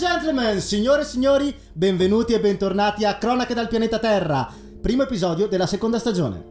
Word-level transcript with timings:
gentlemen, 0.00 0.62
signore 0.62 1.02
e 1.02 1.04
signori, 1.04 1.54
benvenuti 1.74 2.32
e 2.32 2.40
bentornati 2.40 3.04
a 3.04 3.18
Cronache 3.18 3.52
dal 3.52 3.68
pianeta 3.68 3.98
Terra, 3.98 4.50
primo 4.80 5.02
episodio 5.02 5.46
della 5.46 5.66
seconda 5.66 5.98
stagione. 5.98 6.42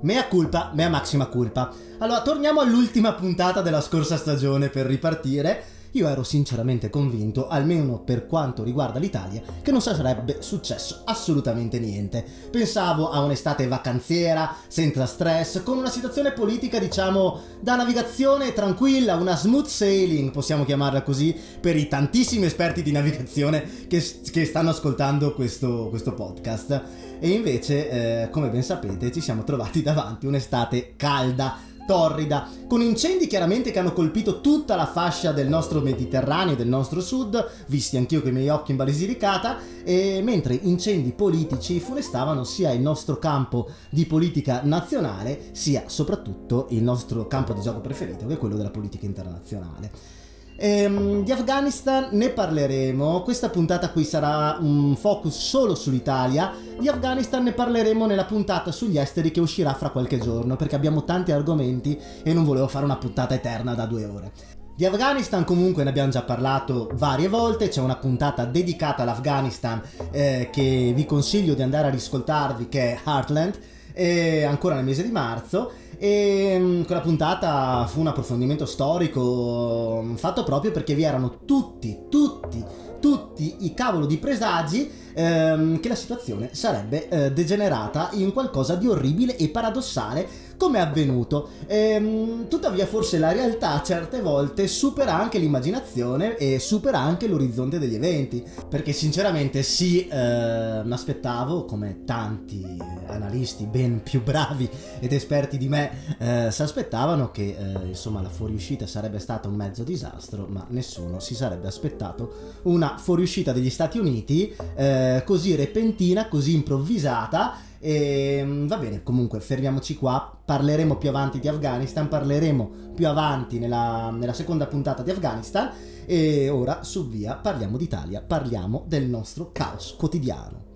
Mea 0.00 0.26
culpa, 0.26 0.70
mea 0.72 0.88
maxima 0.88 1.26
culpa. 1.26 1.70
Allora, 1.98 2.22
torniamo 2.22 2.60
all'ultima 2.60 3.12
puntata 3.12 3.60
della 3.60 3.82
scorsa 3.82 4.16
stagione 4.16 4.70
per 4.70 4.86
ripartire 4.86 5.62
io 5.92 6.08
ero 6.08 6.22
sinceramente 6.22 6.90
convinto, 6.90 7.48
almeno 7.48 8.00
per 8.00 8.26
quanto 8.26 8.62
riguarda 8.62 8.98
l'Italia, 8.98 9.42
che 9.62 9.70
non 9.70 9.80
sarebbe 9.80 10.38
successo 10.40 11.02
assolutamente 11.04 11.78
niente. 11.78 12.24
Pensavo 12.50 13.10
a 13.10 13.20
un'estate 13.20 13.66
vacanziera, 13.66 14.54
senza 14.68 15.06
stress, 15.06 15.62
con 15.62 15.78
una 15.78 15.90
situazione 15.90 16.32
politica, 16.32 16.78
diciamo, 16.78 17.40
da 17.60 17.76
navigazione 17.76 18.52
tranquilla, 18.52 19.16
una 19.16 19.36
smooth 19.36 19.66
sailing, 19.66 20.30
possiamo 20.30 20.64
chiamarla 20.64 21.02
così, 21.02 21.34
per 21.60 21.76
i 21.76 21.88
tantissimi 21.88 22.46
esperti 22.46 22.82
di 22.82 22.92
navigazione 22.92 23.86
che, 23.88 24.04
che 24.30 24.44
stanno 24.44 24.70
ascoltando 24.70 25.34
questo, 25.34 25.88
questo 25.88 26.14
podcast. 26.14 26.82
E 27.18 27.28
invece, 27.28 28.22
eh, 28.22 28.30
come 28.30 28.48
ben 28.48 28.62
sapete, 28.62 29.12
ci 29.12 29.20
siamo 29.20 29.44
trovati 29.44 29.82
davanti 29.82 30.26
un'estate 30.26 30.94
calda, 30.96 31.68
torrida, 31.90 32.48
con 32.68 32.82
incendi 32.82 33.26
chiaramente 33.26 33.72
che 33.72 33.80
hanno 33.80 33.92
colpito 33.92 34.40
tutta 34.40 34.76
la 34.76 34.86
fascia 34.86 35.32
del 35.32 35.48
nostro 35.48 35.80
Mediterraneo, 35.80 36.54
del 36.54 36.68
nostro 36.68 37.00
sud, 37.00 37.44
visti 37.66 37.96
anch'io 37.96 38.22
con 38.22 38.30
i 38.30 38.34
miei 38.34 38.48
occhi 38.48 38.70
in 38.70 38.76
Basilicata, 38.76 39.58
e 39.82 40.20
mentre 40.22 40.54
incendi 40.54 41.10
politici 41.10 41.80
funestavano 41.80 42.44
sia 42.44 42.70
il 42.70 42.80
nostro 42.80 43.18
campo 43.18 43.70
di 43.90 44.06
politica 44.06 44.60
nazionale, 44.62 45.48
sia 45.50 45.82
soprattutto 45.86 46.68
il 46.70 46.82
nostro 46.84 47.26
campo 47.26 47.54
di 47.54 47.60
gioco 47.60 47.80
preferito, 47.80 48.24
che 48.24 48.34
è 48.34 48.38
quello 48.38 48.54
della 48.54 48.70
politica 48.70 49.06
internazionale. 49.06 50.19
Ehm, 50.62 51.24
di 51.24 51.32
Afghanistan 51.32 52.08
ne 52.10 52.28
parleremo, 52.28 53.22
questa 53.22 53.48
puntata 53.48 53.88
qui 53.88 54.04
sarà 54.04 54.58
un 54.60 54.94
focus 54.94 55.34
solo 55.38 55.74
sull'Italia, 55.74 56.52
di 56.78 56.86
Afghanistan 56.86 57.42
ne 57.42 57.52
parleremo 57.52 58.04
nella 58.04 58.26
puntata 58.26 58.70
sugli 58.70 58.98
esteri 58.98 59.30
che 59.30 59.40
uscirà 59.40 59.72
fra 59.72 59.88
qualche 59.88 60.18
giorno, 60.18 60.56
perché 60.56 60.74
abbiamo 60.74 61.04
tanti 61.04 61.32
argomenti 61.32 61.98
e 62.22 62.34
non 62.34 62.44
volevo 62.44 62.68
fare 62.68 62.84
una 62.84 62.98
puntata 62.98 63.32
eterna 63.32 63.72
da 63.72 63.86
due 63.86 64.04
ore. 64.04 64.32
Di 64.76 64.84
Afghanistan 64.84 65.44
comunque 65.44 65.82
ne 65.82 65.88
abbiamo 65.88 66.10
già 66.10 66.24
parlato 66.24 66.90
varie 66.92 67.28
volte, 67.28 67.68
c'è 67.68 67.80
una 67.80 67.96
puntata 67.96 68.44
dedicata 68.44 69.00
all'Afghanistan 69.00 69.80
eh, 70.10 70.50
che 70.52 70.92
vi 70.94 71.06
consiglio 71.06 71.54
di 71.54 71.62
andare 71.62 71.86
a 71.86 71.90
riscoltarvi 71.90 72.68
che 72.68 72.92
è 72.92 72.98
Heartland, 73.02 73.58
eh, 73.94 74.44
ancora 74.44 74.74
nel 74.74 74.84
mese 74.84 75.02
di 75.02 75.10
marzo 75.10 75.72
e 76.02 76.56
mm, 76.58 76.82
quella 76.84 77.02
puntata 77.02 77.86
fu 77.86 78.00
un 78.00 78.06
approfondimento 78.06 78.64
storico 78.64 80.00
mm, 80.02 80.14
fatto 80.14 80.44
proprio 80.44 80.70
perché 80.70 80.94
vi 80.94 81.02
erano 81.02 81.40
tutti, 81.44 82.04
tutti, 82.08 82.64
tutti 82.98 83.56
i 83.66 83.74
cavolo 83.74 84.06
di 84.06 84.16
presagi 84.16 84.90
ehm, 85.12 85.78
che 85.78 85.88
la 85.88 85.94
situazione 85.94 86.54
sarebbe 86.54 87.08
eh, 87.08 87.32
degenerata 87.32 88.08
in 88.12 88.32
qualcosa 88.32 88.76
di 88.76 88.88
orribile 88.88 89.36
e 89.36 89.50
paradossale 89.50 90.26
come 90.60 90.76
è 90.76 90.82
avvenuto. 90.82 91.48
Ehm, 91.66 92.46
tuttavia 92.46 92.84
forse 92.84 93.18
la 93.18 93.32
realtà 93.32 93.80
certe 93.82 94.20
volte 94.20 94.68
supera 94.68 95.18
anche 95.18 95.38
l'immaginazione 95.38 96.36
e 96.36 96.58
supera 96.58 96.98
anche 96.98 97.26
l'orizzonte 97.26 97.78
degli 97.78 97.94
eventi, 97.94 98.44
perché 98.68 98.92
sinceramente 98.92 99.62
sì, 99.62 100.06
eh, 100.06 100.82
mi 100.84 100.92
aspettavo, 100.92 101.64
come 101.64 102.02
tanti 102.04 102.76
analisti 103.06 103.64
ben 103.64 104.02
più 104.02 104.22
bravi 104.22 104.68
ed 105.00 105.14
esperti 105.14 105.56
di 105.56 105.68
me 105.68 106.18
eh, 106.18 106.48
si 106.50 106.60
aspettavano 106.60 107.30
che 107.30 107.56
eh, 107.58 107.86
insomma 107.86 108.20
la 108.20 108.28
fuoriuscita 108.28 108.86
sarebbe 108.86 109.18
stata 109.18 109.48
un 109.48 109.54
mezzo 109.54 109.82
disastro, 109.82 110.46
ma 110.46 110.66
nessuno 110.68 111.20
si 111.20 111.34
sarebbe 111.34 111.68
aspettato 111.68 112.58
una 112.64 112.98
fuoriuscita 112.98 113.52
degli 113.52 113.70
Stati 113.70 113.98
Uniti 113.98 114.54
eh, 114.74 115.22
così 115.24 115.54
repentina, 115.54 116.28
così 116.28 116.52
improvvisata 116.52 117.68
e, 117.82 118.42
mm, 118.44 118.66
va 118.66 118.76
bene, 118.76 119.02
comunque 119.02 119.40
fermiamoci 119.40 119.96
qua, 119.96 120.38
parleremo 120.44 120.96
più 120.96 121.08
avanti 121.08 121.40
di 121.40 121.48
Afghanistan, 121.48 122.08
parleremo 122.08 122.70
più 122.94 123.08
avanti 123.08 123.58
nella, 123.58 124.10
nella 124.10 124.34
seconda 124.34 124.66
puntata 124.66 125.02
di 125.02 125.10
Afghanistan 125.10 125.72
e 126.04 126.50
ora 126.50 126.82
su 126.82 127.08
via 127.08 127.36
parliamo 127.36 127.78
d'Italia, 127.78 128.20
parliamo 128.20 128.84
del 128.86 129.06
nostro 129.06 129.50
caos 129.50 129.94
quotidiano. 129.96 130.68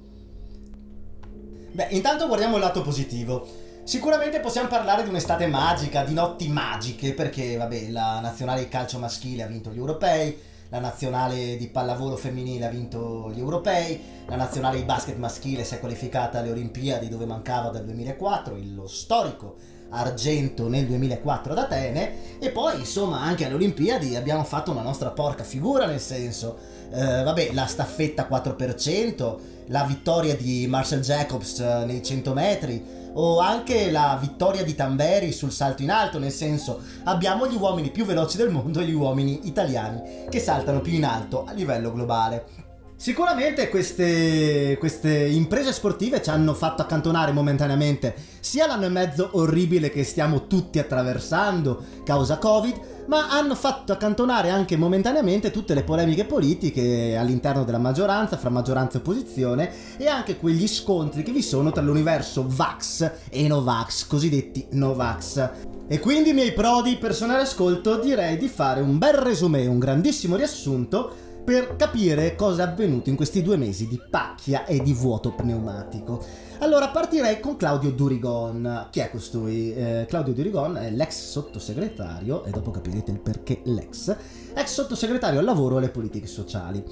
Beh, 1.72 1.88
intanto 1.91 2.26
guardiamo 2.26 2.56
il 2.56 2.62
lato 2.62 2.82
positivo. 2.82 3.47
Sicuramente 3.84 4.41
possiamo 4.41 4.69
parlare 4.69 5.03
di 5.03 5.10
un'estate 5.10 5.47
magica, 5.47 6.04
di 6.04 6.15
notti 6.15 6.48
magiche, 6.48 7.12
perché 7.12 7.56
vabbè, 7.56 7.91
la 7.91 8.21
nazionale 8.21 8.62
di 8.62 8.69
calcio 8.69 8.98
maschile 8.98 9.42
ha 9.42 9.47
vinto 9.47 9.71
gli 9.71 9.76
europei, 9.76 10.34
la 10.69 10.78
nazionale 10.78 11.56
di 11.56 11.69
pallavolo 11.69 12.16
femminile 12.16 12.66
ha 12.66 12.70
vinto 12.70 13.30
gli 13.32 13.38
europei, 13.38 14.00
la 14.26 14.36
nazionale 14.36 14.78
di 14.78 14.84
basket 14.84 15.16
maschile 15.16 15.64
si 15.64 15.75
è 15.75 15.80
qualificata 15.80 16.38
alle 16.38 16.50
Olimpiadi 16.50 17.08
dove 17.08 17.26
mancava 17.26 17.69
dal 17.69 17.84
2004 17.84 18.56
lo 18.74 18.86
storico 18.86 19.56
argento 19.91 20.69
nel 20.69 20.86
2004 20.86 21.53
ad 21.53 21.58
Atene 21.58 22.38
e 22.38 22.50
poi 22.50 22.80
insomma 22.80 23.20
anche 23.20 23.44
alle 23.44 23.54
Olimpiadi 23.54 24.16
abbiamo 24.16 24.42
fatto 24.44 24.70
una 24.70 24.82
nostra 24.82 25.10
porca 25.10 25.44
figura 25.44 25.86
nel 25.86 26.00
senso 26.00 26.58
eh, 26.91 27.22
vabbè 27.22 27.53
la 27.53 27.66
staffetta 27.66 28.26
4% 28.28 29.36
la 29.69 29.84
vittoria 29.84 30.34
di 30.34 30.66
Marcel 30.66 31.00
Jacobs 31.00 31.60
eh, 31.60 31.84
nei 31.86 32.03
100 32.03 32.32
metri 32.32 32.84
o 33.14 33.38
anche 33.38 33.91
la 33.91 34.19
vittoria 34.20 34.64
di 34.64 34.75
Tamberi 34.75 35.32
sul 35.32 35.52
salto 35.52 35.82
in 35.82 35.91
alto, 35.91 36.19
nel 36.19 36.32
senso 36.32 36.82
abbiamo 37.04 37.47
gli 37.47 37.56
uomini 37.56 37.91
più 37.91 38.04
veloci 38.04 38.36
del 38.36 38.50
mondo 38.50 38.80
e 38.80 38.84
gli 38.84 38.92
uomini 38.92 39.41
italiani 39.44 40.26
che 40.28 40.41
saltano 40.41 40.80
più 40.80 40.92
in 40.92 41.04
alto 41.04 41.44
a 41.44 41.53
livello 41.53 41.92
globale. 41.92 42.63
Sicuramente 43.04 43.69
queste, 43.69 44.78
queste, 44.78 45.26
imprese 45.26 45.75
sportive 45.75 46.22
ci 46.22 46.31
hanno 46.31 46.54
fatto 46.54 46.81
accantonare 46.81 47.32
momentaneamente 47.32 48.15
sia 48.41 48.66
l'anno 48.66 48.87
e 48.87 48.88
mezzo 48.88 49.28
orribile 49.32 49.91
che 49.91 50.03
stiamo 50.04 50.47
tutti 50.47 50.78
attraversando 50.78 51.84
causa 52.03 52.38
Covid, 52.38 53.04
ma 53.09 53.28
hanno 53.28 53.54
fatto 53.56 53.92
accantonare 53.92 54.48
anche 54.48 54.78
momentaneamente 54.78 55.50
tutte 55.50 55.75
le 55.75 55.82
polemiche 55.82 56.25
politiche 56.25 57.15
all'interno 57.15 57.65
della 57.65 57.76
maggioranza, 57.76 58.38
fra 58.38 58.48
maggioranza 58.48 58.97
e 58.97 59.00
opposizione, 59.00 59.71
e 59.98 60.06
anche 60.06 60.38
quegli 60.38 60.66
scontri 60.66 61.22
che 61.22 61.32
vi 61.32 61.42
sono 61.42 61.72
tra 61.72 61.82
l'universo 61.82 62.47
Vax 62.48 63.10
e 63.28 63.47
Novax, 63.47 64.06
cosiddetti 64.06 64.69
Novax. 64.71 65.50
E 65.86 66.00
quindi, 66.00 66.32
miei 66.32 66.54
prodi, 66.54 66.97
personale 66.97 67.42
ascolto, 67.42 67.98
direi 67.98 68.38
di 68.38 68.48
fare 68.48 68.81
un 68.81 68.97
bel 68.97 69.12
resume, 69.12 69.66
un 69.66 69.78
grandissimo 69.78 70.36
riassunto 70.36 71.32
per 71.44 71.77
capire 71.77 72.34
cosa 72.37 72.65
è 72.65 72.66
avvenuto 72.71 73.10
in 73.10 73.16
questi 73.16 73.43
due 73.43 73.59
mesi 73.59 73.87
di 73.87 74.00
pacchia 74.10 74.65
e 74.65 74.80
di 74.80 74.95
vuoto 74.95 75.33
pneumatico. 75.33 76.24
Allora 76.60 76.89
partirei 76.89 77.39
con 77.39 77.57
Claudio 77.57 77.91
Durigon. 77.91 78.86
Chi 78.91 79.01
è 79.01 79.10
costui? 79.10 79.74
Eh, 79.74 80.07
Claudio 80.09 80.33
Durigon 80.33 80.78
è 80.78 80.91
l'ex 80.91 81.13
sottosegretario, 81.13 82.45
e 82.45 82.51
dopo 82.51 82.71
capirete 82.71 83.10
il 83.10 83.21
perché 83.21 83.60
l'ex, 83.65 84.16
ex 84.54 84.65
sottosegretario 84.65 85.39
al 85.39 85.45
lavoro 85.45 85.74
e 85.74 85.78
alle 85.78 85.91
politiche 85.91 86.27
sociali. 86.27 86.83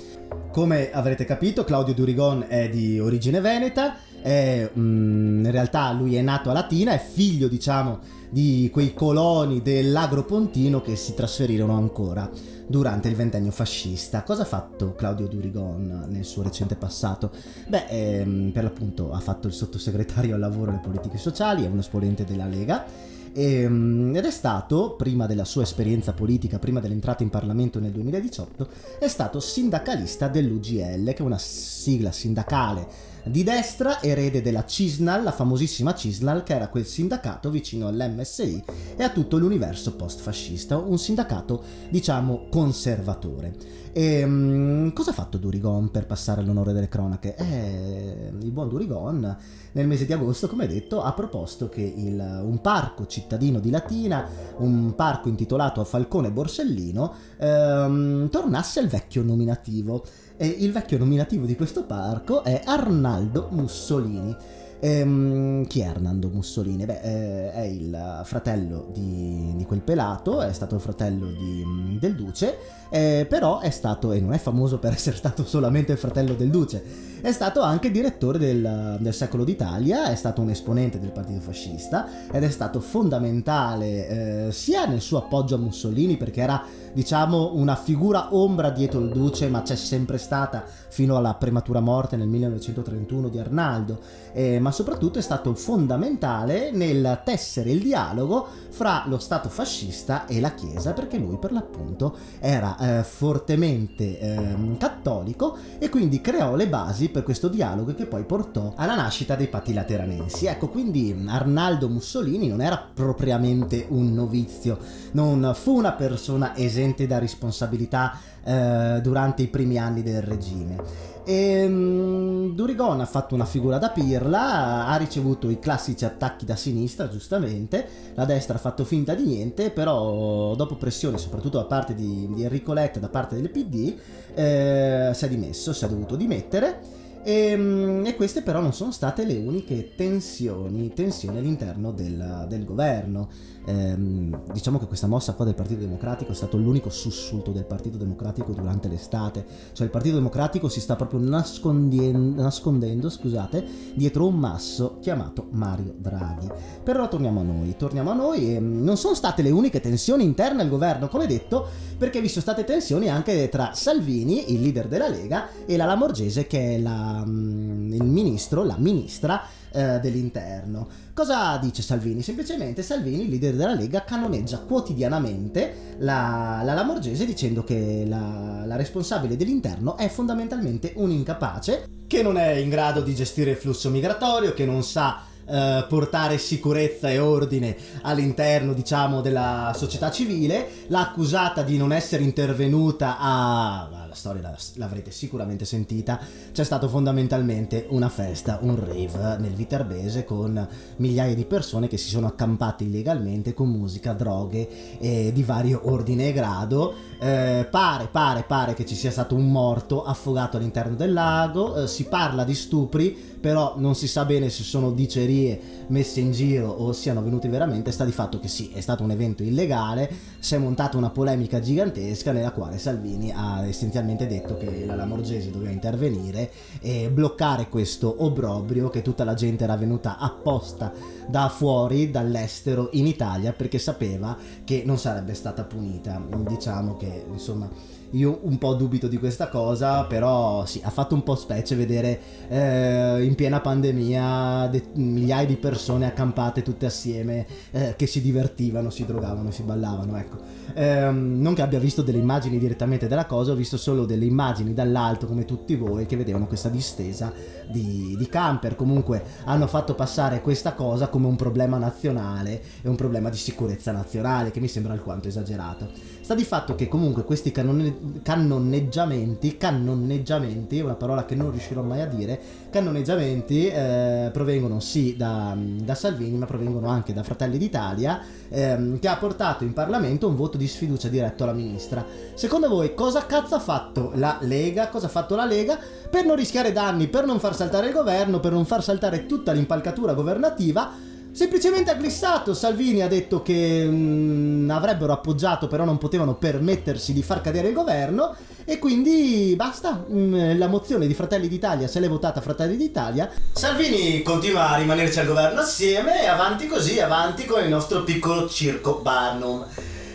Come 0.53 0.93
avrete 0.93 1.25
capito, 1.25 1.65
Claudio 1.65 1.95
Durigon 1.95 2.45
è 2.47 2.69
di 2.69 3.01
origine 3.01 3.41
veneta, 3.41 3.97
è, 4.21 4.71
mm, 4.77 5.47
in 5.47 5.51
realtà 5.51 5.91
lui 5.93 6.17
è 6.17 6.21
nato 6.21 6.51
a 6.51 6.53
Latina, 6.53 6.93
è 6.93 6.99
figlio, 6.99 7.49
diciamo, 7.49 8.01
di 8.29 8.69
quei 8.71 8.93
coloni 8.93 9.63
dell'Agropontino 9.63 10.83
che 10.83 10.97
si 10.97 11.15
trasferirono 11.15 11.75
ancora 11.75 12.31
durante 12.67 13.09
il 13.09 13.15
ventennio 13.15 13.51
fascista. 13.51 14.23
Cosa 14.23 14.43
ha 14.43 14.47
fatto 14.47 14.95
Claudio 14.95 15.27
Durigon 15.27 16.07
nel 16.09 16.25
suo 16.25 16.43
recente 16.43 16.75
passato? 16.77 17.31
Beh, 17.69 17.87
ehm, 17.89 18.51
per 18.53 18.65
l'appunto 18.65 19.13
ha 19.13 19.21
fatto 19.21 19.47
il 19.47 19.53
sottosegretario 19.53 20.35
al 20.35 20.41
lavoro 20.41 20.71
e 20.71 20.75
alle 20.75 20.83
politiche 20.83 21.19
sociali, 21.19 21.65
è 21.65 21.69
uno 21.69 21.81
esponente 21.81 22.25
della 22.25 22.47
Lega 22.47 22.85
ehm, 23.33 24.15
ed 24.15 24.25
è 24.25 24.31
stato, 24.31 24.95
prima 24.97 25.27
della 25.27 25.45
sua 25.45 25.63
esperienza 25.63 26.13
politica, 26.13 26.59
prima 26.59 26.81
dell'entrata 26.81 27.23
in 27.23 27.31
Parlamento 27.31 27.81
nel 27.81 27.91
2018, 27.91 28.69
è 28.99 29.09
stato 29.09 29.41
sindacalista 29.41 30.29
dell'UGL, 30.29 31.13
che 31.13 31.17
è 31.19 31.23
una 31.23 31.39
sigla 31.39 32.13
sindacale 32.13 33.11
di 33.25 33.43
destra, 33.45 34.03
erede 34.03 34.43
della 34.43 34.65
Cisnal, 34.65 35.23
la 35.23 35.33
famosissima 35.33 35.95
Cisnal, 35.95 36.43
che 36.43 36.55
era 36.55 36.69
quel 36.69 36.87
sindacato 36.87 37.51
vicino 37.51 37.87
all'MSI 37.87 38.65
e 38.97 39.03
a 39.03 39.11
tutto 39.11 39.39
l'universo 39.39 39.95
post-fascista, 39.95 40.77
un 40.77 40.99
sindacato, 40.99 41.63
diciamo, 41.89 42.47
conservatore. 42.51 43.81
E 43.95 44.25
um, 44.25 44.93
cosa 44.95 45.11
ha 45.11 45.15
fatto 45.15 45.37
Durigon 45.37 45.91
per 45.91 46.07
passare 46.07 46.41
all'onore 46.41 46.73
delle 46.73 46.89
cronache? 46.89 47.37
Eh, 47.37 48.33
il 48.41 48.51
buon 48.51 48.69
Durigon 48.69 49.37
nel 49.73 49.87
mese 49.87 50.07
di 50.07 50.13
agosto, 50.13 50.49
come 50.49 50.67
detto, 50.67 51.03
ha 51.03 51.13
proposto 51.13 51.69
che 51.69 51.83
il, 51.83 52.19
un 52.19 52.61
parco 52.61 53.07
cittadino 53.07 53.61
di 53.61 53.71
Latina, 53.71 54.27
un 54.59 54.95
parco 54.95 55.29
intitolato 55.29 55.81
a 55.81 55.85
Falcone 55.85 56.31
Borsellino, 56.31 57.15
ehm, 57.39 58.31
tornasse 58.31 58.81
al 58.81 58.89
vecchio 58.89 59.23
nominativo 59.23 60.05
E 60.37 60.47
il 60.47 60.73
vecchio 60.73 60.99
nominativo 60.99 61.47
di 61.47 61.57
questo 61.57 61.85
parco 61.85 62.43
è 62.43 62.63
Arnaldo 62.65 63.49
Mussolini. 63.51 64.35
Ehm, 64.81 65.65
chi 65.67 65.81
è 65.81 65.85
Arnaldo 65.85 66.29
Mussolini? 66.29 66.85
Beh, 66.85 67.01
eh, 67.01 67.53
è 67.53 67.61
il 67.61 68.23
fratello 68.25 68.89
di, 68.93 69.53
di, 69.55 69.65
quel 69.65 69.81
pelato, 69.81 70.41
è 70.41 70.53
stato 70.53 70.75
il 70.75 70.81
fratello 70.81 71.27
di, 71.27 71.99
del 72.01 72.17
duce, 72.17 72.59
eh, 72.93 73.25
però 73.27 73.61
è 73.61 73.71
stato, 73.71 74.13
e 74.13 74.21
non 74.21 74.35
è 74.35 74.39
famoso 74.39 74.79
per 74.79 74.93
essere 74.95 75.17
stato 75.17 75.45
solamente 75.45 75.93
il 75.93 75.99
fratello 75.99 76.35
del 76.35 76.51
duce, 76.51 77.11
è 77.23 77.33
stato 77.33 77.63
anche 77.63 77.91
direttore 77.91 78.37
del, 78.37 78.99
del 79.01 79.15
secolo 79.15 79.45
d'Italia, 79.45 80.11
è 80.11 80.15
stato 80.17 80.41
un 80.41 80.51
esponente 80.51 80.99
del 80.99 81.13
partito 81.13 81.41
fascista 81.41 82.29
ed 82.31 82.43
è 82.43 82.51
stato 82.51 82.81
fondamentale 82.81 84.49
eh, 84.49 84.53
sia 84.53 84.87
nel 84.87 85.01
suo 85.01 85.19
appoggio 85.19 85.55
a 85.55 85.59
Mussolini 85.59 86.17
perché 86.17 86.41
era 86.41 86.63
diciamo 86.93 87.53
una 87.55 87.77
figura 87.77 88.35
ombra 88.35 88.71
dietro 88.71 89.01
il 89.01 89.11
duce 89.11 89.49
ma 89.49 89.63
c'è 89.63 89.77
sempre 89.77 90.19
stata 90.19 90.65
fino 90.89 91.17
alla 91.17 91.35
prematura 91.35 91.81
morte 91.81 92.17
nel 92.17 92.29
1931 92.29 93.29
di 93.29 93.39
Arnaldo 93.39 94.01
eh, 94.33 94.59
ma 94.59 94.71
soprattutto 94.71 95.19
è 95.19 95.23
stato 95.23 95.55
fondamentale 95.55 96.71
nel 96.71 97.23
tessere 97.25 97.71
il 97.71 97.81
dialogo 97.81 98.47
fra 98.69 99.05
lo 99.07 99.19
Stato 99.19 99.49
fascista 99.49 100.27
e 100.27 100.41
la 100.41 100.53
Chiesa 100.53 100.93
perché 100.93 101.17
lui 101.17 101.39
per 101.39 101.53
l'appunto 101.53 102.17
era 102.41 102.77
eh, 102.83 103.05
fortemente 103.05 104.19
eh, 104.19 104.77
cattolico 104.77 105.57
e 105.79 105.89
quindi 105.89 106.21
creò 106.21 106.57
le 106.57 106.67
basi 106.67 107.11
per 107.11 107.23
questo 107.23 107.49
dialogo 107.49 107.95
che 107.95 108.07
poi 108.07 108.25
portò 108.25 108.73
alla 108.77 108.97
nascita 108.97 109.37
dei 109.37 109.47
patti 109.47 109.73
lateranensi. 109.73 110.47
Ecco, 110.47 110.69
quindi 110.69 111.15
Arnaldo 111.29 111.89
Mussolini 111.89 112.49
non 112.49 112.61
era 112.61 112.85
propriamente 112.93 113.87
un 113.91 114.13
novizio, 114.13 114.79
non 115.13 115.53
fu 115.55 115.77
una 115.77 115.93
persona 115.93 116.57
esente 116.57 117.07
da 117.07 117.19
responsabilità 117.19 118.19
eh, 118.43 118.99
durante 119.01 119.43
i 119.43 119.49
primi 119.49 119.79
anni 119.79 120.03
del 120.03 120.23
regime. 120.23 121.12
E 121.25 121.65
um, 121.65 122.55
Durigon 122.55 123.01
ha 123.01 123.07
fatto 123.07 123.35
una 123.35 123.45
figura 123.45 123.79
da 123.79 123.91
pirla, 123.91 124.87
ha 124.87 124.97
ricevuto 124.97 125.49
i 125.51 125.59
classici 125.59 126.05
attacchi 126.05 126.45
da 126.45 126.57
sinistra, 126.57 127.09
giustamente, 127.09 128.13
la 128.15 128.25
destra 128.25 128.57
ha 128.57 128.59
fatto 128.61 128.85
finta 128.85 129.15
di 129.15 129.25
niente, 129.25 129.71
però 129.71 130.55
dopo 130.55 130.77
pressione 130.77 131.19
soprattutto 131.19 131.59
da 131.59 131.65
parte 131.65 131.95
di, 131.95 132.29
di 132.33 132.43
Enrico 132.43 132.73
Letta, 132.73 132.99
da 132.99 133.09
parte 133.09 133.37
del 133.37 133.51
PD, 133.51 133.95
eh, 134.35 135.11
si 135.15 135.25
è 135.25 135.29
dimesso, 135.29 135.73
si 135.73 135.85
è 135.85 135.89
dovuto 135.89 136.17
dimettere. 136.17 137.02
E, 137.25 137.33
ehm, 137.33 138.05
e, 138.05 138.17
queste 138.17 138.43
però 138.43 138.61
non 138.61 138.73
sono 138.73 138.91
state 138.91 139.25
le 139.25 139.37
uniche 139.39 139.95
tensioni, 139.95 140.93
tensioni 140.93 141.39
all'interno 141.39 141.93
del, 141.93 142.47
del 142.49 142.65
governo 142.65 143.29
ehm, 143.65 144.53
diciamo 144.53 144.79
che 144.79 144.87
questa 144.87 145.07
mossa 145.07 145.35
qua 145.35 145.45
del 145.45 145.55
Partito 145.55 145.81
Democratico 145.81 146.33
è 146.33 146.35
stato 146.35 146.57
l'unico 146.57 146.91
sussulto 146.91 147.53
del 147.53 147.65
Partito 147.65 147.97
Democratico 147.97 148.53
durante 148.53 148.89
l'estate, 148.89 149.45
cioè 149.73 149.87
il 149.87 149.93
Partito 149.93 150.17
Democratico 150.17 150.69
si 150.69 150.81
sta 150.81 150.97
proprio 150.97 151.21
nascondendo, 151.21 153.09
scusate, 153.09 153.65
dietro 153.95 154.27
un 154.27 154.37
masso 154.37 154.99
chiamato 155.01 155.49
Mario 155.51 155.95
Draghi. 155.97 156.49
Però 156.83 157.09
torniamo 157.09 157.41
a 157.41 157.45
noi, 157.45 157.77
torniamo 157.77 158.11
a 158.11 158.15
noi 158.15 158.55
e 158.55 158.61
mm, 158.61 158.83
non 158.83 158.97
sono 158.97 159.15
state 159.15 159.43
le 159.43 159.51
uniche 159.51 159.81
tensioni 159.81 160.25
interne 160.25 160.63
al 160.63 160.69
governo, 160.69 161.09
come 161.09 161.27
detto, 161.27 161.67
perché 161.97 162.21
vi 162.21 162.29
sono 162.29 162.43
state 162.43 162.65
tensioni 162.65 163.09
anche 163.09 163.49
tra 163.49 163.73
Salvini, 163.75 164.53
il 164.53 164.61
leader 164.61 164.89
della 164.89 165.09
Lega, 165.09 165.49
e 165.67 165.77
la 165.77 165.85
Lamorgese 165.85 166.47
che 166.47 166.75
è 166.75 166.79
la, 166.79 167.12
il 167.21 168.05
ministro, 168.05 168.65
la 168.65 168.77
ministra 168.79 169.43
eh, 169.71 169.99
dell'interno. 170.01 170.89
Cosa 171.15 171.57
dice 171.59 171.83
Salvini? 171.83 172.23
Semplicemente 172.23 172.83
Salvini, 172.83 173.29
leader 173.29 173.55
della 173.55 173.75
Lega, 173.75 174.05
canoneggia 174.05 174.61
quotidianamente 174.61 175.97
la, 175.99 176.63
la 176.65 176.75
Lamorgese 176.75 177.27
dicendo 177.27 177.65
che 177.65 178.05
la, 178.07 178.65
la 178.65 178.77
responsabile 178.77 179.37
dell'interno 179.37 179.97
è 179.97 180.09
fondamentalmente 180.09 180.93
un 180.97 181.11
incapace 181.11 181.87
che 182.07 182.23
non 182.23 182.37
è 182.37 182.53
in 182.53 182.69
grado 182.69 183.01
di 183.01 183.15
gestire 183.15 183.53
il 183.53 183.57
flusso 183.57 183.91
migratorio, 183.91 184.55
che 184.55 184.65
non 184.65 184.83
sa 184.83 185.31
Uh, 185.45 185.85
portare 185.89 186.39
sicurezza 186.39 187.11
e 187.11 187.19
ordine 187.19 187.77
all'interno, 188.03 188.73
diciamo, 188.73 189.21
della 189.21 189.75
società 189.77 190.09
civile, 190.09 190.69
l'ha 190.87 191.01
accusata 191.01 191.63
di 191.63 191.77
non 191.77 191.93
essere 191.93 192.23
intervenuta 192.23 193.17
a 193.19 194.02
la 194.13 194.19
storia 194.19 194.57
l'avrete 194.75 195.11
sicuramente 195.11 195.65
sentita, 195.65 196.21
c'è 196.53 196.65
stato 196.65 196.89
fondamentalmente 196.89 197.87
una 197.89 198.11
festa, 198.11 198.59
un 198.61 198.79
rave 198.79 199.39
nel 199.39 199.55
Viterbese 199.55 200.25
con 200.25 200.69
migliaia 200.97 201.35
di 201.35 201.45
persone 201.45 201.89
che 201.89 201.97
si 201.97 202.09
sono 202.09 202.27
accampate 202.27 202.85
illegalmente 202.85 203.55
con 203.55 203.71
musica, 203.71 204.13
droghe 204.13 204.99
eh, 204.99 205.33
di 205.33 205.43
vario 205.43 205.81
ordine 205.85 206.29
e 206.29 206.33
grado. 206.33 207.11
Eh, 207.23 207.69
pare, 207.71 208.09
pare, 208.11 208.43
pare 208.43 208.75
che 208.75 208.85
ci 208.85 208.97
sia 208.97 209.13
stato 209.13 209.37
un 209.37 209.49
morto 209.49 210.03
affogato 210.03 210.57
all'interno 210.57 210.97
del 210.97 211.13
lago, 211.13 211.77
eh, 211.77 211.87
si 211.87 212.07
parla 212.07 212.43
di 212.43 212.53
stupri, 212.53 213.17
però 213.43 213.75
non 213.77 213.95
si 213.95 214.09
sa 214.09 214.25
bene 214.25 214.51
se 214.51 214.65
sono 214.65 214.91
dicerie 214.91 215.85
messe 215.87 216.19
in 216.19 216.33
giro 216.33 216.69
o 216.69 216.93
siano 216.93 217.23
venute 217.23 217.49
veramente, 217.49 217.93
sta 217.93 218.05
di 218.05 218.11
fatto 218.11 218.41
che 218.41 218.49
sì, 218.49 218.73
è 218.75 218.81
stato 218.81 219.05
un 219.05 219.13
evento 219.13 219.45
illegale, 219.45 220.11
si 220.41 220.57
è 220.57 220.59
montata 220.59 220.97
una 220.97 221.11
polemica 221.11 221.61
gigantesca 221.61 222.33
nella 222.33 222.51
quale 222.51 222.79
Salvini 222.79 223.33
ha 223.33 223.65
essenzialmente 223.67 224.27
detto 224.27 224.57
che 224.57 224.85
la 224.85 224.97
Lamorgese 224.97 225.53
doveva 225.53 225.71
intervenire 225.71 226.51
e 226.81 227.09
bloccare 227.09 227.69
questo 227.69 228.25
obbrobrio 228.25 228.89
che 228.91 229.01
tutta 229.01 229.23
la 229.23 229.35
gente 229.35 229.63
era 229.63 229.77
venuta 229.77 230.19
apposta 230.19 230.93
da 231.29 231.49
fuori, 231.49 232.11
dall'estero, 232.11 232.89
in 232.93 233.07
Italia 233.07 233.53
perché 233.53 233.79
sapeva 233.79 234.37
che 234.65 234.83
non 234.85 234.99
sarebbe 234.99 235.35
stata 235.35 235.63
punita. 235.63 236.21
Diciamo 236.49 236.97
che 236.97 237.12
insomma 237.31 237.69
io 238.13 238.41
un 238.43 238.59
po' 238.59 238.75
dubito 238.75 239.09
di 239.09 239.19
questa 239.19 239.49
cosa, 239.49 240.05
però 240.05 240.67
sì, 240.67 240.81
ha 240.83 240.91
fatto 240.91 241.15
un 241.15 241.23
po' 241.23 241.35
specie 241.35 241.75
vedere 241.75 242.21
eh, 242.49 243.23
in 243.25 243.35
piena 243.35 243.61
pandemia 243.61 244.69
de- 244.71 244.85
migliaia 244.95 245.47
di 245.47 245.57
persone 245.57 246.07
accampate 246.07 246.63
tutte 246.63 246.87
assieme 246.87 247.47
eh, 247.71 247.95
che 247.97 248.07
si 248.07 248.21
divertivano, 248.21 248.91
si 248.91 249.07
drogavano, 249.07 249.51
si 249.51 249.63
ballavano, 249.63 250.17
ecco. 250.17 250.37
Eh, 250.75 251.11
non 251.11 251.55
che 251.55 251.63
abbia 251.63 251.79
visto 251.79 252.03
delle 252.03 252.19
immagini 252.19 252.59
direttamente 252.59 253.09
della 253.09 253.27
cosa, 253.27 253.53
ho 253.53 253.55
visto 253.55 253.77
solo 253.77 254.05
delle 254.05 254.25
immagini 254.25 254.75
dall'alto 254.75 255.27
come 255.27 255.45
tutti 255.45 255.75
voi 255.77 256.07
che 256.07 256.17
vedevano 256.17 256.47
questa 256.47 256.69
distesa 256.69 257.33
di, 257.71 258.15
di 258.19 258.29
camper, 258.29 258.77
comunque 258.77 259.23
hanno 259.45 259.67
fatto 259.67 259.95
passare 259.95 260.43
questa 260.43 260.75
cosa 260.75 261.09
come 261.09 261.27
un 261.27 261.37
problema 261.37 261.79
nazionale 261.79 262.63
e 262.83 262.89
un 262.89 262.97
problema 262.97 263.31
di 263.31 263.37
sicurezza 263.37 263.91
nazionale 263.93 264.51
che 264.51 264.61
mi 264.61 264.69
sembra 264.69 264.93
alquanto 264.93 265.29
esagerato. 265.29 265.89
Sta 266.23 266.37
di 266.37 266.45
fatto 266.45 266.77
che 266.77 266.87
comunque 266.87 267.25
questi 267.25 267.51
cannone- 267.51 268.21
cannoneggiamenti, 268.23 269.57
cannoneggiamenti, 269.57 270.79
una 270.79 270.95
parola 270.95 271.25
che 271.25 271.35
non 271.35 271.51
riuscirò 271.51 271.83
mai 271.83 272.01
a 272.01 272.07
dire, 272.07 272.41
cannoneggiamenti 272.71 273.67
eh, 273.67 274.31
provengono 274.33 274.79
sì 274.79 275.17
da, 275.17 275.57
da, 275.59 275.97
Salvini, 275.97 276.39
ma 276.39 276.47
provengono 276.47 276.87
anche 276.87 277.13
da 277.13 277.25
Fratelli 277.25 277.59
d'Italia, 277.59 278.21
ehm, 278.49 279.01
che 279.01 279.09
ha 279.09 279.17
portato 279.17 279.65
in 279.65 279.73
Parlamento 279.73 280.29
un 280.29 280.37
voto 280.37 280.57
di 280.57 280.69
sfiducia 280.69 281.09
diretto 281.09 281.43
alla 281.43 281.55
ministra. 281.55 282.07
Secondo 282.35 282.69
voi 282.69 282.95
cosa 282.95 283.27
cazzo 283.27 283.57
ha 283.57 283.61
fatto 283.61 284.13
la 284.15 284.39
Lega? 284.43 284.91
Cosa 284.91 285.07
ha 285.07 285.11
fatto 285.11 285.35
la 285.35 285.45
Lega 285.45 285.77
per 286.09 286.25
non 286.25 286.37
rischiare 286.37 286.71
danni, 286.71 287.09
per 287.09 287.27
non 287.27 287.41
far 287.41 287.57
saltare 287.57 287.89
il 287.89 287.93
governo, 287.93 288.39
per 288.39 288.53
non 288.53 288.65
far 288.65 288.85
saltare 288.85 289.27
tutta 289.27 289.51
l'impalcatura 289.51 290.15
governativa? 290.15 291.11
Semplicemente 291.33 291.91
ha 291.91 291.95
glissato. 291.95 292.53
Salvini 292.53 293.01
ha 293.01 293.09
detto 293.09 293.43
che 293.43 293.85
mh, 293.85 293.95
mm, 293.95 294.71
avrebbero 294.71 295.15
appoggiato, 295.15 295.67
però 295.67 295.85
non 295.85 295.97
potevano 295.97 296.35
permettersi 296.35 297.15
di 297.15 297.23
far 297.23 297.41
cadere 297.41 297.69
il 297.69 297.75
governo. 297.75 298.37
E 298.65 298.79
quindi 298.79 299.55
basta. 299.57 300.05
Mh, 300.07 300.15
mm, 300.15 300.59
la 300.59 300.67
mozione 300.67 301.07
di 301.07 301.15
Fratelli 301.15 301.49
d'Italia 301.49 301.89
se 301.89 302.01
l'è 302.01 302.09
votata 302.09 302.43
Fratelli 302.43 302.77
d'Italia. 302.77 303.31
Salvini 303.53 304.21
continua 304.23 304.71
a 304.71 304.77
rimanerci 304.77 305.21
al 305.21 305.27
governo 305.27 305.61
assieme. 305.61 306.23
E 306.23 306.27
avanti 306.27 306.67
così, 306.67 307.01
avanti 307.01 307.47
con 307.47 307.63
il 307.63 307.69
nostro 307.71 308.03
piccolo 308.03 308.47
circo 308.47 309.01
Barnum. 309.03 309.65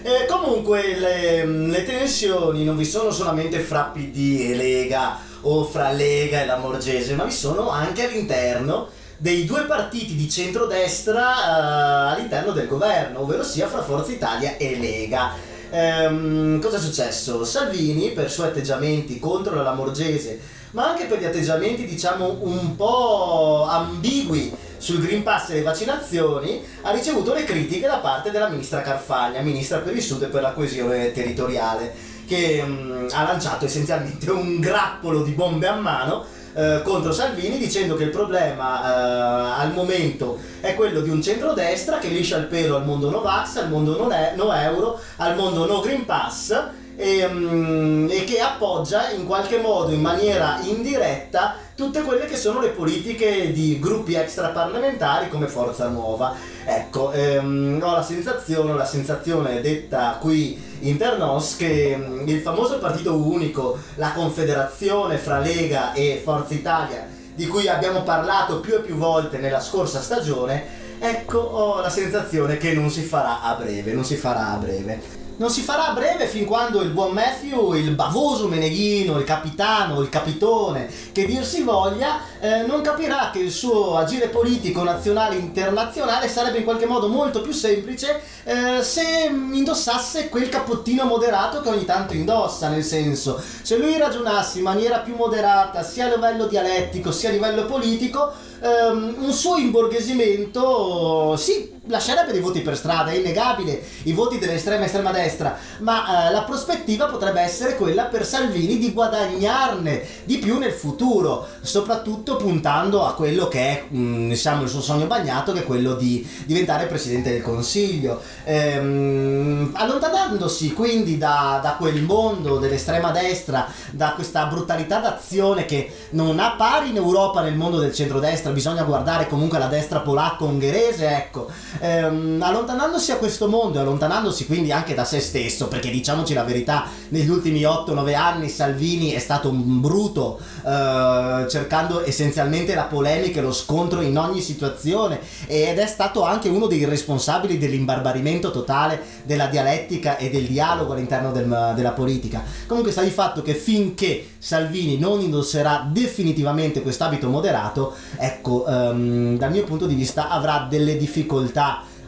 E 0.04 0.28
comunque 0.28 1.00
le, 1.00 1.44
mm, 1.44 1.72
le 1.72 1.84
tensioni 1.84 2.64
non 2.64 2.78
vi 2.78 2.86
sono 2.86 3.10
solamente 3.10 3.60
fra 3.60 3.86
PD 3.86 4.52
e 4.52 4.56
Lega 4.56 5.18
o 5.42 5.64
fra 5.64 5.92
Lega 5.92 6.42
e 6.42 6.46
la 6.46 6.58
Morgese, 6.58 7.16
ma 7.16 7.24
vi 7.24 7.32
sono 7.32 7.72
anche 7.72 8.08
all'interno 8.08 8.90
dei 9.18 9.46
due 9.46 9.64
partiti 9.64 10.16
di 10.16 10.30
centrodestra 10.30 11.22
uh, 11.22 12.14
all'interno 12.14 12.52
del 12.52 12.68
governo, 12.68 13.22
ovvero 13.22 13.44
sia 13.44 13.68
fra 13.68 13.82
Forza 13.82 14.12
Italia 14.12 14.58
e 14.58 14.78
Lega. 14.78 15.32
Um, 15.70 16.62
cosa 16.62 16.78
è 16.78 16.80
successo? 16.80 17.44
Salvini, 17.44 18.12
per 18.12 18.28
i 18.28 18.30
suoi 18.30 18.48
atteggiamenti 18.48 19.20
contro 19.20 19.56
la 19.56 19.64
Lamorgese, 19.64 20.40
ma 20.72 20.90
anche 20.90 21.06
per 21.06 21.20
gli 21.20 21.26
atteggiamenti, 21.26 21.86
diciamo, 21.86 22.38
un 22.42 22.76
po' 22.76 23.66
ambigui 23.68 24.56
sul 24.78 25.02
Green 25.02 25.24
Pass 25.24 25.50
e 25.50 25.56
le 25.56 25.64
vaccinazioni, 25.64 26.64
ha 26.84 26.92
ricevuto 26.92 27.34
le 27.34 27.44
critiche 27.44 27.88
da 27.88 27.98
parte 27.98 28.30
della 28.30 28.50
ministra 28.50 28.82
Carfagna, 28.82 29.42
ministra 29.42 29.80
per 29.80 29.96
il 29.96 30.02
Sud 30.02 30.22
e 30.22 30.28
per 30.28 30.44
la 30.44 30.52
coesione 30.52 31.12
territoriale, 31.12 31.92
che 32.28 32.64
um, 32.64 33.08
ha 33.12 33.24
lanciato 33.24 33.66
essenzialmente 33.66 34.30
un 34.30 34.60
grappolo 34.60 35.24
di 35.24 35.32
bombe 35.32 35.68
a 35.68 35.76
mano 35.76 36.36
eh, 36.58 36.82
contro 36.84 37.12
Salvini 37.12 37.60
dicendo 37.60 37.96
che 37.96 38.06
il 38.06 38.10
problema 38.10 38.82
eh, 38.82 39.62
al 39.62 39.74
momento 39.74 40.40
è 40.60 40.74
quello 40.74 41.02
di 41.02 41.10
un 41.10 41.22
centrodestra 41.22 42.00
che 42.00 42.08
liscia 42.08 42.38
il 42.38 42.46
pelo 42.46 42.76
al 42.76 42.84
mondo 42.84 43.12
Novax, 43.12 43.58
al 43.58 43.70
mondo 43.70 43.96
no, 43.96 44.08
no 44.36 44.54
euro, 44.54 45.00
al 45.18 45.36
mondo 45.36 45.68
no 45.68 45.82
Green 45.82 46.06
Pass 46.06 46.60
e, 46.98 47.24
um, 47.26 48.08
e, 48.10 48.24
che 48.24 48.40
appoggia 48.40 49.12
in 49.12 49.28
qualche 49.28 49.60
modo, 49.60 49.92
in 49.92 50.02
maniera 50.02 50.60
indiretta, 50.64 51.56
tutte 51.76 52.02
quelle 52.02 52.26
che 52.26 52.36
sono 52.36 52.60
le 52.60 52.70
politiche 52.70 53.54
di 53.54 53.80
gruppi 53.80 54.16
extraparlamentari 54.16 55.30
come 55.30 55.48
Forza 55.48 55.88
Nuova. 55.90 56.36
Ecco, 56.66 57.12
ehm, 57.12 57.80
ho 57.82 57.92
la 57.94 58.02
sensazione, 58.02 58.74
la 58.74 58.86
sensazione 58.86 59.62
detta 59.62 60.18
qui 60.20 60.60
internos 60.80 61.56
che 61.56 61.96
um, 61.98 62.28
il 62.28 62.42
famoso 62.42 62.80
partito 62.80 63.16
unico, 63.16 63.78
la 63.96 64.12
confederazione 64.14 65.18
fra 65.18 65.38
Lega 65.38 65.94
e 65.94 66.20
Forza 66.24 66.56
Italia, 66.56 67.08
di 67.36 67.46
cui 67.46 67.68
abbiamo 67.68 68.02
parlato 68.02 68.60
più 68.60 68.74
e 68.74 68.80
più 68.80 68.96
volte 68.96 69.38
nella 69.38 69.62
scorsa 69.62 70.02
stagione, 70.02 70.86
ecco 71.00 71.38
ho 71.38 71.80
la 71.80 71.92
sensazione 71.92 72.58
che 72.58 72.74
non 72.74 72.90
si 72.90 73.04
farà 73.04 73.44
a 73.44 73.54
breve, 73.54 73.94
non 73.94 74.04
si 74.04 74.16
farà 74.16 74.54
a 74.54 74.56
breve 74.56 75.17
non 75.38 75.50
si 75.50 75.62
farà 75.62 75.90
a 75.90 75.94
breve 75.94 76.26
fin 76.26 76.46
quando 76.46 76.82
il 76.82 76.90
buon 76.90 77.14
Matthew, 77.14 77.74
il 77.74 77.92
bavoso 77.92 78.48
Meneghino, 78.48 79.18
il 79.18 79.24
capitano, 79.24 80.02
il 80.02 80.10
capitone, 80.10 80.90
che 81.12 81.26
dir 81.26 81.46
si 81.46 81.62
voglia, 81.62 82.20
eh, 82.40 82.64
non 82.66 82.82
capirà 82.82 83.30
che 83.32 83.40
il 83.40 83.52
suo 83.52 83.98
agire 83.98 84.30
politico 84.30 84.84
nazionale 84.84 85.36
e 85.36 85.40
internazionale 85.40 86.28
sarebbe 86.28 86.58
in 86.58 86.64
qualche 86.64 86.88
modo 86.88 87.08
molto 87.08 87.42
più 87.42 87.52
semplice 87.52 88.22
eh, 88.44 88.82
se 88.82 89.30
indossasse 89.30 90.30
quel 90.30 90.50
cappottino 90.50 91.06
moderato 91.06 91.62
che 91.62 91.70
ogni 91.70 91.86
tanto 91.86 92.14
indossa, 92.14 92.70
nel 92.70 92.84
senso, 92.84 93.40
se 93.62 93.78
lui 93.78 93.98
ragionasse 93.98 94.58
in 94.58 94.64
maniera 94.64 95.00
più 95.00 95.16
moderata 95.16 95.84
sia 95.84 96.06
a 96.06 96.16
livello 96.16 96.48
dialettico 96.48 97.12
sia 97.12 97.30
a 97.30 97.34
livello 97.34 97.66
politico, 97.66 98.32
ehm, 98.60 99.16
un 99.20 99.32
suo 99.32 99.58
imborghesimento, 99.58 101.36
sì, 101.38 101.77
lascerebbe 101.88 102.32
dei 102.32 102.42
voti 102.42 102.62
per 102.62 102.78
strada, 102.78 103.12
è 103.12 103.16
innegabile, 103.16 103.82
i 104.04 104.14
voti 104.14 104.38
dell'estrema 104.38 104.86
estrema 104.86 105.12
destra, 105.12 105.58
ma 105.80 106.30
eh, 106.30 106.32
la 106.32 106.44
prospettiva 106.44 107.06
potrebbe 107.06 107.42
essere 107.42 107.76
quella 107.76 108.04
per 108.06 108.26
Salvini 108.26 108.78
di 108.78 108.92
guadagnarne 108.94 110.04
di 110.24 110.38
più 110.38 110.58
nel 110.58 110.72
futuro, 110.72 111.48
soprattutto 111.62 112.36
puntando 112.36 113.06
a 113.06 113.14
quello 113.14 113.48
che 113.48 113.60
è 113.60 113.84
mh, 113.88 114.00
mm, 114.00 114.30
diciamo, 114.30 114.64
il 114.64 114.70
suo 114.70 114.82
sogno 114.82 115.06
bagnato, 115.06 115.52
che 115.54 115.60
è 115.60 115.66
quello 115.66 115.96
di 115.96 116.28
diventare 116.46 116.86
Presidente 116.86 117.32
del 117.32 117.42
Consiglio. 117.42 118.22
Ehm, 118.44 119.72
allontanandosi 119.74 120.74
quindi 120.74 121.18
da, 121.18 121.60
da 121.62 121.72
quel 121.74 122.02
mondo 122.02 122.58
dell'estrema 122.58 123.12
destra, 123.12 123.68
da 123.92 124.12
questa 124.14 124.46
brutalità 124.46 125.00
d'azione 125.00 125.66
che 125.66 125.92
non 126.12 126.40
ha 126.40 126.52
pari 126.58 126.90
in 126.90 126.96
Europa 126.96 127.42
nel 127.42 127.56
mondo 127.56 127.80
del 127.80 127.94
centrodestra, 127.94 128.52
bisogna 128.52 128.84
guardare 128.84 129.28
comunque 129.28 129.60
la 129.60 129.68
destra 129.68 130.00
polacco-ungherese, 130.00 131.08
ecco, 131.08 131.48
ehm, 131.80 132.42
allontanandosi 132.42 133.12
a 133.12 133.18
questo 133.18 133.48
mondo 133.48 133.78
e 133.78 133.82
allontanandosi 133.82 134.46
quindi 134.46 134.72
anche 134.72 134.94
da 134.94 135.06
se 135.06 135.20
stesso, 135.20 135.68
perché 135.68 135.90
diciamoci 135.90 136.34
la 136.34 136.44
verità, 136.44 136.86
negli 137.10 137.30
ultimi 137.30 137.62
8-9 137.62 138.16
anni 138.16 138.50
Salvini 138.50 139.12
è 139.12 139.20
stato 139.20 139.50
un 139.50 139.82
bruto, 139.82 140.40
eh, 140.66 141.46
cercando 141.50 142.06
essenzialmente 142.06 142.76
la 142.76 142.84
polemica 142.84 143.40
e 143.40 143.44
lo 143.44 143.54
scontro 143.54 144.02
in 144.02 144.18
ogni 144.18 144.42
situazione 144.42 145.20
ed 145.46 145.78
è 145.78 145.88
stato 145.88 146.24
anche 146.24 146.50
uno 146.50 146.68
dei 146.68 146.86
responsabili 146.86 147.58
dell'imbarbarimento 147.58 148.52
totale 148.52 149.02
della 149.24 149.48
dialettica 149.48 150.18
e 150.18 150.30
del 150.30 150.46
dialogo 150.46 150.94
all'interno 150.94 151.32
del, 151.32 151.74
della 151.76 151.92
politica. 151.92 152.44
Comunque 152.66 152.92
sta 152.92 153.02
di 153.02 153.10
fatto 153.10 153.42
che 153.42 153.54
finché 153.54 154.36
Salvini 154.38 154.98
non 154.98 155.20
indosserà 155.20 155.88
definitivamente 155.92 156.82
quest'abito 156.82 157.30
moderato, 157.30 157.94
ecco, 158.18 158.64
um, 158.68 159.38
dal 159.38 159.52
mio 159.52 159.64
punto 159.64 159.86
di 159.86 159.96
vista 159.96 160.30
avrà 160.30 160.68
delle 160.70 160.98
difficoltà 160.98 161.67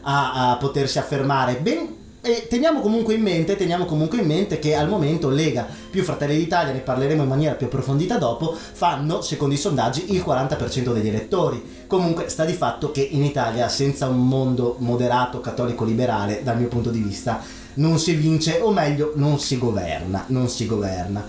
a, 0.10 0.52
a 0.52 0.58
potersi 0.58 0.98
affermare. 0.98 1.60
Ben 1.62 1.98
e 2.22 2.48
teniamo 2.50 2.82
comunque, 2.82 3.16
mente, 3.18 3.56
teniamo 3.56 3.86
comunque 3.86 4.20
in 4.20 4.28
mente, 4.28 4.60
che 4.60 4.76
al 4.76 4.90
momento 4.90 5.30
Lega 5.30 5.66
più 5.90 6.04
Fratelli 6.04 6.36
d'Italia, 6.36 6.74
ne 6.74 6.80
parleremo 6.80 7.24
in 7.24 7.30
maniera 7.30 7.56
più 7.56 7.68
approfondita 7.68 8.18
dopo, 8.18 8.54
fanno, 8.54 9.22
secondo 9.22 9.56
i 9.56 9.58
sondaggi, 9.58 10.14
il 10.14 10.24
40% 10.26 10.92
degli 10.92 11.08
elettori. 11.08 11.86
Comunque 11.88 12.28
sta 12.28 12.44
di 12.44 12.54
fatto 12.54 12.92
che 12.92 13.02
in 13.02 13.24
Italia, 13.24 13.70
senza 13.70 14.08
un 14.08 14.28
mondo 14.28 14.76
moderato, 14.80 15.40
cattolico, 15.40 15.86
liberale, 15.86 16.42
dal 16.44 16.58
mio 16.58 16.68
punto 16.68 16.90
di 16.90 17.00
vista, 17.00 17.42
non 17.76 17.98
si 18.00 18.14
vince, 18.16 18.60
o 18.62 18.72
meglio, 18.72 19.14
non 19.16 19.40
si 19.40 19.58
governa, 19.58 20.26
non 20.28 20.50
si 20.50 20.66
governa. 20.66 21.26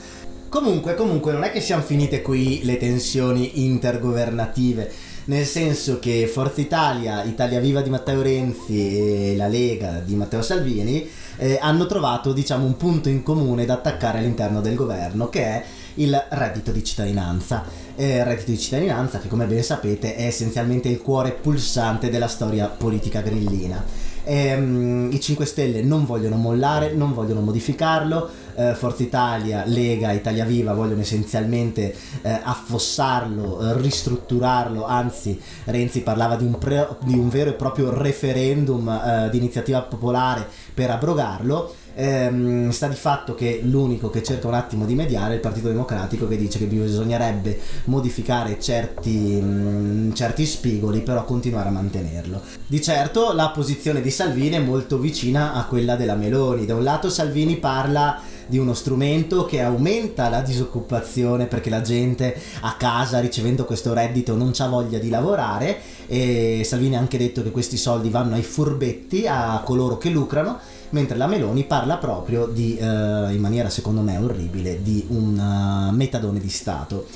Comunque, 0.48 0.96
comunque, 0.96 1.32
non 1.32 1.44
è 1.44 1.52
che 1.52 1.60
siano 1.60 1.82
finite 1.82 2.20
qui 2.20 2.64
le 2.64 2.76
tensioni 2.76 3.64
intergovernative 3.64 4.90
nel 5.24 5.44
senso 5.44 5.98
che 5.98 6.28
Forza 6.32 6.60
Italia, 6.60 7.22
Italia 7.24 7.60
Viva 7.60 7.82
di 7.82 7.90
Matteo 7.90 8.22
Renzi 8.22 9.30
e 9.30 9.36
la 9.36 9.48
Lega 9.48 10.00
di 10.04 10.14
Matteo 10.14 10.42
Salvini 10.42 11.08
eh, 11.36 11.58
hanno 11.60 11.86
trovato 11.86 12.32
diciamo 12.32 12.64
un 12.64 12.76
punto 12.76 13.08
in 13.08 13.22
comune 13.22 13.64
da 13.64 13.74
attaccare 13.74 14.18
all'interno 14.18 14.60
del 14.60 14.74
governo 14.74 15.28
che 15.28 15.44
è 15.44 15.64
il 15.94 16.26
reddito 16.30 16.70
di 16.70 16.84
cittadinanza. 16.84 17.64
Eh, 17.96 18.24
reddito 18.24 18.50
di 18.50 18.58
cittadinanza 18.58 19.18
che 19.18 19.28
come 19.28 19.46
ben 19.46 19.62
sapete 19.62 20.14
è 20.14 20.24
essenzialmente 20.26 20.88
il 20.88 21.00
cuore 21.00 21.32
pulsante 21.32 22.10
della 22.10 22.28
storia 22.28 22.66
politica 22.66 23.20
grillina. 23.20 23.84
Ehm, 24.30 25.10
I 25.10 25.18
5 25.20 25.44
Stelle 25.44 25.82
non 25.82 26.04
vogliono 26.06 26.36
mollare, 26.36 26.92
non 26.92 27.12
vogliono 27.12 27.40
modificarlo, 27.40 28.30
eh, 28.54 28.74
Forza 28.74 29.02
Italia, 29.02 29.64
Lega, 29.66 30.12
Italia 30.12 30.44
Viva 30.44 30.72
vogliono 30.72 31.00
essenzialmente 31.00 31.92
eh, 32.22 32.40
affossarlo, 32.40 33.60
eh, 33.60 33.80
ristrutturarlo, 33.80 34.86
anzi 34.86 35.36
Renzi 35.64 36.02
parlava 36.02 36.36
di 36.36 36.44
un, 36.44 36.58
pre- 36.58 36.96
di 37.02 37.18
un 37.18 37.28
vero 37.28 37.50
e 37.50 37.54
proprio 37.54 37.92
referendum 37.92 38.88
eh, 38.88 39.28
di 39.30 39.38
iniziativa 39.38 39.82
popolare 39.82 40.46
per 40.74 40.90
abrogarlo 40.90 41.74
ehm, 42.00 42.70
sta 42.70 42.88
di 42.88 42.94
fatto 42.94 43.34
che 43.34 43.60
l'unico 43.62 44.08
che 44.08 44.22
cerca 44.22 44.48
un 44.48 44.54
attimo 44.54 44.86
di 44.86 44.94
mediare 44.94 45.32
è 45.32 45.34
il 45.34 45.40
Partito 45.40 45.68
Democratico 45.68 46.26
che 46.26 46.36
dice 46.36 46.58
che 46.58 46.64
bisognerebbe 46.64 47.58
modificare 47.84 48.58
certi, 48.58 49.10
mh, 49.10 49.44
mm, 49.44 50.12
certi 50.12 50.46
spigoli 50.46 51.02
però 51.02 51.24
continuare 51.24 51.68
a 51.68 51.72
mantenerlo. 51.72 52.40
Di 52.66 52.80
certo 52.80 53.32
la 53.32 53.50
posizione 53.50 54.00
di 54.00 54.10
Salvini 54.10 54.56
è 54.56 54.60
molto 54.60 54.98
vicina 54.98 55.52
a 55.52 55.64
quella 55.66 55.96
della 55.96 56.14
Meloni. 56.14 56.64
Da 56.64 56.74
un 56.74 56.82
lato 56.82 57.10
Salvini 57.10 57.56
parla 57.56 58.20
di 58.46 58.58
uno 58.58 58.74
strumento 58.74 59.44
che 59.44 59.60
aumenta 59.60 60.28
la 60.28 60.40
disoccupazione 60.40 61.46
perché 61.46 61.70
la 61.70 61.82
gente 61.82 62.36
a 62.62 62.74
casa 62.76 63.20
ricevendo 63.20 63.64
questo 63.64 63.92
reddito 63.92 64.34
non 64.34 64.52
ha 64.58 64.66
voglia 64.66 64.98
di 64.98 65.08
lavorare 65.08 65.78
e 66.08 66.62
Salvini 66.64 66.96
ha 66.96 66.98
anche 66.98 67.16
detto 67.16 67.44
che 67.44 67.52
questi 67.52 67.76
soldi 67.76 68.08
vanno 68.08 68.34
ai 68.34 68.42
furbetti, 68.42 69.26
a 69.28 69.62
coloro 69.64 69.98
che 69.98 70.10
lucrano 70.10 70.58
mentre 70.90 71.16
la 71.16 71.26
Meloni 71.26 71.64
parla 71.64 71.96
proprio 71.96 72.46
di, 72.46 72.76
eh, 72.76 72.84
in 72.84 73.40
maniera 73.40 73.68
secondo 73.68 74.00
me 74.00 74.16
orribile, 74.16 74.82
di 74.82 75.06
un 75.08 75.38
uh, 75.38 75.94
metadone 75.94 76.40
di 76.40 76.48
Stato. 76.48 77.06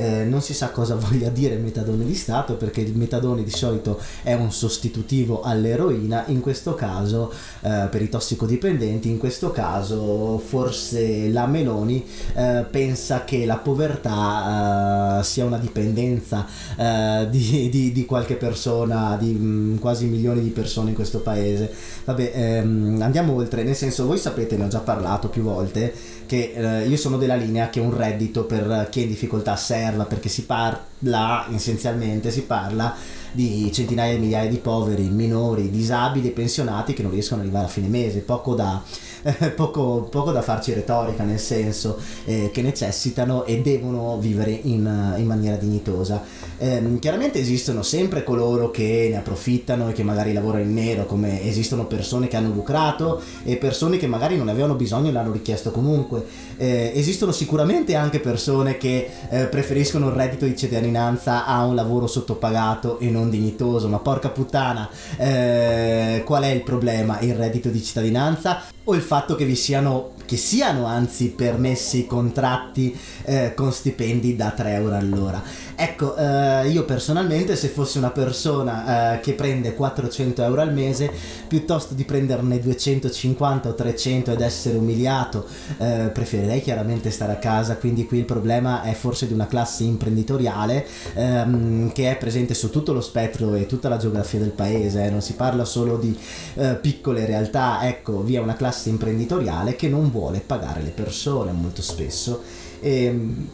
Eh, 0.00 0.24
non 0.24 0.40
si 0.40 0.54
sa 0.54 0.70
cosa 0.70 0.94
voglia 0.96 1.28
dire 1.28 1.56
metadone 1.56 2.06
di 2.06 2.14
Stato 2.14 2.54
perché 2.54 2.80
il 2.80 2.96
metadone 2.96 3.44
di 3.44 3.50
solito 3.50 4.00
è 4.22 4.32
un 4.32 4.50
sostitutivo 4.50 5.42
all'eroina, 5.42 6.24
in 6.28 6.40
questo 6.40 6.74
caso 6.74 7.30
eh, 7.60 7.86
per 7.90 8.00
i 8.00 8.08
tossicodipendenti, 8.08 9.10
in 9.10 9.18
questo 9.18 9.50
caso 9.50 10.38
forse 10.38 11.28
la 11.28 11.46
Meloni 11.46 12.02
eh, 12.34 12.64
pensa 12.70 13.24
che 13.24 13.44
la 13.44 13.58
povertà 13.58 15.18
eh, 15.20 15.22
sia 15.22 15.44
una 15.44 15.58
dipendenza 15.58 16.46
eh, 16.76 17.26
di, 17.28 17.68
di, 17.70 17.92
di, 17.92 18.06
qualche 18.06 18.36
persona, 18.36 19.18
di 19.20 19.32
mh, 19.32 19.44
mm, 19.44 19.76
quasi 19.76 20.06
milioni 20.06 20.40
di 20.40 20.48
persone 20.48 20.90
in 20.90 20.94
questo 20.94 21.18
paese. 21.18 21.70
Vabbè, 22.04 22.32
ehm, 22.34 23.00
andiamo 23.02 23.34
oltre, 23.34 23.64
nel 23.64 23.76
senso 23.76 24.06
voi 24.06 24.16
sapete, 24.16 24.56
ne 24.56 24.64
ho 24.64 24.68
già 24.68 24.80
parlato 24.80 25.28
più 25.28 25.42
volte, 25.42 25.92
che 26.30 26.52
eh, 26.54 26.86
io 26.86 26.96
sono 26.96 27.16
della 27.16 27.34
linea 27.34 27.70
che 27.70 27.80
un 27.80 27.92
reddito 27.92 28.44
per 28.44 28.86
chi 28.88 29.00
è 29.00 29.02
in 29.02 29.08
difficoltà 29.08 29.56
serva 29.56 30.04
perché 30.04 30.28
si 30.28 30.44
parla 30.44 31.48
essenzialmente 31.52 32.30
si 32.30 32.42
parla 32.42 32.94
di 33.32 33.68
centinaia 33.72 34.14
di 34.14 34.20
migliaia 34.20 34.48
di 34.48 34.58
poveri, 34.58 35.08
minori, 35.08 35.70
disabili, 35.70 36.30
pensionati 36.30 36.94
che 36.94 37.02
non 37.02 37.10
riescono 37.10 37.40
ad 37.40 37.46
arrivare 37.46 37.66
a 37.66 37.68
fine 37.68 37.88
mese, 37.88 38.20
poco 38.20 38.54
da, 38.54 38.80
poco, 39.54 40.08
poco 40.10 40.32
da 40.32 40.42
farci 40.42 40.72
retorica, 40.72 41.22
nel 41.22 41.38
senso 41.38 41.98
eh, 42.24 42.50
che 42.52 42.62
necessitano 42.62 43.44
e 43.44 43.60
devono 43.60 44.18
vivere 44.18 44.50
in, 44.50 45.14
in 45.16 45.26
maniera 45.26 45.56
dignitosa. 45.56 46.22
Eh, 46.58 46.98
chiaramente 46.98 47.38
esistono 47.38 47.82
sempre 47.82 48.24
coloro 48.24 48.70
che 48.70 49.08
ne 49.10 49.18
approfittano 49.18 49.90
e 49.90 49.92
che 49.92 50.02
magari 50.02 50.32
lavorano 50.32 50.64
in 50.64 50.74
nero, 50.74 51.06
come 51.06 51.42
esistono 51.44 51.86
persone 51.86 52.26
che 52.26 52.36
hanno 52.36 52.52
lucrato 52.52 53.22
e 53.44 53.56
persone 53.56 53.96
che 53.96 54.08
magari 54.08 54.36
non 54.36 54.48
avevano 54.48 54.74
bisogno 54.74 55.08
e 55.08 55.12
l'hanno 55.12 55.32
richiesto 55.32 55.70
comunque. 55.70 56.24
Eh, 56.56 56.92
esistono 56.94 57.30
sicuramente 57.30 57.94
anche 57.94 58.18
persone 58.18 58.76
che 58.76 59.08
eh, 59.30 59.46
preferiscono 59.46 60.08
il 60.08 60.14
reddito 60.14 60.44
di 60.44 60.56
cittadinanza 60.56 61.46
a 61.46 61.64
un 61.64 61.74
lavoro 61.76 62.06
sottopagato 62.06 62.98
e 62.98 63.08
non 63.08 63.20
non 63.20 63.30
dignitoso, 63.30 63.88
ma 63.88 63.98
porca 63.98 64.30
puttana, 64.30 64.88
eh, 65.16 66.22
qual 66.24 66.42
è 66.42 66.48
il 66.48 66.62
problema? 66.62 67.20
Il 67.20 67.34
reddito 67.34 67.68
di 67.68 67.82
cittadinanza? 67.82 68.62
o 68.84 68.94
il 68.94 69.02
fatto 69.10 69.34
che 69.34 69.44
vi 69.44 69.56
siano 69.56 70.12
che 70.24 70.36
siano 70.36 70.86
anzi 70.86 71.30
permessi 71.30 72.06
contratti 72.06 72.96
eh, 73.24 73.52
con 73.56 73.72
stipendi 73.72 74.36
da 74.36 74.52
3 74.52 74.74
euro 74.74 74.94
all'ora. 74.94 75.42
Ecco, 75.82 76.14
eh, 76.14 76.68
io 76.68 76.84
personalmente 76.84 77.56
se 77.56 77.68
fossi 77.68 77.96
una 77.96 78.10
persona 78.10 79.14
eh, 79.14 79.20
che 79.20 79.32
prende 79.32 79.72
400 79.72 80.42
euro 80.42 80.60
al 80.60 80.74
mese, 80.74 81.10
piuttosto 81.48 81.94
di 81.94 82.04
prenderne 82.04 82.60
250 82.60 83.70
o 83.70 83.72
300 83.72 84.32
ed 84.32 84.42
essere 84.42 84.76
umiliato, 84.76 85.46
eh, 85.78 86.10
preferirei 86.12 86.60
chiaramente 86.60 87.10
stare 87.10 87.32
a 87.32 87.36
casa, 87.36 87.78
quindi 87.78 88.04
qui 88.04 88.18
il 88.18 88.26
problema 88.26 88.82
è 88.82 88.92
forse 88.92 89.26
di 89.26 89.32
una 89.32 89.46
classe 89.46 89.84
imprenditoriale 89.84 90.86
ehm, 91.14 91.92
che 91.92 92.10
è 92.10 92.18
presente 92.18 92.52
su 92.52 92.68
tutto 92.68 92.92
lo 92.92 93.00
spettro 93.00 93.54
e 93.54 93.64
tutta 93.64 93.88
la 93.88 93.96
geografia 93.96 94.38
del 94.38 94.50
paese, 94.50 95.06
eh. 95.06 95.08
non 95.08 95.22
si 95.22 95.32
parla 95.32 95.64
solo 95.64 95.96
di 95.96 96.14
eh, 96.56 96.74
piccole 96.74 97.24
realtà, 97.24 97.88
ecco, 97.88 98.20
vi 98.22 98.34
è 98.34 98.38
una 98.38 98.54
classe 98.54 98.90
imprenditoriale 98.90 99.76
che 99.76 99.88
non 99.88 100.10
vuole 100.10 100.42
pagare 100.44 100.82
le 100.82 100.90
persone 100.90 101.52
molto 101.52 101.80
spesso. 101.80 102.42
E, 102.80 103.04
ehm, 103.04 103.48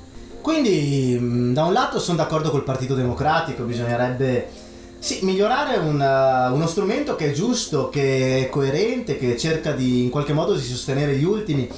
quindi 0.47 1.19
mm, 1.21 1.55
da 1.55 1.65
un 1.65 1.73
lato 1.73 1.99
sono 1.99 2.19
d'accordo 2.19 2.50
col 2.50 2.62
Partito 2.62 2.95
Democratico, 2.95 3.65
bisognerebbe 3.65 4.47
sì, 5.00 5.25
migliorare 5.25 5.76
una, 5.79 6.53
uno 6.53 6.69
strumento 6.69 7.17
che 7.17 7.31
è 7.31 7.33
giusto, 7.33 7.88
che 7.88 8.45
è 8.45 8.49
coerente, 8.49 9.19
che 9.19 9.37
cerca 9.37 9.73
di 9.73 10.05
in 10.05 10.09
qualche 10.11 10.33
modo 10.33 10.55
di 10.55 10.62
sostenere 10.62 11.17
gli 11.17 11.25
ultimi. 11.25 11.69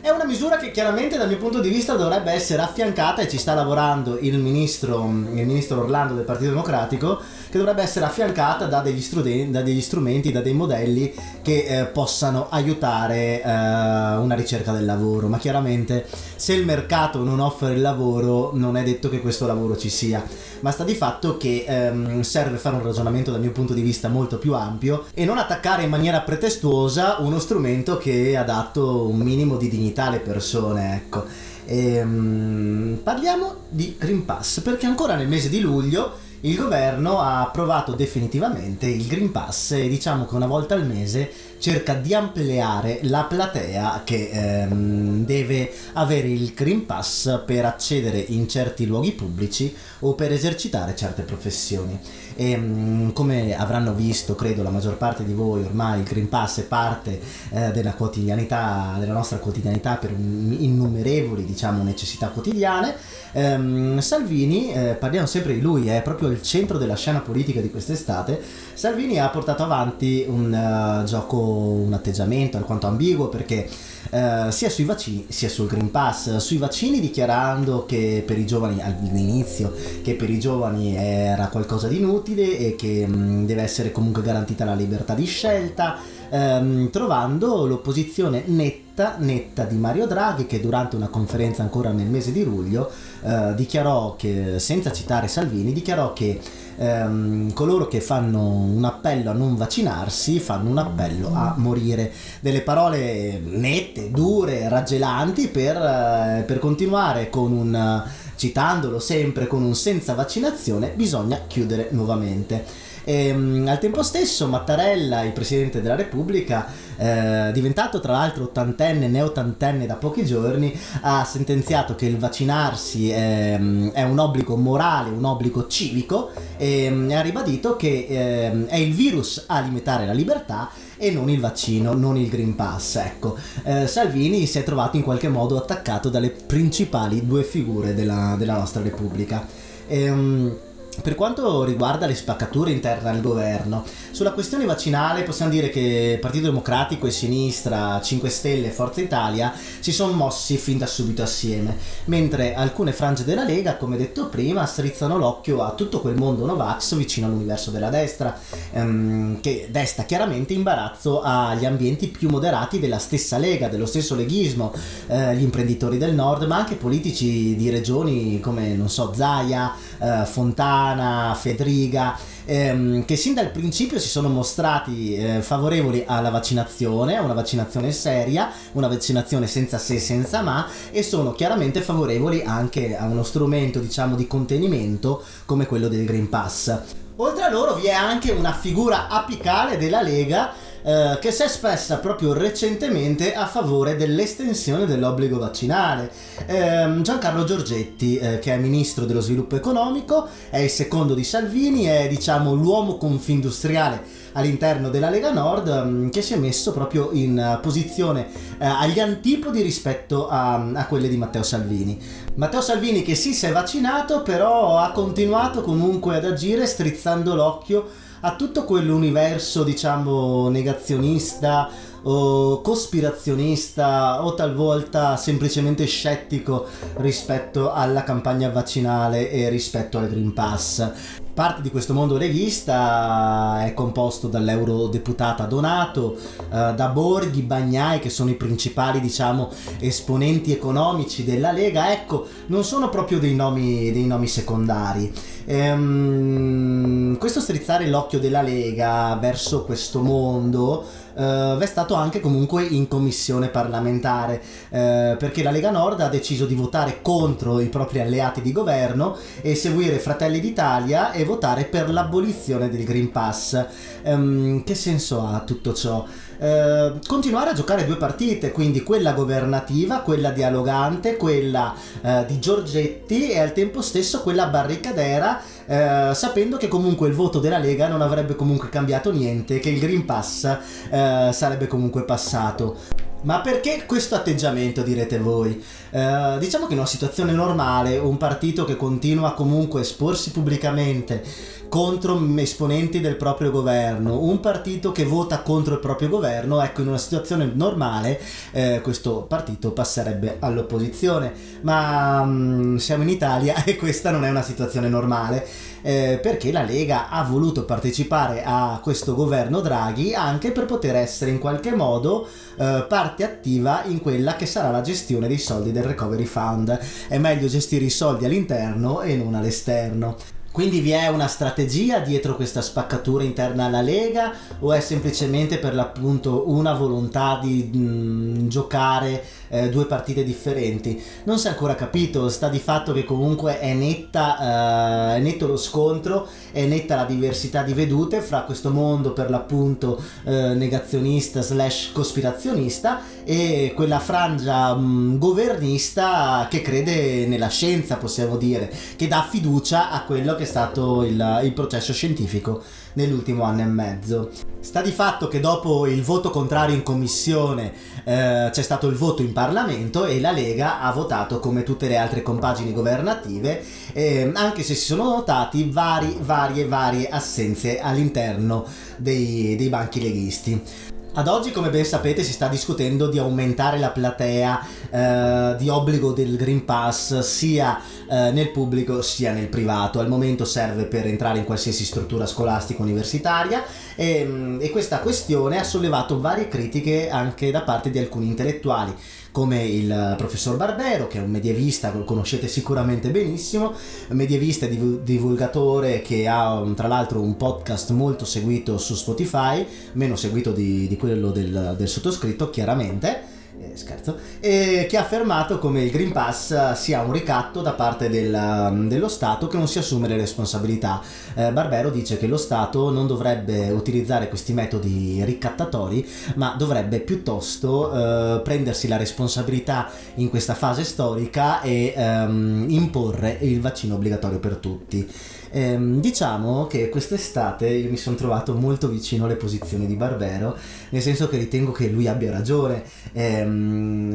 È 0.00 0.08
una 0.10 0.24
misura 0.24 0.56
che 0.56 0.70
chiaramente 0.70 1.18
dal 1.18 1.26
mio 1.26 1.38
punto 1.38 1.58
di 1.58 1.68
vista 1.68 1.96
dovrebbe 1.96 2.30
essere 2.30 2.62
affiancata 2.62 3.22
e 3.22 3.28
ci 3.28 3.38
sta 3.38 3.54
lavorando 3.54 4.16
il 4.20 4.38
ministro, 4.38 5.00
il 5.04 5.44
ministro 5.44 5.80
Orlando 5.80 6.14
del 6.14 6.24
Partito 6.24 6.50
Democratico, 6.50 7.20
che 7.52 7.58
dovrebbe 7.58 7.82
essere 7.82 8.06
affiancata 8.06 8.64
da 8.64 8.80
degli, 8.80 9.02
strumenti, 9.02 9.50
da 9.50 9.60
degli 9.60 9.82
strumenti, 9.82 10.32
da 10.32 10.40
dei 10.40 10.54
modelli 10.54 11.12
che 11.42 11.64
eh, 11.64 11.84
possano 11.84 12.46
aiutare 12.48 13.42
eh, 13.42 13.46
una 13.46 14.34
ricerca 14.34 14.72
del 14.72 14.86
lavoro. 14.86 15.28
Ma 15.28 15.36
chiaramente 15.36 16.06
se 16.34 16.54
il 16.54 16.64
mercato 16.64 17.22
non 17.22 17.40
offre 17.40 17.74
il 17.74 17.82
lavoro 17.82 18.52
non 18.54 18.78
è 18.78 18.82
detto 18.82 19.10
che 19.10 19.20
questo 19.20 19.46
lavoro 19.46 19.76
ci 19.76 19.90
sia, 19.90 20.24
ma 20.60 20.70
sta 20.70 20.82
di 20.82 20.94
fatto 20.94 21.36
che 21.36 21.66
ehm, 21.68 22.22
serve 22.22 22.56
fare 22.56 22.76
un 22.76 22.84
ragionamento 22.84 23.30
dal 23.30 23.40
mio 23.42 23.52
punto 23.52 23.74
di 23.74 23.82
vista 23.82 24.08
molto 24.08 24.38
più 24.38 24.54
ampio 24.54 25.04
e 25.12 25.26
non 25.26 25.36
attaccare 25.36 25.82
in 25.82 25.90
maniera 25.90 26.22
pretestuosa 26.22 27.16
uno 27.18 27.38
strumento 27.38 27.98
che 27.98 28.34
ha 28.34 28.44
dato 28.44 29.06
un 29.06 29.18
minimo 29.18 29.58
di 29.58 29.68
dignità 29.68 30.04
alle 30.04 30.20
persone, 30.20 30.94
ecco. 30.94 31.24
E, 31.66 32.00
um, 32.00 32.98
parliamo 33.02 33.56
di 33.68 33.94
Green 33.98 34.24
Pass 34.24 34.60
perché 34.60 34.86
ancora 34.86 35.16
nel 35.16 35.28
mese 35.28 35.50
di 35.50 35.60
luglio 35.60 36.30
il 36.44 36.56
governo 36.56 37.20
ha 37.20 37.40
approvato 37.40 37.92
definitivamente 37.92 38.86
il 38.86 39.06
Green 39.06 39.30
Pass 39.30 39.72
e 39.72 39.88
diciamo 39.88 40.26
che 40.26 40.34
una 40.34 40.46
volta 40.46 40.74
al 40.74 40.86
mese 40.86 41.30
cerca 41.58 41.94
di 41.94 42.14
ampliare 42.14 42.98
la 43.02 43.24
platea 43.24 44.02
che 44.04 44.30
ehm, 44.32 45.24
deve 45.24 45.72
avere 45.92 46.28
il 46.28 46.52
Green 46.54 46.84
Pass 46.84 47.44
per 47.44 47.64
accedere 47.64 48.18
in 48.18 48.48
certi 48.48 48.86
luoghi 48.86 49.12
pubblici 49.12 49.72
o 50.00 50.14
per 50.14 50.32
esercitare 50.32 50.96
certe 50.96 51.22
professioni. 51.22 51.96
E 52.34 52.50
ehm, 52.50 53.12
come 53.12 53.56
avranno 53.56 53.92
visto, 53.92 54.34
credo, 54.34 54.62
la 54.62 54.70
maggior 54.70 54.96
parte 54.96 55.24
di 55.24 55.32
voi, 55.32 55.62
ormai 55.62 56.00
il 56.00 56.04
Green 56.04 56.28
Pass 56.28 56.60
è 56.60 56.64
parte 56.64 57.20
eh, 57.50 57.70
della 57.70 57.92
quotidianità, 57.92 58.96
della 58.98 59.12
nostra 59.12 59.38
quotidianità 59.38 59.96
per 59.96 60.10
innumerevoli, 60.10 61.44
diciamo, 61.44 61.82
necessità 61.82 62.28
quotidiane. 62.28 62.94
Ehm, 63.32 63.98
Salvini, 64.00 64.72
eh, 64.72 64.94
parliamo 64.94 65.26
sempre 65.26 65.54
di 65.54 65.60
lui, 65.60 65.88
è 65.88 66.02
proprio 66.02 66.28
il 66.28 66.42
centro 66.42 66.78
della 66.78 66.96
scena 66.96 67.20
politica 67.20 67.60
di 67.60 67.70
quest'estate. 67.70 68.40
Salvini 68.74 69.18
ha 69.18 69.28
portato 69.28 69.62
avanti 69.62 70.24
un 70.26 70.52
uh, 70.52 71.04
gioco, 71.04 71.38
un 71.38 71.92
atteggiamento 71.92 72.56
alquanto 72.56 72.86
ambiguo 72.86 73.28
perché 73.28 73.68
uh, 74.10 74.50
sia 74.50 74.70
sui 74.70 74.84
vaccini 74.84 75.26
sia 75.28 75.48
sul 75.48 75.66
Green 75.66 75.90
Pass, 75.90 76.36
sui 76.36 76.56
vaccini 76.56 76.98
dichiarando 76.98 77.84
che 77.86 78.22
per 78.26 78.38
i 78.38 78.46
giovani 78.46 78.80
all'inizio 78.82 79.72
che 80.02 80.14
per 80.14 80.30
i 80.30 80.38
giovani 80.38 80.96
era 80.96 81.48
qualcosa 81.48 81.86
di 81.88 81.98
inutile 81.98 82.58
e 82.58 82.74
che 82.74 83.06
mm, 83.06 83.44
deve 83.44 83.62
essere 83.62 83.92
comunque 83.92 84.22
garantita 84.22 84.64
la 84.64 84.74
libertà 84.74 85.14
di 85.14 85.26
scelta 85.26 85.98
ehm, 86.32 86.90
trovando 86.90 87.66
l'opposizione 87.66 88.44
netta, 88.46 89.16
netta 89.18 89.64
di 89.64 89.76
Mario 89.76 90.06
Draghi 90.06 90.46
che 90.46 90.60
durante 90.60 90.96
una 90.96 91.08
conferenza 91.08 91.62
ancora 91.62 91.90
nel 91.90 92.06
mese 92.06 92.32
di 92.32 92.42
luglio 92.42 92.90
eh, 93.22 93.52
dichiarò 93.54 94.16
che, 94.16 94.58
senza 94.58 94.90
citare 94.92 95.28
Salvini, 95.28 95.72
dichiarò 95.74 96.14
che 96.14 96.40
ehm, 96.78 97.52
coloro 97.52 97.86
che 97.86 98.00
fanno 98.00 98.48
un 98.48 98.82
appello 98.82 99.30
a 99.30 99.34
non 99.34 99.56
vaccinarsi 99.56 100.40
fanno 100.40 100.70
un 100.70 100.78
appello 100.78 101.34
a 101.34 101.54
morire. 101.58 102.10
Delle 102.40 102.62
parole 102.62 103.38
nette, 103.44 104.10
dure, 104.10 104.68
raggelanti 104.70 105.48
per, 105.48 105.76
eh, 105.76 106.44
per 106.46 106.58
continuare 106.58 107.28
con 107.28 107.52
un 107.52 108.02
citandolo 108.34 108.98
sempre 108.98 109.46
con 109.46 109.62
un 109.62 109.74
senza 109.74 110.14
vaccinazione 110.14 110.92
bisogna 110.96 111.42
chiudere 111.46 111.88
nuovamente. 111.90 112.90
E, 113.04 113.26
ehm, 113.28 113.66
al 113.68 113.78
tempo 113.78 114.02
stesso 114.02 114.46
Mattarella, 114.46 115.22
il 115.22 115.32
Presidente 115.32 115.80
della 115.80 115.96
Repubblica, 115.96 116.66
eh, 116.96 117.50
diventato 117.52 118.00
tra 118.00 118.12
l'altro 118.12 118.44
ottantenne, 118.44 119.08
neottantenne 119.08 119.86
da 119.86 119.94
pochi 119.94 120.24
giorni, 120.24 120.78
ha 121.02 121.24
sentenziato 121.24 121.94
che 121.94 122.06
il 122.06 122.18
vaccinarsi 122.18 123.10
è, 123.10 123.58
è 123.92 124.02
un 124.02 124.18
obbligo 124.18 124.56
morale, 124.56 125.10
un 125.10 125.24
obbligo 125.24 125.66
civico 125.66 126.30
e, 126.56 126.92
e 127.08 127.14
ha 127.14 127.20
ribadito 127.20 127.76
che 127.76 128.06
eh, 128.08 128.66
è 128.66 128.76
il 128.76 128.92
virus 128.92 129.44
a 129.46 129.60
limitare 129.60 130.06
la 130.06 130.12
libertà 130.12 130.70
e 130.96 131.10
non 131.10 131.28
il 131.28 131.40
vaccino, 131.40 131.94
non 131.94 132.16
il 132.16 132.28
Green 132.28 132.54
Pass. 132.54 132.96
Ecco, 132.96 133.36
eh, 133.64 133.88
Salvini 133.88 134.46
si 134.46 134.58
è 134.58 134.62
trovato 134.62 134.96
in 134.96 135.02
qualche 135.02 135.28
modo 135.28 135.56
attaccato 135.56 136.08
dalle 136.08 136.30
principali 136.30 137.26
due 137.26 137.42
figure 137.42 137.94
della, 137.94 138.36
della 138.38 138.56
nostra 138.56 138.82
Repubblica. 138.82 139.44
E, 139.88 140.08
um, 140.08 140.56
per 141.00 141.14
quanto 141.14 141.64
riguarda 141.64 142.06
le 142.06 142.14
spaccature 142.14 142.70
interne 142.70 143.08
al 143.08 143.20
governo, 143.22 143.84
sulla 144.10 144.32
questione 144.32 144.66
vaccinale 144.66 145.22
possiamo 145.22 145.50
dire 145.50 145.70
che 145.70 146.18
Partito 146.20 146.44
Democratico 146.44 147.06
e 147.06 147.10
Sinistra, 147.10 147.98
5 148.00 148.28
Stelle 148.28 148.66
e 148.66 148.70
Forza 148.70 149.00
Italia 149.00 149.52
si 149.80 149.90
sono 149.90 150.12
mossi 150.12 150.58
fin 150.58 150.76
da 150.76 150.86
subito 150.86 151.22
assieme, 151.22 151.76
mentre 152.04 152.54
alcune 152.54 152.92
frange 152.92 153.24
della 153.24 153.44
Lega, 153.44 153.76
come 153.76 153.96
detto 153.96 154.28
prima, 154.28 154.66
strizzano 154.66 155.16
l'occhio 155.16 155.62
a 155.62 155.72
tutto 155.72 156.00
quel 156.00 156.16
mondo 156.16 156.44
Novax 156.44 156.94
vicino 156.94 157.26
all'universo 157.26 157.70
della 157.70 157.88
destra, 157.88 158.38
ehm, 158.72 159.40
che 159.40 159.68
desta 159.70 160.04
chiaramente 160.04 160.52
imbarazzo 160.52 161.22
agli 161.22 161.64
ambienti 161.64 162.08
più 162.08 162.28
moderati 162.28 162.78
della 162.78 162.98
stessa 162.98 163.38
Lega, 163.38 163.68
dello 163.68 163.86
stesso 163.86 164.14
leghismo, 164.14 164.72
eh, 165.06 165.34
gli 165.36 165.42
imprenditori 165.42 165.96
del 165.96 166.14
nord, 166.14 166.44
ma 166.44 166.56
anche 166.56 166.74
politici 166.74 167.56
di 167.56 167.70
regioni 167.70 168.40
come, 168.40 168.74
non 168.74 168.90
so, 168.90 169.12
Zaia, 169.14 169.74
eh, 170.02 170.26
Fontana, 170.26 171.36
Fedriga, 171.38 172.16
ehm, 172.44 173.04
che 173.04 173.16
sin 173.16 173.34
dal 173.34 173.50
principio 173.50 174.00
si 174.00 174.08
sono 174.08 174.28
mostrati 174.28 175.14
eh, 175.14 175.42
favorevoli 175.42 176.04
alla 176.06 176.30
vaccinazione, 176.30 177.16
a 177.16 177.22
una 177.22 177.34
vaccinazione 177.34 177.92
seria, 177.92 178.50
una 178.72 178.88
vaccinazione 178.88 179.46
senza 179.46 179.78
se 179.78 179.94
e 179.94 180.00
senza 180.00 180.42
ma, 180.42 180.66
e 180.90 181.02
sono 181.02 181.32
chiaramente 181.32 181.80
favorevoli 181.80 182.42
anche 182.42 182.96
a 182.96 183.04
uno 183.04 183.22
strumento, 183.22 183.78
diciamo, 183.78 184.16
di 184.16 184.26
contenimento 184.26 185.22
come 185.44 185.66
quello 185.66 185.88
del 185.88 186.04
Green 186.04 186.28
Pass. 186.28 186.80
Oltre 187.16 187.44
a 187.44 187.50
loro 187.50 187.74
vi 187.74 187.86
è 187.86 187.92
anche 187.92 188.32
una 188.32 188.52
figura 188.52 189.06
apicale 189.08 189.76
della 189.76 190.00
Lega 190.00 190.52
eh, 190.82 191.18
che 191.20 191.30
si 191.30 191.42
è 191.42 191.44
espressa 191.46 191.98
proprio 191.98 192.32
recentemente 192.32 193.34
a 193.34 193.46
favore 193.46 193.96
dell'estensione 193.96 194.86
dell'obbligo 194.86 195.38
vaccinale. 195.38 196.10
Eh, 196.46 197.00
Giancarlo 197.00 197.44
Giorgetti, 197.44 198.18
eh, 198.18 198.38
che 198.38 198.52
è 198.52 198.56
ministro 198.58 199.04
dello 199.04 199.20
sviluppo 199.20 199.56
economico, 199.56 200.26
è 200.50 200.58
il 200.58 200.70
secondo 200.70 201.14
di 201.14 201.24
Salvini, 201.24 201.84
è 201.84 202.08
diciamo 202.08 202.54
l'uomo 202.54 202.96
confindustriale 202.96 204.20
all'interno 204.32 204.88
della 204.88 205.10
Lega 205.10 205.32
Nord 205.32 205.68
um, 205.68 206.10
che 206.10 206.22
si 206.22 206.32
è 206.32 206.36
messo 206.36 206.72
proprio 206.72 207.10
in 207.12 207.56
uh, 207.56 207.60
posizione 207.60 208.28
uh, 208.32 208.64
agli 208.80 209.00
antipodi 209.00 209.60
rispetto 209.62 210.28
a, 210.28 210.54
a, 210.72 210.86
quelle 210.86 211.08
di 211.08 211.16
Matteo 211.16 211.42
Salvini. 211.42 212.00
Matteo 212.34 212.60
Salvini 212.60 213.02
che 213.02 213.14
sì 213.14 213.34
si 213.34 213.46
è 213.46 213.52
vaccinato 213.52 214.22
però 214.22 214.78
ha 214.78 214.90
continuato 214.92 215.60
comunque 215.62 216.16
ad 216.16 216.24
agire 216.24 216.66
strizzando 216.66 217.34
l'occhio 217.34 218.10
a 218.24 218.36
tutto 218.36 218.64
quell'universo, 218.64 219.64
diciamo, 219.64 220.48
negazionista 220.48 221.68
o 222.04 222.60
cospirazionista 222.60 224.24
o 224.24 224.34
talvolta 224.34 225.16
semplicemente 225.16 225.84
scettico 225.86 226.66
rispetto 226.96 227.72
alla 227.72 228.02
campagna 228.02 228.48
vaccinale 228.50 229.30
e 229.30 229.48
rispetto 229.48 229.98
al 229.98 230.08
Green 230.08 230.32
Pass. 230.32 231.20
Parte 231.34 231.62
di 231.62 231.70
questo 231.70 231.94
mondo 231.94 232.18
leghista 232.18 233.64
è 233.64 233.72
composto 233.72 234.28
dall'eurodeputata 234.28 235.46
Donato, 235.46 236.14
eh, 236.14 236.74
da 236.74 236.88
Borghi, 236.92 237.40
Bagnai, 237.40 238.00
che 238.00 238.10
sono 238.10 238.28
i 238.28 238.34
principali, 238.34 239.00
diciamo, 239.00 239.48
esponenti 239.78 240.52
economici 240.52 241.24
della 241.24 241.50
Lega. 241.50 241.90
Ecco, 241.90 242.26
non 242.48 242.64
sono 242.64 242.90
proprio 242.90 243.18
dei 243.18 243.34
nomi, 243.34 243.90
dei 243.92 244.04
nomi 244.04 244.26
secondari. 244.26 245.10
Ehm, 245.46 247.16
questo 247.16 247.40
strizzare 247.40 247.88
l'occhio 247.88 248.20
della 248.20 248.42
Lega 248.42 249.16
verso 249.18 249.64
questo 249.64 250.02
mondo 250.02 250.84
eh, 251.14 251.56
è 251.58 251.66
stato 251.66 251.94
anche 251.94 252.20
comunque 252.20 252.62
in 252.64 252.88
commissione 252.88 253.48
parlamentare 253.48 254.42
eh, 254.70 255.16
perché 255.18 255.42
la 255.42 255.50
Lega 255.50 255.70
Nord 255.70 256.00
ha 256.00 256.08
deciso 256.08 256.46
di 256.46 256.54
votare 256.54 256.98
contro 257.02 257.60
i 257.60 257.68
propri 257.68 258.00
alleati 258.00 258.42
di 258.42 258.52
governo 258.52 259.16
e 259.40 259.54
seguire 259.54 259.98
Fratelli 259.98 260.40
d'Italia 260.40 261.12
e 261.12 261.24
votare 261.24 261.64
per 261.64 261.90
l'abolizione 261.90 262.68
del 262.68 262.84
Green 262.84 263.10
Pass. 263.10 263.64
Ehm, 264.02 264.64
che 264.64 264.74
senso 264.74 265.26
ha 265.26 265.40
tutto 265.40 265.72
ciò? 265.72 266.04
Eh, 266.42 266.94
continuare 267.06 267.50
a 267.50 267.52
giocare 267.52 267.86
due 267.86 267.96
partite, 267.96 268.50
quindi 268.50 268.82
quella 268.82 269.12
governativa, 269.12 270.00
quella 270.00 270.30
dialogante, 270.30 271.16
quella 271.16 271.72
eh, 272.00 272.24
di 272.26 272.40
Giorgetti 272.40 273.30
e 273.30 273.38
al 273.38 273.52
tempo 273.52 273.80
stesso 273.80 274.22
quella 274.22 274.46
barricadera, 274.46 275.40
eh, 275.66 276.10
sapendo 276.12 276.56
che 276.56 276.66
comunque 276.66 277.06
il 277.06 277.14
voto 277.14 277.38
della 277.38 277.58
Lega 277.58 277.86
non 277.86 278.02
avrebbe 278.02 278.34
comunque 278.34 278.68
cambiato 278.70 279.12
niente, 279.12 279.60
che 279.60 279.70
il 279.70 279.78
Green 279.78 280.04
Pass 280.04 280.44
eh, 280.90 281.30
sarebbe 281.32 281.68
comunque 281.68 282.02
passato. 282.02 283.01
Ma 283.22 283.40
perché 283.40 283.84
questo 283.86 284.16
atteggiamento 284.16 284.82
direte 284.82 285.18
voi? 285.18 285.62
Eh, 285.90 286.36
diciamo 286.40 286.66
che 286.66 286.72
in 286.72 286.78
una 286.78 286.88
situazione 286.88 287.32
normale 287.32 287.96
un 287.98 288.16
partito 288.16 288.64
che 288.64 288.76
continua 288.76 289.34
comunque 289.34 289.80
a 289.80 289.82
esporsi 289.82 290.32
pubblicamente 290.32 291.22
contro 291.68 292.20
esponenti 292.36 293.00
del 293.00 293.16
proprio 293.16 293.50
governo, 293.50 294.20
un 294.20 294.40
partito 294.40 294.92
che 294.92 295.04
vota 295.04 295.40
contro 295.40 295.72
il 295.72 295.80
proprio 295.80 296.10
governo, 296.10 296.60
ecco 296.60 296.82
in 296.82 296.88
una 296.88 296.98
situazione 296.98 297.50
normale 297.54 298.20
eh, 298.50 298.80
questo 298.82 299.22
partito 299.22 299.70
passerebbe 299.70 300.36
all'opposizione, 300.40 301.32
ma 301.62 302.22
mh, 302.24 302.72
mm, 302.72 302.76
siamo 302.76 303.04
in 303.04 303.08
Italia 303.08 303.62
e 303.64 303.76
questa 303.76 304.10
non 304.10 304.24
è 304.24 304.28
una 304.28 304.42
situazione 304.42 304.88
normale. 304.88 305.46
Eh, 305.82 306.18
perché 306.22 306.52
la 306.52 306.62
Lega 306.62 307.08
ha 307.08 307.24
voluto 307.24 307.64
partecipare 307.64 308.42
a 308.44 308.78
questo 308.82 309.14
governo 309.14 309.60
Draghi 309.60 310.14
anche 310.14 310.52
per 310.52 310.64
poter 310.64 310.94
essere 310.94 311.32
in 311.32 311.38
qualche 311.38 311.74
modo 311.74 312.26
eh, 312.56 312.84
parte 312.88 313.24
attiva 313.24 313.82
in 313.86 314.00
quella 314.00 314.36
che 314.36 314.46
sarà 314.46 314.70
la 314.70 314.80
gestione 314.80 315.26
dei 315.26 315.38
soldi 315.38 315.72
del 315.72 315.84
Recovery 315.84 316.24
Fund. 316.24 316.78
È 317.08 317.18
meglio 317.18 317.48
gestire 317.48 317.84
i 317.84 317.90
soldi 317.90 318.24
all'interno 318.24 319.02
e 319.02 319.16
non 319.16 319.34
all'esterno. 319.34 320.16
Quindi 320.52 320.80
vi 320.80 320.90
è 320.90 321.08
una 321.08 321.28
strategia 321.28 322.00
dietro 322.00 322.36
questa 322.36 322.60
spaccatura 322.60 323.24
interna 323.24 323.64
alla 323.64 323.80
Lega 323.80 324.34
o 324.58 324.74
è 324.74 324.80
semplicemente 324.80 325.56
per 325.56 325.74
l'appunto 325.74 326.50
una 326.50 326.74
volontà 326.74 327.40
di 327.42 327.70
mh, 327.72 327.78
mm, 327.78 328.48
giocare 328.48 329.24
eh, 329.52 329.68
due 329.68 329.84
partite 329.84 330.24
differenti? 330.24 331.00
Non 331.24 331.38
si 331.38 331.46
è 331.46 331.50
ancora 331.50 331.74
capito, 331.74 332.30
sta 332.30 332.48
di 332.48 332.58
fatto 332.58 332.94
che 332.94 333.04
comunque 333.04 333.60
è 333.60 333.74
netta, 333.74 335.12
eh, 335.12 335.18
è 335.18 335.20
netto 335.20 335.46
lo 335.46 335.58
scontro, 335.58 336.26
è 336.50 336.64
netta 336.64 336.96
la 336.96 337.04
diversità 337.04 337.62
di 337.62 337.74
vedute 337.74 338.22
fra 338.22 338.42
questo 338.42 338.70
mondo 338.70 339.12
per 339.12 339.28
l'appunto 339.28 340.02
eh, 340.24 340.54
negazionista 340.54 341.42
slash 341.42 341.90
cospirazionista 341.92 343.00
e 343.24 343.72
quella 343.74 343.98
frangia 343.98 344.74
mh, 344.74 344.84
mm, 344.84 345.18
governista 345.18 346.46
che 346.48 346.62
crede 346.62 347.26
nella 347.26 347.48
scienza, 347.48 347.96
possiamo 347.96 348.38
dire, 348.38 348.72
che 348.96 349.06
dà 349.06 349.26
fiducia 349.28 349.90
a 349.90 350.04
quello 350.04 350.34
che 350.34 350.44
è 350.44 350.46
stato 350.46 351.04
il, 351.04 351.40
il 351.42 351.52
processo 351.52 351.92
scientifico 351.92 352.62
nell'ultimo 352.94 353.44
anno 353.44 353.62
e 353.62 353.66
mezzo. 353.66 354.30
Sta 354.60 354.80
di 354.80 354.92
fatto 354.92 355.26
che 355.28 355.40
dopo 355.40 355.86
il 355.86 356.02
voto 356.02 356.30
contrario 356.30 356.74
in 356.74 356.82
commissione 356.82 357.72
eh, 358.04 358.48
c'è 358.50 358.62
stato 358.62 358.88
il 358.88 358.96
voto 358.96 359.22
in 359.22 359.32
Parlamento 359.32 360.04
e 360.04 360.20
la 360.20 360.32
Lega 360.32 360.80
ha 360.80 360.92
votato 360.92 361.38
come 361.38 361.62
tutte 361.62 361.88
le 361.88 361.96
altre 361.96 362.22
compagini 362.22 362.72
governative, 362.72 363.64
eh, 363.92 364.30
anche 364.34 364.62
se 364.62 364.74
si 364.74 364.84
sono 364.84 365.04
notati 365.04 365.70
vari, 365.70 366.16
varie, 366.20 366.66
varie 366.66 367.08
assenze 367.08 367.80
all'interno 367.80 368.66
dei, 368.96 369.56
dei 369.56 369.68
banchi 369.68 370.00
leghisti. 370.02 370.91
Ad 371.14 371.28
oggi, 371.28 371.52
come 371.52 371.68
ben 371.68 371.84
sapete, 371.84 372.22
si 372.22 372.32
sta 372.32 372.48
discutendo 372.48 373.06
di 373.06 373.18
aumentare 373.18 373.78
la 373.78 373.90
platea 373.90 374.66
eh, 374.88 375.56
di 375.58 375.68
obbligo 375.68 376.12
del 376.12 376.36
Green 376.36 376.64
Pass 376.64 377.18
sia 377.18 377.78
eh, 378.08 378.30
nel 378.30 378.50
pubblico 378.50 379.02
sia 379.02 379.30
nel 379.30 379.48
privato. 379.48 380.00
Al 380.00 380.08
momento 380.08 380.46
serve 380.46 380.84
per 380.84 381.06
entrare 381.06 381.36
in 381.36 381.44
qualsiasi 381.44 381.84
struttura 381.84 382.24
scolastica 382.24 382.80
universitaria 382.80 383.62
e, 383.94 384.24
mm, 384.24 384.60
e 384.62 384.70
questa 384.70 385.00
questione 385.00 385.58
ha 385.58 385.64
sollevato 385.64 386.18
varie 386.18 386.48
critiche 386.48 387.10
anche 387.10 387.50
da 387.50 387.60
parte 387.60 387.90
di 387.90 387.98
alcuni 387.98 388.28
intellettuali 388.28 388.94
come 389.32 389.64
il 389.64 390.14
professor 390.18 390.56
Barbero, 390.56 391.08
che 391.08 391.18
è 391.18 391.22
un 391.22 391.30
medievista, 391.30 391.92
lo 391.92 392.04
conoscete 392.04 392.46
sicuramente 392.48 393.10
benissimo, 393.10 393.72
medievista 394.08 394.66
e 394.66 395.02
divulgatore 395.02 396.02
che 396.02 396.28
ha 396.28 396.62
tra 396.76 396.86
l'altro 396.86 397.20
un 397.20 397.36
podcast 397.36 397.90
molto 397.90 398.26
seguito 398.26 398.76
su 398.76 398.94
Spotify, 398.94 399.66
meno 399.94 400.16
seguito 400.16 400.52
di, 400.52 400.86
di 400.86 400.96
quello 400.96 401.30
del, 401.30 401.74
del 401.76 401.88
sottoscritto, 401.88 402.50
chiaramente. 402.50 403.40
eh, 403.58 403.71
scherzo, 403.76 404.16
eh, 404.40 404.86
che 404.88 404.96
ha 404.96 405.00
affermato 405.00 405.58
come 405.58 405.82
il 405.82 405.90
Green 405.90 406.12
Pass 406.12 406.72
sia 406.72 407.00
un 407.02 407.12
ricatto 407.12 407.60
da 407.60 407.72
parte 407.72 408.08
del, 408.08 408.86
dello 408.88 409.08
Stato 409.08 409.46
che 409.46 409.56
non 409.56 409.68
si 409.68 409.78
assume 409.78 410.08
le 410.08 410.16
responsabilità. 410.16 411.00
Eh, 411.34 411.52
Barbero 411.52 411.90
dice 411.90 412.18
che 412.18 412.26
lo 412.26 412.36
Stato 412.36 412.90
non 412.90 413.06
dovrebbe 413.06 413.70
utilizzare 413.70 414.28
questi 414.28 414.52
metodi 414.52 415.24
ricattatori, 415.24 416.06
ma 416.34 416.54
dovrebbe 416.56 417.00
piuttosto 417.00 417.92
eh, 417.92 418.40
prendersi 418.40 418.88
la 418.88 418.96
responsabilità 418.96 419.88
in 420.16 420.30
questa 420.30 420.54
fase 420.54 420.84
storica 420.84 421.60
e 421.60 421.92
ehm, 421.96 422.66
imporre 422.68 423.38
il 423.40 423.60
vaccino 423.60 423.94
obbligatorio 423.94 424.38
per 424.38 424.56
tutti. 424.56 425.08
Ehm, 425.54 426.00
diciamo 426.00 426.66
che 426.66 426.88
quest'estate 426.88 427.68
io 427.68 427.90
mi 427.90 427.98
sono 427.98 428.16
trovato 428.16 428.54
molto 428.54 428.88
vicino 428.88 429.26
alle 429.26 429.36
posizioni 429.36 429.86
di 429.86 429.96
Barbero, 429.96 430.56
nel 430.90 431.02
senso 431.02 431.28
che 431.28 431.36
ritengo 431.36 431.72
che 431.72 431.88
lui 431.88 432.08
abbia 432.08 432.30
ragione, 432.30 432.82
ehm, 433.12 433.61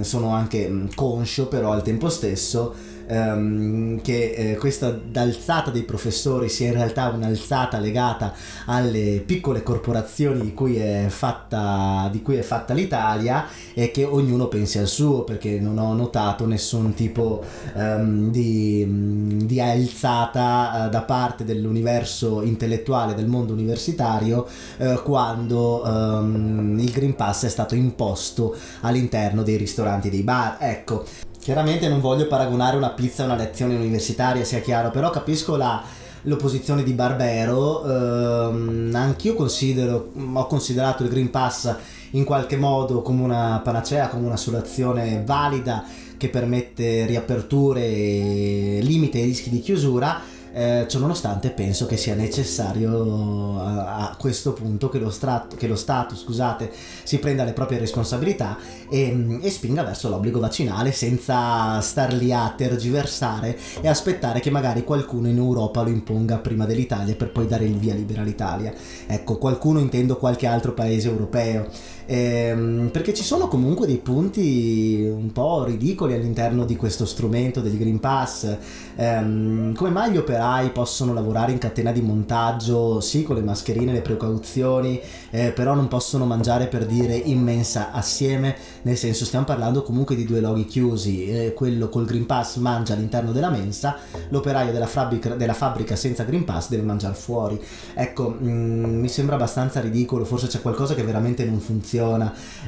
sono 0.01 0.29
anche 0.29 0.87
conscio 0.95 1.47
però 1.47 1.71
al 1.71 1.83
tempo 1.83 2.09
stesso 2.09 2.73
ehm, 3.07 4.01
che 4.01 4.33
eh, 4.35 4.55
questa 4.55 4.91
d'alzata 4.91 5.71
dei 5.71 5.83
professori 5.83 6.49
sia 6.49 6.67
in 6.67 6.73
realtà 6.73 7.07
un'alzata 7.09 7.79
legata 7.79 8.33
alle 8.65 9.23
piccole 9.25 9.63
corporazioni 9.63 10.41
di 10.41 10.53
cui 10.53 10.77
è 10.77 11.05
fatta, 11.09 12.11
cui 12.23 12.35
è 12.35 12.41
fatta 12.41 12.73
l'Italia 12.73 13.47
e 13.73 13.91
che 13.91 14.03
ognuno 14.03 14.47
pensi 14.47 14.77
al 14.79 14.87
suo 14.87 15.23
perché 15.23 15.59
non 15.59 15.77
ho 15.77 15.93
notato 15.93 16.45
nessun 16.45 16.93
tipo 16.93 17.43
ehm, 17.75 18.29
di, 18.31 19.45
di, 19.45 19.61
alzata 19.61 20.87
eh, 20.87 20.89
da 20.89 21.01
parte 21.01 21.43
dell'universo 21.43 22.41
intellettuale 22.41 23.15
del 23.15 23.27
mondo 23.27 23.53
universitario 23.53 24.47
eh, 24.77 24.99
quando 25.03 25.85
ehm, 25.85 26.77
il 26.79 26.91
Green 26.91 27.15
Pass 27.15 27.45
è 27.45 27.49
stato 27.49 27.75
imposto 27.75 28.55
all'interno 28.81 29.43
dei 29.43 29.57
ristoranti 29.57 30.09
dei 30.09 30.23
bar. 30.23 30.57
Ecco 30.59 31.05
Chiaramente 31.47 31.87
non 31.87 32.01
voglio 32.01 32.27
paragonare 32.27 32.75
una 32.75 32.89
pizza 32.89 33.23
a 33.23 33.25
una 33.27 33.37
lezione 33.37 33.73
universitaria, 33.73 34.43
sia 34.43 34.59
chiaro, 34.59 34.91
però 34.91 35.09
capisco 35.09 35.55
la, 35.55 35.81
l'opposizione 36.23 36.83
di 36.83 36.91
Barbero. 36.91 37.85
Ehm, 37.85 38.91
anch'io 38.93 39.33
considero, 39.33 40.11
ho 40.33 40.45
considerato 40.45 41.03
il 41.03 41.09
Green 41.09 41.29
Pass 41.29 41.73
in 42.11 42.25
qualche 42.25 42.57
modo 42.57 43.01
come 43.01 43.21
una 43.21 43.61
panacea, 43.63 44.09
come 44.09 44.25
una 44.25 44.35
soluzione 44.35 45.23
valida 45.25 45.85
che 46.17 46.27
permette 46.27 47.05
riaperture 47.05 47.79
e 47.79 48.79
limita 48.81 49.17
i 49.17 49.23
rischi 49.23 49.49
di 49.49 49.61
chiusura 49.61 50.19
eh, 50.57 50.85
ciononostante 50.87 51.51
penso 51.51 51.85
che 51.85 51.97
sia 51.97 52.15
necessario 52.15 53.59
a, 53.59 54.09
a 54.09 54.15
questo 54.17 54.53
punto 54.53 54.89
che 54.89 54.97
lo, 54.97 55.11
strat, 55.11 55.55
che 55.55 55.67
lo 55.67 55.75
Stato 55.75 56.15
scusate, 56.15 56.71
si 57.03 57.19
prenda 57.19 57.43
le 57.43 57.53
proprie 57.53 57.77
responsabilità 57.77 58.57
e, 58.89 59.37
e, 59.39 59.49
spinga 59.51 59.83
verso 59.83 60.09
l'obbligo 60.09 60.39
vaccinale 60.39 60.91
senza 60.91 61.79
star 61.81 62.11
lì 62.13 62.33
a 62.33 62.51
tergiversare 62.57 63.55
e 63.81 63.87
aspettare 63.87 64.39
che 64.39 64.49
magari 64.49 64.83
qualcuno 64.83 65.27
in 65.27 65.37
Europa 65.37 65.83
lo 65.83 65.89
imponga 65.89 66.39
prima 66.39 66.65
dell'Italia 66.65 67.15
per 67.15 67.31
poi 67.31 67.45
dare 67.45 67.65
il 67.65 67.77
via 67.77 67.93
libera 67.93 68.21
all'Italia. 68.21 68.73
Ecco, 69.05 69.37
qualcuno 69.37 69.77
intendo 69.77 70.17
qualche 70.17 70.47
altro 70.47 70.73
paese 70.73 71.07
europeo 71.07 71.67
ehm, 72.07 72.89
perché 72.91 73.13
ci 73.13 73.23
sono 73.23 73.47
comunque 73.47 73.85
dei 73.85 73.97
punti 73.97 75.07
un 75.07 75.31
po' 75.31 75.63
ridicoli 75.65 76.13
all'interno 76.13 76.65
di 76.65 76.75
questo 76.75 77.05
strumento 77.05 77.61
del 77.61 77.77
Green 77.77 77.99
Pass. 77.99 78.57
Ehm, 78.95 79.75
come 79.75 79.89
mai 79.89 80.11
gli 80.11 80.17
operai 80.17 80.71
possono 80.71 81.13
lavorare 81.13 81.51
in 81.51 81.57
catena 81.59 81.91
di 81.91 82.01
montaggio, 82.01 82.99
sì, 83.01 83.23
con 83.23 83.35
le 83.35 83.41
mascherine, 83.41 83.91
le 83.91 84.01
precauzioni, 84.01 84.99
eh, 85.29 85.51
però 85.51 85.75
non 85.75 85.87
possono 85.87 86.25
mangiare 86.25 86.67
per 86.67 86.85
dire 86.85 87.15
in 87.15 87.41
mensa 87.41 87.91
assieme, 87.91 88.55
nel 88.83 88.97
senso 88.97 89.25
stiamo 89.25 89.45
parlando 89.45 89.83
comunque 89.83 90.15
di 90.15 90.25
due 90.25 90.39
loghi 90.39 90.65
chiusi, 90.65 91.27
eh, 91.27 91.53
quello 91.53 91.89
col 91.89 92.05
Green 92.05 92.25
Pass 92.25 92.55
mangia 92.57 92.93
all'interno 92.93 93.31
della 93.33 93.49
mensa, 93.49 93.97
l'operaio 94.29 94.71
della 94.71 94.87
fabbrica, 94.87 95.35
della 95.35 95.53
fabbrica 95.53 95.95
senza 95.95 96.23
Green 96.23 96.45
Pass 96.45 96.69
deve 96.69 96.83
mangiare 96.83 97.15
fuori. 97.15 97.61
Ecco, 97.93 98.29
mh, 98.29 98.49
mm, 98.49 98.99
mi 99.01 99.09
sembra 99.09 99.35
abbastanza 99.35 99.81
ridicolo, 99.81 100.23
forse 100.23 100.47
c'è 100.47 100.61
qualcosa 100.61 100.95
che 100.95 101.03
veramente 101.03 101.43
non 101.43 101.59
funziona. 101.59 101.95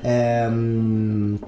Ehm, 0.01 1.39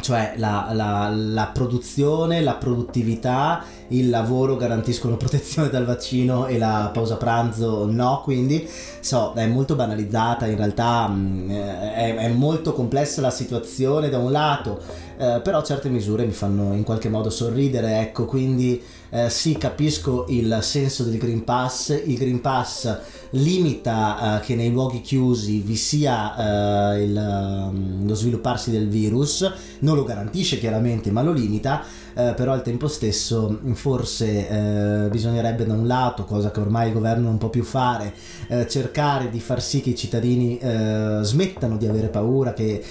cioè 0.00 0.34
la, 0.36 0.68
la, 0.72 1.08
la, 1.08 1.50
produzione, 1.52 2.42
la 2.42 2.54
produttività, 2.54 3.64
il 3.88 4.10
lavoro 4.10 4.56
garantiscono 4.56 5.16
protezione 5.18 5.70
dal 5.70 5.86
vaccino 5.86 6.46
e 6.46 6.58
la 6.58 6.90
pausa 6.92 7.16
pranzo 7.16 7.90
no, 7.90 8.20
quindi 8.22 8.68
so, 9.00 9.32
è 9.34 9.46
molto 9.46 9.74
banalizzata, 9.74 10.46
in 10.46 10.56
realtà 10.56 11.08
mh, 11.08 11.50
è, 11.50 12.14
è, 12.14 12.28
molto 12.28 12.72
complessa 12.72 13.20
la 13.20 13.30
situazione 13.30 14.08
da 14.08 14.18
un 14.18 14.32
lato, 14.32 14.80
eh, 15.16 15.40
però 15.42 15.62
certe 15.62 15.88
misure 15.88 16.24
mi 16.26 16.32
fanno 16.32 16.74
in 16.74 16.84
qualche 16.84 17.08
modo 17.08 17.30
sorridere, 17.30 18.00
ecco, 18.00 18.26
quindi 18.26 18.82
eh, 19.10 19.30
sì, 19.30 19.56
capisco 19.56 20.26
il 20.28 20.58
senso 20.60 21.04
del 21.04 21.16
Green 21.16 21.42
Pass, 21.44 21.88
il 22.04 22.18
Green 22.18 22.40
Pass 22.40 22.98
limita 23.36 24.38
eh, 24.38 24.44
che 24.44 24.54
nei 24.54 24.70
luoghi 24.70 25.00
chiusi 25.00 25.60
vi 25.60 25.76
sia 25.76 26.92
eh, 26.94 27.02
il, 27.02 27.70
mm, 27.72 28.06
lo 28.06 28.14
svilupparsi 28.14 28.70
del 28.70 28.88
virus, 28.88 29.50
non 29.80 29.96
lo 29.96 30.04
garantisce 30.04 30.58
chiaramente, 30.58 31.10
ma 31.10 31.22
lo 31.22 31.32
limita, 31.32 31.84
eh, 32.18 32.32
però 32.34 32.52
al 32.52 32.62
tempo 32.62 32.88
stesso 32.88 33.58
forse 33.74 34.48
eh, 34.48 35.08
bisognerebbe 35.10 35.66
da 35.66 35.74
un 35.74 35.86
lato, 35.86 36.24
cosa 36.24 36.50
che 36.50 36.60
ormai 36.60 36.88
il 36.88 36.94
governo 36.94 37.24
non 37.26 37.36
può 37.36 37.50
più 37.50 37.62
fare, 37.62 38.14
eh, 38.48 38.66
cercare 38.66 39.28
di 39.28 39.38
far 39.38 39.60
sì 39.60 39.82
che 39.82 39.90
i 39.90 39.94
cittadini 39.94 40.56
eh, 40.58 41.18
smettano 41.20 41.76
di 41.76 41.86
avere 41.86 42.08
paura, 42.08 42.54
che 42.54 42.82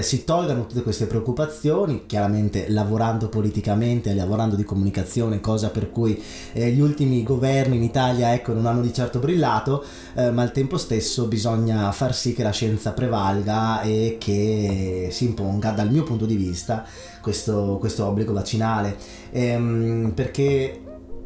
si 0.00 0.24
tolgano 0.24 0.66
tutte 0.66 0.82
queste 0.82 1.06
preoccupazioni, 1.06 2.04
chiaramente 2.06 2.66
lavorando 2.68 3.28
politicamente, 3.28 4.14
lavorando 4.14 4.56
di 4.56 4.64
comunicazione, 4.64 5.40
cosa 5.40 5.70
per 5.70 5.90
cui 5.90 6.20
gli 6.52 6.80
ultimi 6.80 7.22
governi 7.22 7.76
in 7.76 7.82
Italia 7.82 8.32
ecco, 8.32 8.52
non 8.52 8.66
hanno 8.66 8.80
di 8.80 8.92
certo 8.92 9.18
brillato, 9.18 9.84
eh, 10.14 10.30
ma 10.30 10.42
al 10.42 10.52
tempo 10.52 10.76
stesso 10.78 11.26
bisogna 11.26 11.90
far 11.92 12.14
sì 12.14 12.32
che 12.34 12.42
la 12.42 12.50
scienza 12.50 12.92
prevalga 12.92 13.82
e 13.82 14.16
che 14.18 15.08
si 15.10 15.24
imponga, 15.24 15.70
dal 15.70 15.90
mio 15.90 16.02
punto 16.02 16.26
di 16.26 16.36
vista, 16.36 16.84
questo, 17.20 17.78
questo 17.80 18.06
obbligo 18.06 18.32
vaccinale. 18.32 18.96
Ehm, 19.30 20.12
perché 20.14 20.80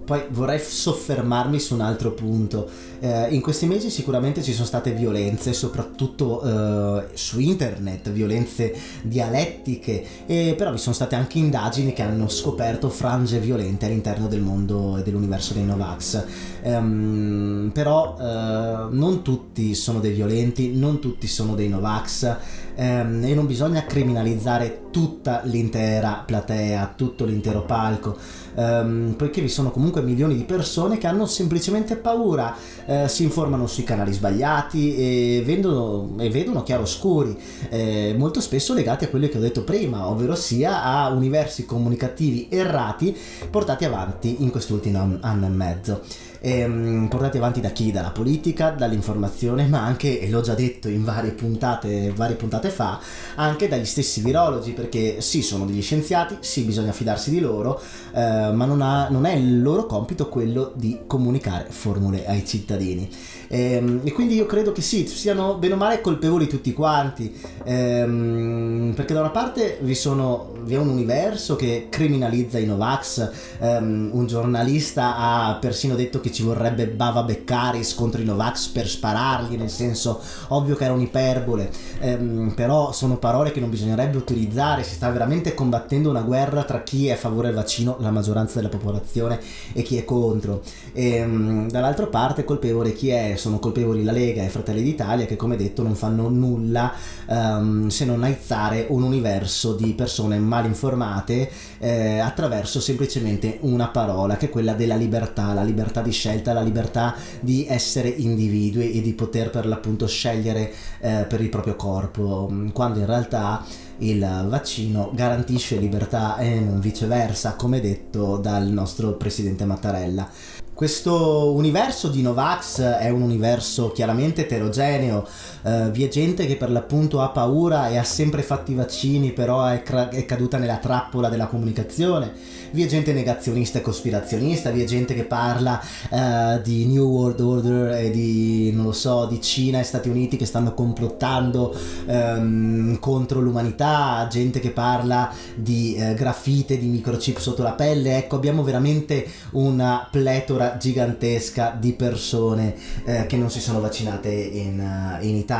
poi 0.06 0.22
vorrei 0.30 0.60
soffermarmi 0.60 1.58
su 1.58 1.74
un 1.74 1.80
altro 1.80 2.12
punto. 2.12 2.70
Eh, 3.00 3.34
in 3.34 3.40
questi 3.40 3.66
mesi 3.66 3.90
sicuramente 3.90 4.40
ci 4.40 4.52
sono 4.52 4.64
state 4.64 4.92
violenze, 4.92 5.52
soprattutto 5.52 6.42
eh, 6.42 7.08
su 7.14 7.40
internet, 7.40 8.10
violenze 8.10 8.72
dialettiche, 9.02 10.24
e 10.26 10.54
però 10.56 10.70
vi 10.70 10.78
sono 10.78 10.94
state 10.94 11.16
anche 11.16 11.38
indagini 11.38 11.92
che 11.92 12.02
hanno 12.02 12.28
scoperto 12.28 12.88
frange 12.88 13.40
violente 13.40 13.86
all'interno 13.86 14.28
del 14.28 14.40
mondo 14.40 14.96
e 14.96 15.02
dell'universo 15.02 15.54
dei 15.54 15.64
Novax. 15.64 16.24
Um, 16.62 17.70
però 17.74 18.16
eh, 18.18 18.86
non 18.90 19.22
tutti 19.22 19.74
sono 19.74 19.98
dei 19.98 20.12
violenti, 20.12 20.72
non 20.72 21.00
tutti 21.00 21.26
sono 21.26 21.56
dei 21.56 21.68
Novax 21.68 22.36
um, 22.76 23.22
e 23.24 23.34
non 23.34 23.46
bisogna 23.46 23.84
criminalizzare 23.84 24.82
tutta 24.92 25.42
l'intera 25.44 26.22
platea, 26.24 26.94
tutto 26.96 27.24
l'intero 27.24 27.64
palco 27.64 28.16
ehm, 28.56 29.14
poiché 29.16 29.40
vi 29.40 29.48
sono 29.48 29.70
comunque 29.70 30.02
milioni 30.02 30.34
di 30.34 30.44
persone 30.44 30.98
che 30.98 31.06
hanno 31.06 31.26
semplicemente 31.26 31.96
paura, 31.96 32.56
eh, 32.86 33.08
si 33.08 33.22
informano 33.22 33.66
sui 33.66 33.84
canali 33.84 34.12
sbagliati 34.12 34.96
e 34.96 35.42
vedono, 35.44 36.14
e 36.18 36.30
vedono 36.30 36.62
chiaroscuri, 36.62 37.38
eh, 37.68 38.14
molto 38.16 38.40
spesso 38.40 38.74
legati 38.74 39.04
a 39.04 39.08
quello 39.08 39.28
che 39.28 39.38
ho 39.38 39.40
detto 39.40 39.62
prima, 39.62 40.08
ovvero 40.08 40.34
sia 40.34 40.82
a 40.82 41.10
universi 41.10 41.64
comunicativi 41.64 42.48
errati 42.50 43.16
portati 43.50 43.84
avanti 43.84 44.36
in 44.42 44.50
quest'ultimo 44.50 45.18
anno 45.20 45.46
e 45.46 45.50
mezzo 45.50 46.00
ehm, 46.46 47.08
portati 47.08 47.38
avanti 47.38 47.60
da 47.60 47.70
chi? 47.70 47.90
Dalla 47.90 48.10
politica, 48.10 48.70
dall'informazione, 48.70 49.66
ma 49.66 49.82
anche, 49.82 50.20
e 50.20 50.30
l'ho 50.30 50.40
già 50.40 50.54
detto 50.54 50.88
in 50.88 51.02
varie 51.02 51.32
puntate, 51.32 52.12
varie 52.14 52.36
puntate 52.36 52.68
fa, 52.68 53.00
anche 53.34 53.66
dagli 53.68 53.84
stessi 53.84 54.20
virologi, 54.20 54.72
perché 54.72 55.20
sì, 55.20 55.42
sono 55.42 55.66
degli 55.66 55.82
scienziati, 55.82 56.36
sì, 56.40 56.62
bisogna 56.62 56.92
fidarsi 56.92 57.30
di 57.30 57.40
loro, 57.40 57.80
eh, 58.14 58.50
ma 58.52 58.64
non, 58.64 58.80
ha, 58.80 59.08
non 59.08 59.26
è 59.26 59.34
il 59.34 59.60
loro 59.60 59.86
compito 59.86 60.28
quello 60.28 60.72
di 60.74 61.00
comunicare 61.06 61.66
formule 61.70 62.26
ai 62.26 62.46
cittadini. 62.46 63.10
E, 63.48 63.72
ehm, 63.72 64.00
e, 64.04 64.12
quindi 64.12 64.34
io 64.34 64.46
credo 64.46 64.72
che 64.72 64.82
sì, 64.82 65.06
siano 65.06 65.56
bene 65.56 65.74
o 65.74 65.76
male 65.76 66.00
colpevoli 66.00 66.46
tutti 66.46 66.72
quanti, 66.72 67.34
ehm, 67.64 68.92
perché 68.94 69.14
da 69.14 69.20
una 69.20 69.30
parte 69.30 69.78
vi, 69.82 69.94
sono, 69.94 70.52
vi, 70.62 70.74
è 70.74 70.78
un 70.78 70.88
universo 70.88 71.56
che 71.56 71.86
criminalizza 71.88 72.58
i 72.58 72.66
Novax, 72.66 73.30
ehm, 73.60 74.10
un 74.12 74.26
giornalista 74.26 75.16
ha 75.16 75.58
persino 75.60 75.94
detto 75.94 76.20
che 76.20 76.30
ci 76.36 76.42
vorrebbe 76.42 76.86
Bava 76.86 77.22
Beccaris 77.22 77.94
contro 77.94 78.20
i 78.20 78.24
Novax 78.24 78.68
per 78.68 78.86
sparargli, 78.86 79.56
nel 79.56 79.70
senso 79.70 80.20
ovvio 80.48 80.76
che 80.76 80.84
era 80.84 80.92
un'iperbole, 80.92 81.70
ehm, 82.00 82.52
però 82.54 82.92
sono 82.92 83.16
parole 83.16 83.52
che 83.52 83.60
non 83.60 83.70
bisognerebbe 83.70 84.18
utilizzare, 84.18 84.82
si 84.82 84.96
sta 84.96 85.08
veramente 85.08 85.54
combattendo 85.54 86.10
una 86.10 86.20
guerra 86.20 86.64
tra 86.64 86.82
chi 86.82 87.08
è 87.08 87.12
a 87.12 87.16
favore 87.16 87.46
del 87.46 87.56
vaccino, 87.56 87.96
la 88.00 88.10
maggioranza 88.10 88.56
della 88.56 88.68
popolazione, 88.68 89.40
e 89.72 89.80
chi 89.80 89.96
è 89.96 90.04
contro. 90.04 90.60
Ehm, 90.92 91.70
dall'altra 91.70 92.06
parte 92.06 92.44
colpevole 92.44 92.92
chi 92.92 93.08
è 93.08 93.34
sono 93.36 93.58
colpevoli 93.58 94.04
la 94.04 94.12
Lega 94.12 94.42
e 94.42 94.48
Fratelli 94.48 94.82
d'Italia 94.82 95.24
che 95.24 95.36
come 95.36 95.56
detto 95.56 95.82
non 95.82 95.94
fanno 95.94 96.28
nulla 96.28 96.92
um, 97.26 97.88
se 97.88 98.04
non 98.04 98.22
aizzare 98.22 98.86
un 98.90 99.02
universo 99.02 99.74
di 99.74 99.94
persone 99.94 100.38
mal 100.38 100.66
informate 100.66 101.50
eh, 101.78 102.18
attraverso 102.18 102.80
semplicemente 102.80 103.58
una 103.62 103.88
parola 103.88 104.36
che 104.36 104.46
è 104.46 104.50
quella 104.50 104.74
della 104.74 104.96
libertà, 104.96 105.52
la 105.52 105.62
libertà 105.62 106.02
di 106.02 106.10
scelta, 106.10 106.25
la 106.52 106.62
libertà 106.62 107.14
di 107.40 107.66
essere 107.68 108.08
individui 108.08 108.92
e 108.92 109.00
di 109.00 109.12
poter 109.14 109.50
per 109.50 109.66
l'appunto 109.66 110.06
scegliere 110.06 110.72
eh, 111.00 111.24
per 111.28 111.40
il 111.40 111.48
proprio 111.48 111.76
corpo, 111.76 112.50
quando 112.72 112.98
in 112.98 113.06
realtà 113.06 113.64
il 113.98 114.46
vaccino 114.48 115.10
garantisce 115.14 115.76
libertà 115.76 116.36
e 116.36 116.60
non 116.60 116.80
viceversa, 116.80 117.54
come 117.54 117.80
detto 117.80 118.36
dal 118.36 118.66
nostro 118.66 119.14
presidente 119.14 119.64
Mattarella. 119.64 120.28
Questo 120.76 121.54
universo 121.54 122.08
di 122.08 122.20
Novax 122.20 122.82
è 122.82 123.08
un 123.08 123.22
universo 123.22 123.92
chiaramente 123.92 124.42
eterogeneo, 124.42 125.26
uh, 125.66 125.90
vi 125.90 126.04
è 126.04 126.08
gente 126.08 126.46
che 126.46 126.56
per 126.56 126.70
l'appunto 126.70 127.20
ha 127.20 127.28
paura 127.28 127.88
e 127.88 127.96
ha 127.96 128.04
sempre 128.04 128.42
fatto 128.42 128.70
i 128.70 128.74
vaccini, 128.74 129.32
però 129.32 129.66
è, 129.66 129.82
cra- 129.82 130.08
è, 130.08 130.24
caduta 130.24 130.58
nella 130.58 130.76
trappola 130.76 131.28
della 131.28 131.46
comunicazione, 131.46 132.32
vi 132.70 132.84
è 132.84 132.86
gente 132.86 133.12
negazionista 133.12 133.78
e 133.78 133.82
cospirazionista, 133.82 134.70
vi 134.70 134.82
è 134.82 134.84
gente 134.84 135.14
che 135.14 135.24
parla 135.24 135.80
uh, 136.10 136.60
di 136.62 136.86
New 136.86 137.08
World 137.08 137.40
Order 137.40 137.90
e 137.96 138.10
di, 138.10 138.70
non 138.72 138.84
lo 138.84 138.92
so, 138.92 139.26
di 139.26 139.40
Cina 139.40 139.80
e 139.80 139.82
Stati 139.82 140.08
Uniti 140.08 140.36
che 140.36 140.46
stanno 140.46 140.74
complottando 140.74 141.74
um, 142.06 142.98
contro 142.98 143.40
l'umanità, 143.40 144.26
gente 144.30 144.60
che 144.60 144.70
parla 144.70 145.32
di 145.54 145.96
uh, 145.98 146.14
graffite, 146.14 146.78
di 146.78 146.86
microchip 146.86 147.38
sotto 147.38 147.62
la 147.62 147.72
pelle, 147.72 148.16
ecco 148.16 148.36
abbiamo 148.36 148.62
veramente 148.62 149.26
una 149.52 150.06
pletora 150.10 150.76
gigantesca 150.76 151.76
di 151.78 151.92
persone 151.92 152.74
eh, 153.04 153.26
che 153.26 153.36
non 153.36 153.50
si 153.50 153.60
sono 153.60 153.80
vaccinate 153.80 154.30
in, 154.30 155.18
in 155.22 155.36
Italia. 155.36 155.55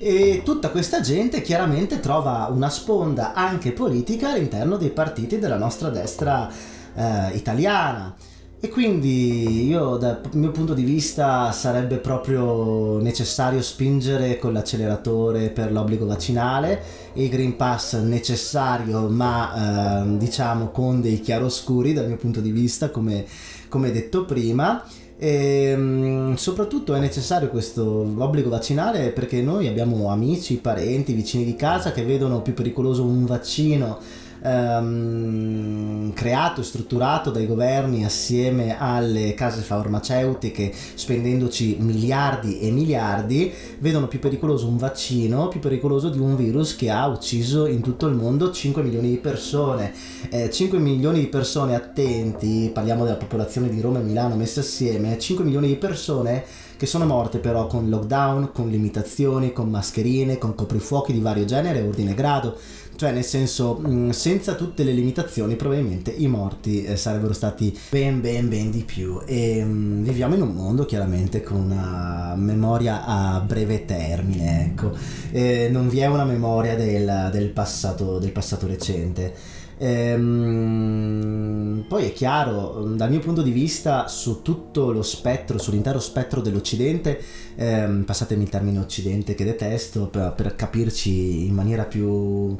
E 0.00 0.42
tutta 0.44 0.70
questa 0.70 1.00
gente 1.00 1.42
chiaramente 1.42 1.98
trova 1.98 2.48
una 2.52 2.70
sponda 2.70 3.32
anche 3.34 3.72
politica 3.72 4.30
all'interno 4.30 4.76
dei 4.76 4.90
partiti 4.90 5.38
della 5.38 5.58
nostra 5.58 5.88
destra 5.88 6.48
eh, 6.94 7.34
italiana. 7.34 8.14
E 8.60 8.70
quindi 8.70 9.68
io 9.68 9.96
dal 9.98 10.20
mio 10.32 10.50
punto 10.50 10.74
di 10.74 10.82
vista 10.82 11.52
sarebbe 11.52 11.98
proprio 11.98 13.00
necessario 13.00 13.62
spingere 13.62 14.36
con 14.40 14.52
l'acceleratore 14.52 15.50
per 15.50 15.70
l'obbligo 15.70 16.06
vaccinale, 16.06 16.82
il 17.12 17.28
Green 17.28 17.54
Pass 17.54 17.94
necessario 18.00 19.08
ma 19.08 20.02
eh, 20.02 20.16
diciamo 20.16 20.70
con 20.70 21.00
dei 21.00 21.20
chiaroscuri 21.20 21.92
dal 21.92 22.08
mio 22.08 22.16
punto 22.16 22.40
di 22.40 22.50
vista 22.50 22.90
come, 22.90 23.24
come 23.68 23.92
detto 23.92 24.24
prima. 24.24 24.82
E 25.20 25.70
ehm, 25.72 26.36
soprattutto 26.36 26.94
è 26.94 27.00
necessario 27.00 27.48
questo 27.48 28.06
obbligo 28.16 28.48
vaccinale 28.48 29.10
perché 29.10 29.42
noi 29.42 29.66
abbiamo 29.66 30.10
amici, 30.10 30.58
parenti, 30.58 31.12
vicini 31.12 31.44
di 31.44 31.56
casa 31.56 31.90
che 31.90 32.04
vedono 32.04 32.40
più 32.40 32.54
pericoloso 32.54 33.02
un 33.02 33.26
vaccino 33.26 33.98
ehm, 34.42 36.12
creato 36.12 36.60
e 36.60 36.64
strutturato 36.64 37.30
dai 37.30 37.46
governi 37.46 38.04
assieme 38.04 38.76
alle 38.78 39.34
case 39.34 39.62
farmaceutiche 39.62 40.72
spendendoci 40.72 41.76
miliardi 41.80 42.60
e 42.60 42.70
miliardi 42.70 43.52
vedono 43.78 44.08
più 44.08 44.18
pericoloso 44.18 44.68
un 44.68 44.76
vaccino 44.76 45.48
più 45.48 45.60
pericoloso 45.60 46.08
di 46.08 46.18
un 46.18 46.36
virus 46.36 46.76
che 46.76 46.90
ha 46.90 47.06
ucciso 47.06 47.66
in 47.66 47.80
tutto 47.80 48.06
il 48.06 48.14
mondo 48.14 48.50
5 48.50 48.82
milioni 48.82 49.10
di 49.10 49.18
persone 49.18 49.92
eh, 50.30 50.50
5 50.50 50.78
milioni 50.78 51.20
di 51.20 51.26
persone 51.26 51.74
attenti 51.74 52.70
parliamo 52.72 53.04
della 53.04 53.16
popolazione 53.16 53.68
di 53.68 53.80
Roma 53.80 54.00
e 54.00 54.02
Milano 54.02 54.36
messe 54.36 54.60
assieme 54.60 55.18
5 55.18 55.44
milioni 55.44 55.68
di 55.68 55.76
persone 55.76 56.44
che 56.78 56.86
sono 56.86 57.04
morte 57.04 57.38
però 57.38 57.66
con 57.66 57.88
lockdown, 57.88 58.52
con 58.52 58.68
limitazioni, 58.68 59.52
con 59.52 59.68
mascherine, 59.68 60.38
con 60.38 60.54
coprifuochi 60.54 61.12
di 61.12 61.18
vario 61.18 61.44
genere 61.44 61.80
e 61.80 61.88
ordine 61.88 62.14
grado. 62.14 62.56
Cioè, 62.98 63.12
nel 63.12 63.22
senso, 63.22 63.80
mm, 63.80 64.10
senza 64.10 64.56
tutte 64.56 64.82
le 64.82 64.90
limitazioni, 64.90 65.54
probabilmente 65.54 66.10
i 66.10 66.26
morti 66.26 66.82
eh, 66.82 66.96
sarebbero 66.96 67.32
stati 67.32 67.78
ben, 67.90 68.20
ben, 68.20 68.48
ben 68.48 68.72
di 68.72 68.82
più. 68.82 69.20
E 69.24 69.62
um, 69.62 70.02
viviamo 70.02 70.34
in 70.34 70.42
un 70.42 70.48
mondo 70.48 70.84
chiaramente 70.84 71.40
con 71.40 71.58
una 71.60 72.34
memoria 72.36 73.04
a 73.04 73.38
breve 73.38 73.84
termine, 73.84 74.64
ecco. 74.64 74.90
E 75.30 75.68
non 75.70 75.88
vi 75.88 76.00
è 76.00 76.06
una 76.06 76.24
memoria 76.24 76.74
del, 76.74 77.28
del, 77.30 77.50
passato, 77.50 78.18
del 78.18 78.32
passato 78.32 78.66
recente. 78.66 79.32
Ehm, 79.78 81.48
poi 81.88 82.06
è 82.06 82.12
chiaro, 82.12 82.84
dal 82.94 83.10
mio 83.10 83.20
punto 83.20 83.42
di 83.42 83.52
vista, 83.52 84.08
su 84.08 84.42
tutto 84.42 84.90
lo 84.90 85.02
spettro, 85.02 85.58
sull'intero 85.58 86.00
spettro 86.00 86.40
dell'Occidente, 86.40 87.20
ehm, 87.54 88.02
passatemi 88.04 88.42
il 88.42 88.48
termine 88.50 88.78
Occidente 88.80 89.34
che 89.34 89.44
detesto, 89.44 90.08
per, 90.08 90.32
per 90.36 90.54
capirci 90.56 91.46
in 91.46 91.54
maniera 91.54 91.84
più 91.84 92.56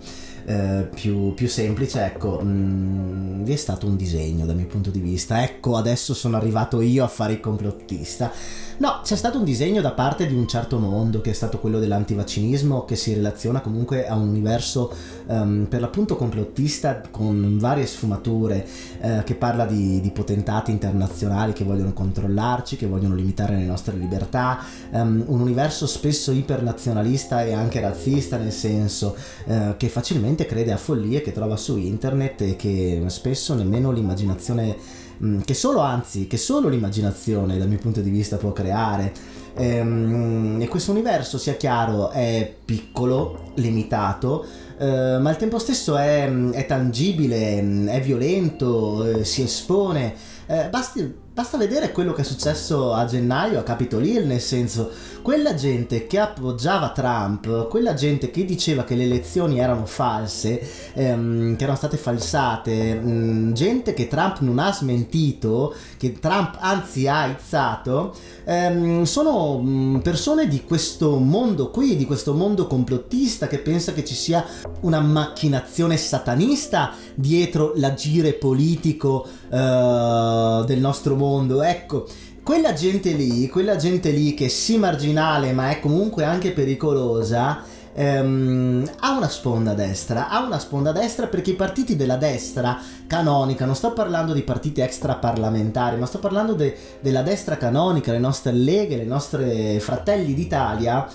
eh, 0.48 0.88
più, 0.94 1.34
più, 1.34 1.46
semplice, 1.46 2.06
ecco, 2.06 2.40
mh, 2.40 2.48
mm, 2.48 3.44
vi 3.44 3.52
è 3.52 3.56
stato 3.56 3.86
un 3.86 3.96
disegno 3.96 4.46
dal 4.46 4.56
mio 4.56 4.66
punto 4.66 4.88
di 4.88 4.98
vista. 4.98 5.42
Ecco, 5.42 5.76
adesso 5.76 6.14
sono 6.14 6.38
arrivato 6.38 6.80
io 6.80 7.04
a 7.04 7.08
fare 7.08 7.34
il 7.34 7.40
complottista. 7.40 8.32
No, 8.78 9.00
c'è 9.02 9.14
stato 9.14 9.36
un 9.36 9.44
disegno 9.44 9.82
da 9.82 9.90
parte 9.90 10.26
di 10.26 10.32
un 10.32 10.48
certo 10.48 10.78
mondo, 10.78 11.20
che 11.20 11.30
è 11.30 11.34
stato 11.34 11.58
quello 11.58 11.78
dell'antivaccinismo, 11.78 12.86
che 12.86 12.96
si 12.96 13.12
relaziona 13.12 13.60
comunque 13.60 14.06
a 14.06 14.14
un 14.14 14.28
universo 14.28 14.90
um, 15.26 15.66
per 15.68 15.82
l'appunto 15.82 16.16
complottista 16.16 17.02
con 17.10 17.58
varie 17.58 17.86
sfumature, 17.86 18.66
uh, 19.00 19.22
che 19.24 19.34
parla 19.34 19.66
di, 19.66 20.00
di, 20.00 20.10
potentati 20.10 20.70
internazionali 20.70 21.52
che 21.52 21.64
vogliono 21.64 21.92
controllarci, 21.92 22.76
che 22.76 22.86
vogliono 22.86 23.14
limitare 23.14 23.56
le 23.56 23.64
nostre 23.64 23.96
libertà, 23.96 24.58
um, 24.90 25.24
un 25.26 25.40
universo 25.40 25.86
spesso 25.86 26.32
ipernazionalista 26.32 27.44
e 27.44 27.52
anche 27.52 27.80
razzista, 27.80 28.36
nel 28.36 28.52
senso 28.52 29.16
uh, 29.46 29.76
che 29.76 29.88
facilmente 29.88 30.46
crede 30.46 30.72
a 30.72 30.76
follie 30.76 31.22
che 31.22 31.32
trova 31.32 31.56
su 31.56 31.76
internet 31.76 32.40
e 32.42 32.56
che 32.56 33.02
spesso 33.06 33.54
nemmeno 33.54 33.90
l'immaginazione 33.90 35.06
Mm, 35.24 35.40
che 35.40 35.54
solo, 35.54 35.80
anzi, 35.80 36.28
che 36.28 36.36
solo 36.36 36.68
l'immaginazione 36.68 37.58
dal 37.58 37.66
mio 37.66 37.78
punto 37.78 38.00
di 38.00 38.10
vista 38.10 38.36
può 38.36 38.52
creare. 38.52 39.12
Ehm, 39.56 40.58
e 40.60 40.68
questo 40.68 40.92
universo, 40.92 41.38
sia 41.38 41.56
chiaro, 41.56 42.10
è 42.10 42.54
piccolo, 42.64 43.50
limitato, 43.54 44.46
eh, 44.78 45.18
ma 45.18 45.30
al 45.30 45.36
tempo 45.36 45.58
stesso 45.58 45.96
è, 45.96 46.30
è 46.50 46.66
tangibile, 46.66 47.86
è 47.86 48.00
violento, 48.00 49.04
eh, 49.04 49.24
si 49.24 49.42
espone. 49.42 50.14
Eh, 50.46 50.68
basti 50.68 51.26
Basta 51.38 51.56
vedere 51.56 51.92
quello 51.92 52.12
che 52.14 52.22
è 52.22 52.24
successo 52.24 52.92
a 52.92 53.04
gennaio 53.04 53.60
a 53.60 53.62
Capitol 53.62 54.04
Hill, 54.04 54.26
nel 54.26 54.40
senso, 54.40 54.90
quella 55.28 55.52
gente 55.52 56.06
che 56.06 56.18
appoggiava 56.18 56.88
Trump, 56.88 57.68
quella 57.68 57.92
gente 57.92 58.30
che 58.30 58.46
diceva 58.46 58.84
che 58.84 58.94
le 58.94 59.02
elezioni 59.02 59.58
erano 59.58 59.84
false, 59.84 60.58
ehm, 60.94 61.54
che 61.54 61.64
erano 61.64 61.76
state 61.76 61.98
falsate, 61.98 62.94
mh, 62.94 63.10
mm, 63.10 63.52
gente 63.52 63.92
che 63.92 64.08
Trump 64.08 64.38
non 64.38 64.58
ha 64.58 64.72
smentito, 64.72 65.74
che 65.98 66.18
Trump 66.18 66.56
anzi 66.58 67.08
ha 67.08 67.26
izzato, 67.26 68.14
ehm, 68.46 69.02
sono 69.02 69.58
mh, 69.58 69.68
mm, 69.68 69.96
persone 69.98 70.48
di 70.48 70.64
questo 70.64 71.18
mondo 71.18 71.70
qui, 71.70 71.96
di 71.96 72.06
questo 72.06 72.32
mondo 72.32 72.66
complottista 72.66 73.48
che 73.48 73.58
pensa 73.58 73.92
che 73.92 74.06
ci 74.06 74.14
sia 74.14 74.42
una 74.80 75.00
macchinazione 75.00 75.98
satanista 75.98 76.94
dietro 77.14 77.74
l'agire 77.76 78.32
politico 78.32 79.26
eh, 79.50 80.64
del 80.66 80.78
nostro 80.78 81.16
mondo. 81.16 81.62
Ecco, 81.62 82.06
quella 82.48 82.72
gente 82.72 83.12
lì, 83.12 83.46
quella 83.50 83.76
gente 83.76 84.08
lì 84.08 84.32
che 84.32 84.48
sì 84.48 84.78
marginale 84.78 85.52
ma 85.52 85.68
è 85.68 85.80
comunque 85.80 86.24
anche 86.24 86.52
pericolosa, 86.52 87.62
ehm, 87.92 88.90
ha 89.00 89.14
una 89.14 89.28
sponda 89.28 89.74
destra, 89.74 90.30
ha 90.30 90.42
una 90.42 90.58
sponda 90.58 90.90
destra 90.90 91.26
perché 91.26 91.50
i 91.50 91.56
partiti 91.56 91.94
della 91.94 92.16
destra 92.16 92.80
canonica, 93.06 93.66
non 93.66 93.74
sto 93.74 93.92
parlando 93.92 94.32
di 94.32 94.40
partiti 94.40 94.80
extraparlamentari, 94.80 95.98
ma 95.98 96.06
sto 96.06 96.20
parlando 96.20 96.54
de- 96.54 96.74
della 97.00 97.20
destra 97.20 97.58
canonica, 97.58 98.12
le 98.12 98.18
nostre 98.18 98.52
leghe, 98.52 98.96
le 98.96 99.04
nostre 99.04 99.78
fratelli 99.78 100.32
d'Italia 100.32 101.06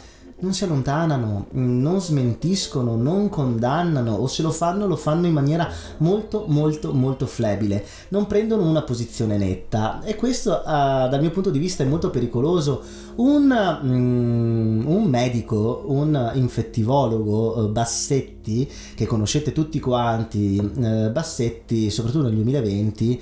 non 0.43 0.53
si 0.53 0.65
allontanano, 0.65 1.47
non 1.51 2.01
smentiscono, 2.01 2.95
non 2.95 3.29
condannano 3.29 4.13
o 4.15 4.27
se 4.27 4.41
lo 4.41 4.51
fanno 4.51 4.87
lo 4.87 4.97
fanno 4.97 5.25
in 5.25 5.33
maniera 5.33 5.69
molto 5.97 6.45
molto 6.47 6.93
molto 6.93 7.25
flebile, 7.25 7.83
non 8.09 8.27
prendono 8.27 8.67
una 8.67 8.81
posizione 8.81 9.37
netta 9.37 10.01
e 10.03 10.15
questo 10.15 10.51
uh, 10.51 11.07
dal 11.07 11.21
mio 11.21 11.31
punto 11.31 11.49
di 11.49 11.59
vista 11.59 11.83
è 11.83 11.87
molto 11.87 12.09
pericoloso. 12.09 12.81
Un, 13.15 13.51
um, 13.83 14.83
un 14.87 15.03
medico, 15.03 15.83
un 15.87 16.31
infettivologo, 16.33 17.59
uh, 17.59 17.71
Bassetti, 17.71 18.69
che 18.95 19.05
conoscete 19.05 19.51
tutti 19.53 19.79
quanti, 19.79 20.57
uh, 20.59 21.11
Bassetti 21.11 21.89
soprattutto 21.89 22.25
nel 22.25 22.33
2020 22.33 23.21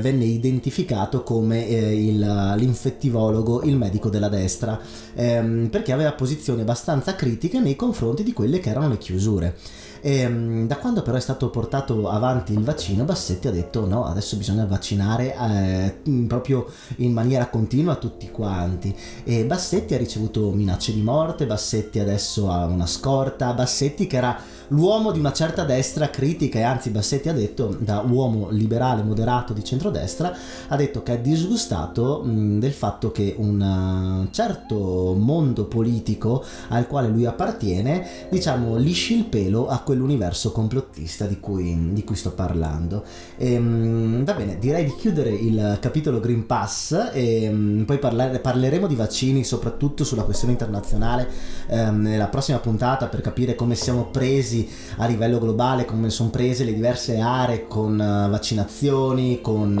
venne 0.00 0.24
identificato 0.24 1.22
come 1.22 1.60
il, 1.60 2.18
l'infettivologo, 2.56 3.62
il 3.62 3.76
medico 3.76 4.08
della 4.08 4.28
destra, 4.28 4.78
um, 5.14 5.68
perché 5.70 5.92
aveva 5.92 6.12
posizioni 6.12 6.57
posizioni 6.58 6.62
abbastanza 6.62 7.14
critiche 7.14 7.60
nei 7.60 7.76
confronti 7.76 8.22
di 8.22 8.32
quelle 8.32 8.58
che 8.60 8.70
erano 8.70 8.88
le 8.88 8.98
chiusure. 8.98 9.56
E, 10.00 10.18
ehm, 10.18 10.66
da 10.66 10.76
quando 10.76 11.02
però 11.02 11.16
è 11.16 11.20
stato 11.20 11.50
portato 11.50 12.08
avanti 12.08 12.52
il 12.52 12.62
vaccino, 12.62 13.04
Bassetti 13.04 13.48
ha 13.48 13.50
detto 13.50 13.86
no, 13.86 14.04
adesso 14.04 14.36
bisogna 14.36 14.64
vaccinare 14.64 15.34
eh, 15.34 16.10
proprio 16.26 16.66
in 16.96 17.12
maniera 17.12 17.48
continua 17.48 17.96
tutti 17.96 18.30
quanti. 18.30 18.94
E 19.24 19.44
Bassetti 19.44 19.94
ha 19.94 19.98
ricevuto 19.98 20.50
minacce 20.50 20.92
di 20.92 21.02
morte, 21.02 21.46
Bassetti 21.46 21.98
adesso 21.98 22.50
ha 22.50 22.64
una 22.66 22.86
scorta, 22.86 23.52
Bassetti 23.52 24.06
che 24.06 24.16
era 24.16 24.40
l'uomo 24.68 25.12
di 25.12 25.18
una 25.18 25.32
certa 25.32 25.64
destra 25.64 26.10
critica 26.10 26.58
e 26.58 26.62
anzi 26.62 26.90
Bassetti 26.90 27.28
ha 27.28 27.32
detto 27.32 27.76
da 27.78 28.00
uomo 28.00 28.48
liberale 28.50 29.02
moderato 29.02 29.52
di 29.52 29.64
centrodestra 29.64 30.34
ha 30.68 30.76
detto 30.76 31.02
che 31.02 31.14
è 31.14 31.20
disgustato 31.20 32.22
mh, 32.24 32.58
del 32.58 32.72
fatto 32.72 33.10
che 33.10 33.34
un 33.38 34.26
uh, 34.26 34.30
certo 34.30 35.14
mondo 35.16 35.66
politico 35.66 36.44
al 36.68 36.86
quale 36.86 37.08
lui 37.08 37.24
appartiene 37.24 38.06
diciamo 38.30 38.76
lisci 38.76 39.16
il 39.16 39.24
pelo 39.24 39.68
a 39.68 39.78
quell'universo 39.80 40.52
complottista 40.52 41.26
di 41.26 41.40
cui, 41.40 41.92
di 41.92 42.04
cui 42.04 42.16
sto 42.16 42.32
parlando. 42.32 43.04
E, 43.36 43.52
ehm, 43.52 43.64
mh, 43.64 44.24
va 44.24 44.34
bene 44.34 44.58
direi 44.58 44.84
di 44.84 44.94
chiudere 44.96 45.30
il 45.30 45.78
capitolo 45.80 46.20
Green 46.20 46.46
Pass 46.46 47.10
e 47.12 47.50
mh, 47.50 47.84
poi 47.84 47.98
parlare, 47.98 48.38
parleremo 48.38 48.86
di 48.86 48.94
vaccini 48.94 49.44
soprattutto 49.44 50.04
sulla 50.04 50.22
questione 50.22 50.52
internazionale 50.52 51.28
ehm, 51.68 52.00
nella 52.00 52.28
prossima 52.28 52.58
puntata 52.58 53.06
per 53.06 53.20
capire 53.20 53.54
come 53.54 53.74
siamo 53.74 54.06
presi 54.06 54.57
crisi 54.58 54.68
a 54.96 55.06
livello 55.06 55.38
globale, 55.38 55.84
come 55.84 56.10
sono 56.10 56.30
prese 56.30 56.64
le 56.64 56.74
diverse 56.74 57.18
aree 57.18 57.66
con 57.66 57.92
uh, 57.94 58.30
vaccinazioni, 58.30 59.40
con 59.40 59.76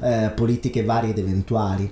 uh, 0.00 0.04
eh, 0.04 0.30
politiche 0.30 0.84
varie 0.84 1.10
ed 1.10 1.18
eventuali. 1.18 1.90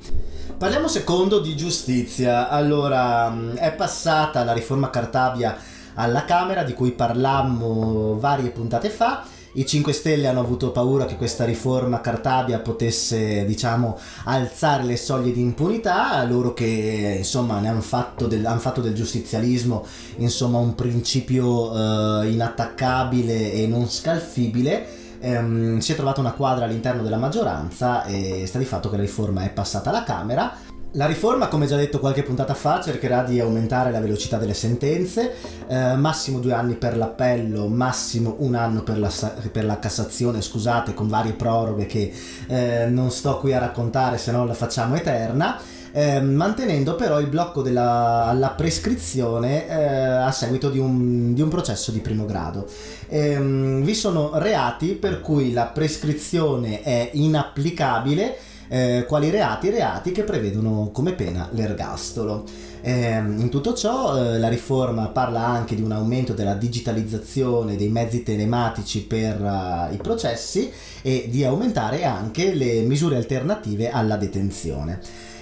Parliamo 0.56 0.88
secondo 0.88 1.38
di 1.38 1.54
giustizia. 1.54 2.48
Allora, 2.48 3.30
mm, 3.30 3.54
è 3.54 3.72
passata 3.74 4.44
la 4.44 4.52
riforma 4.52 4.90
Cartabia 4.90 5.56
alla 5.94 6.24
Camera 6.24 6.62
di 6.62 6.74
cui 6.74 6.92
parlammo 6.92 8.18
varie 8.18 8.50
puntate 8.50 8.88
fa 8.88 9.24
i 9.58 9.66
5 9.66 9.92
Stelle 9.92 10.28
hanno 10.28 10.38
avuto 10.38 10.70
paura 10.70 11.04
che 11.04 11.16
questa 11.16 11.44
riforma 11.44 12.00
Cartabia 12.00 12.60
potesse, 12.60 13.44
diciamo, 13.44 13.98
alzare 14.24 14.84
le 14.84 14.96
soglie 14.96 15.32
di 15.32 15.40
impunità, 15.40 16.22
loro 16.24 16.54
che 16.54 17.16
insomma 17.18 17.58
ne 17.58 17.68
hanno 17.68 17.80
fatto 17.80 18.28
del, 18.28 18.46
han 18.46 18.60
fatto 18.60 18.80
del 18.80 18.94
giustizialismo 18.94 19.84
insomma 20.18 20.58
un 20.58 20.76
principio 20.76 21.74
eh, 21.74 22.30
inattaccabile 22.30 23.52
e 23.52 23.66
non 23.66 23.88
scalfibile. 23.88 24.96
Ehm, 25.20 25.78
si 25.78 25.90
è 25.90 25.96
trovata 25.96 26.20
una 26.20 26.32
quadra 26.32 26.64
all'interno 26.64 27.02
della 27.02 27.16
maggioranza 27.16 28.04
e 28.04 28.44
sta 28.46 28.58
di 28.58 28.64
fatto 28.64 28.88
che 28.88 28.96
la 28.96 29.02
riforma 29.02 29.42
è 29.42 29.50
passata 29.50 29.90
alla 29.90 30.04
Camera 30.04 30.67
La 30.92 31.04
riforma, 31.04 31.48
come 31.48 31.66
già 31.66 31.76
detto 31.76 31.98
qualche 31.98 32.22
puntata 32.22 32.54
fa, 32.54 32.80
cercherà 32.80 33.22
di 33.22 33.38
aumentare 33.40 33.90
la 33.90 34.00
velocità 34.00 34.38
delle 34.38 34.54
sentenze, 34.54 35.34
eh, 35.66 35.94
massimo 35.96 36.38
due 36.38 36.54
anni 36.54 36.76
per 36.76 36.96
l'appello, 36.96 37.68
massimo 37.68 38.36
un 38.38 38.54
anno 38.54 38.82
per 38.82 38.98
la, 38.98 39.10
per 39.52 39.66
la 39.66 39.78
Cassazione, 39.78 40.40
scusate, 40.40 40.94
con 40.94 41.06
varie 41.06 41.34
proroghe 41.34 41.84
che 41.84 42.10
eh, 42.46 42.86
non 42.88 43.10
sto 43.10 43.38
qui 43.38 43.52
a 43.52 43.58
raccontare 43.58 44.16
se 44.16 44.32
no 44.32 44.46
la 44.46 44.54
facciamo 44.54 44.96
eterna. 44.96 45.60
Eh, 45.90 46.20
mantenendo 46.20 46.96
però 46.96 47.18
il 47.18 47.28
blocco 47.28 47.62
alla 47.62 48.54
prescrizione 48.56 49.68
eh, 49.68 49.74
a 49.74 50.30
seguito 50.30 50.70
di 50.70 50.78
un, 50.78 51.34
di 51.34 51.42
un, 51.42 51.48
processo 51.50 51.90
di 51.90 52.00
primo 52.00 52.24
grado. 52.24 52.66
Eh, 53.08 53.38
vi 53.38 53.94
sono 53.94 54.30
reati 54.34 54.94
per 54.94 55.20
cui 55.20 55.52
la 55.52 55.66
prescrizione 55.66 56.82
è 56.82 57.10
inapplicabile 57.12 58.36
eh, 58.68 59.04
quali 59.06 59.30
reati? 59.30 59.70
Reati 59.70 60.12
che 60.12 60.22
prevedono 60.22 60.90
come 60.92 61.12
pena 61.12 61.48
l'ergastolo. 61.52 62.44
Eh, 62.80 63.16
in 63.16 63.48
tutto 63.50 63.74
ciò 63.74 64.16
eh, 64.16 64.38
la 64.38 64.48
riforma 64.48 65.08
parla 65.08 65.44
anche 65.44 65.74
di 65.74 65.82
un 65.82 65.92
aumento 65.92 66.32
della 66.32 66.54
digitalizzazione 66.54 67.76
dei 67.76 67.88
mezzi 67.88 68.22
telematici 68.22 69.02
per 69.02 69.40
uh, 69.40 69.92
i 69.92 69.96
processi 69.96 70.70
e 71.02 71.26
di 71.28 71.44
aumentare 71.44 72.04
anche 72.04 72.54
le 72.54 72.82
misure 72.82 73.16
alternative 73.16 73.90
alla 73.90 74.16
detenzione. 74.16 75.00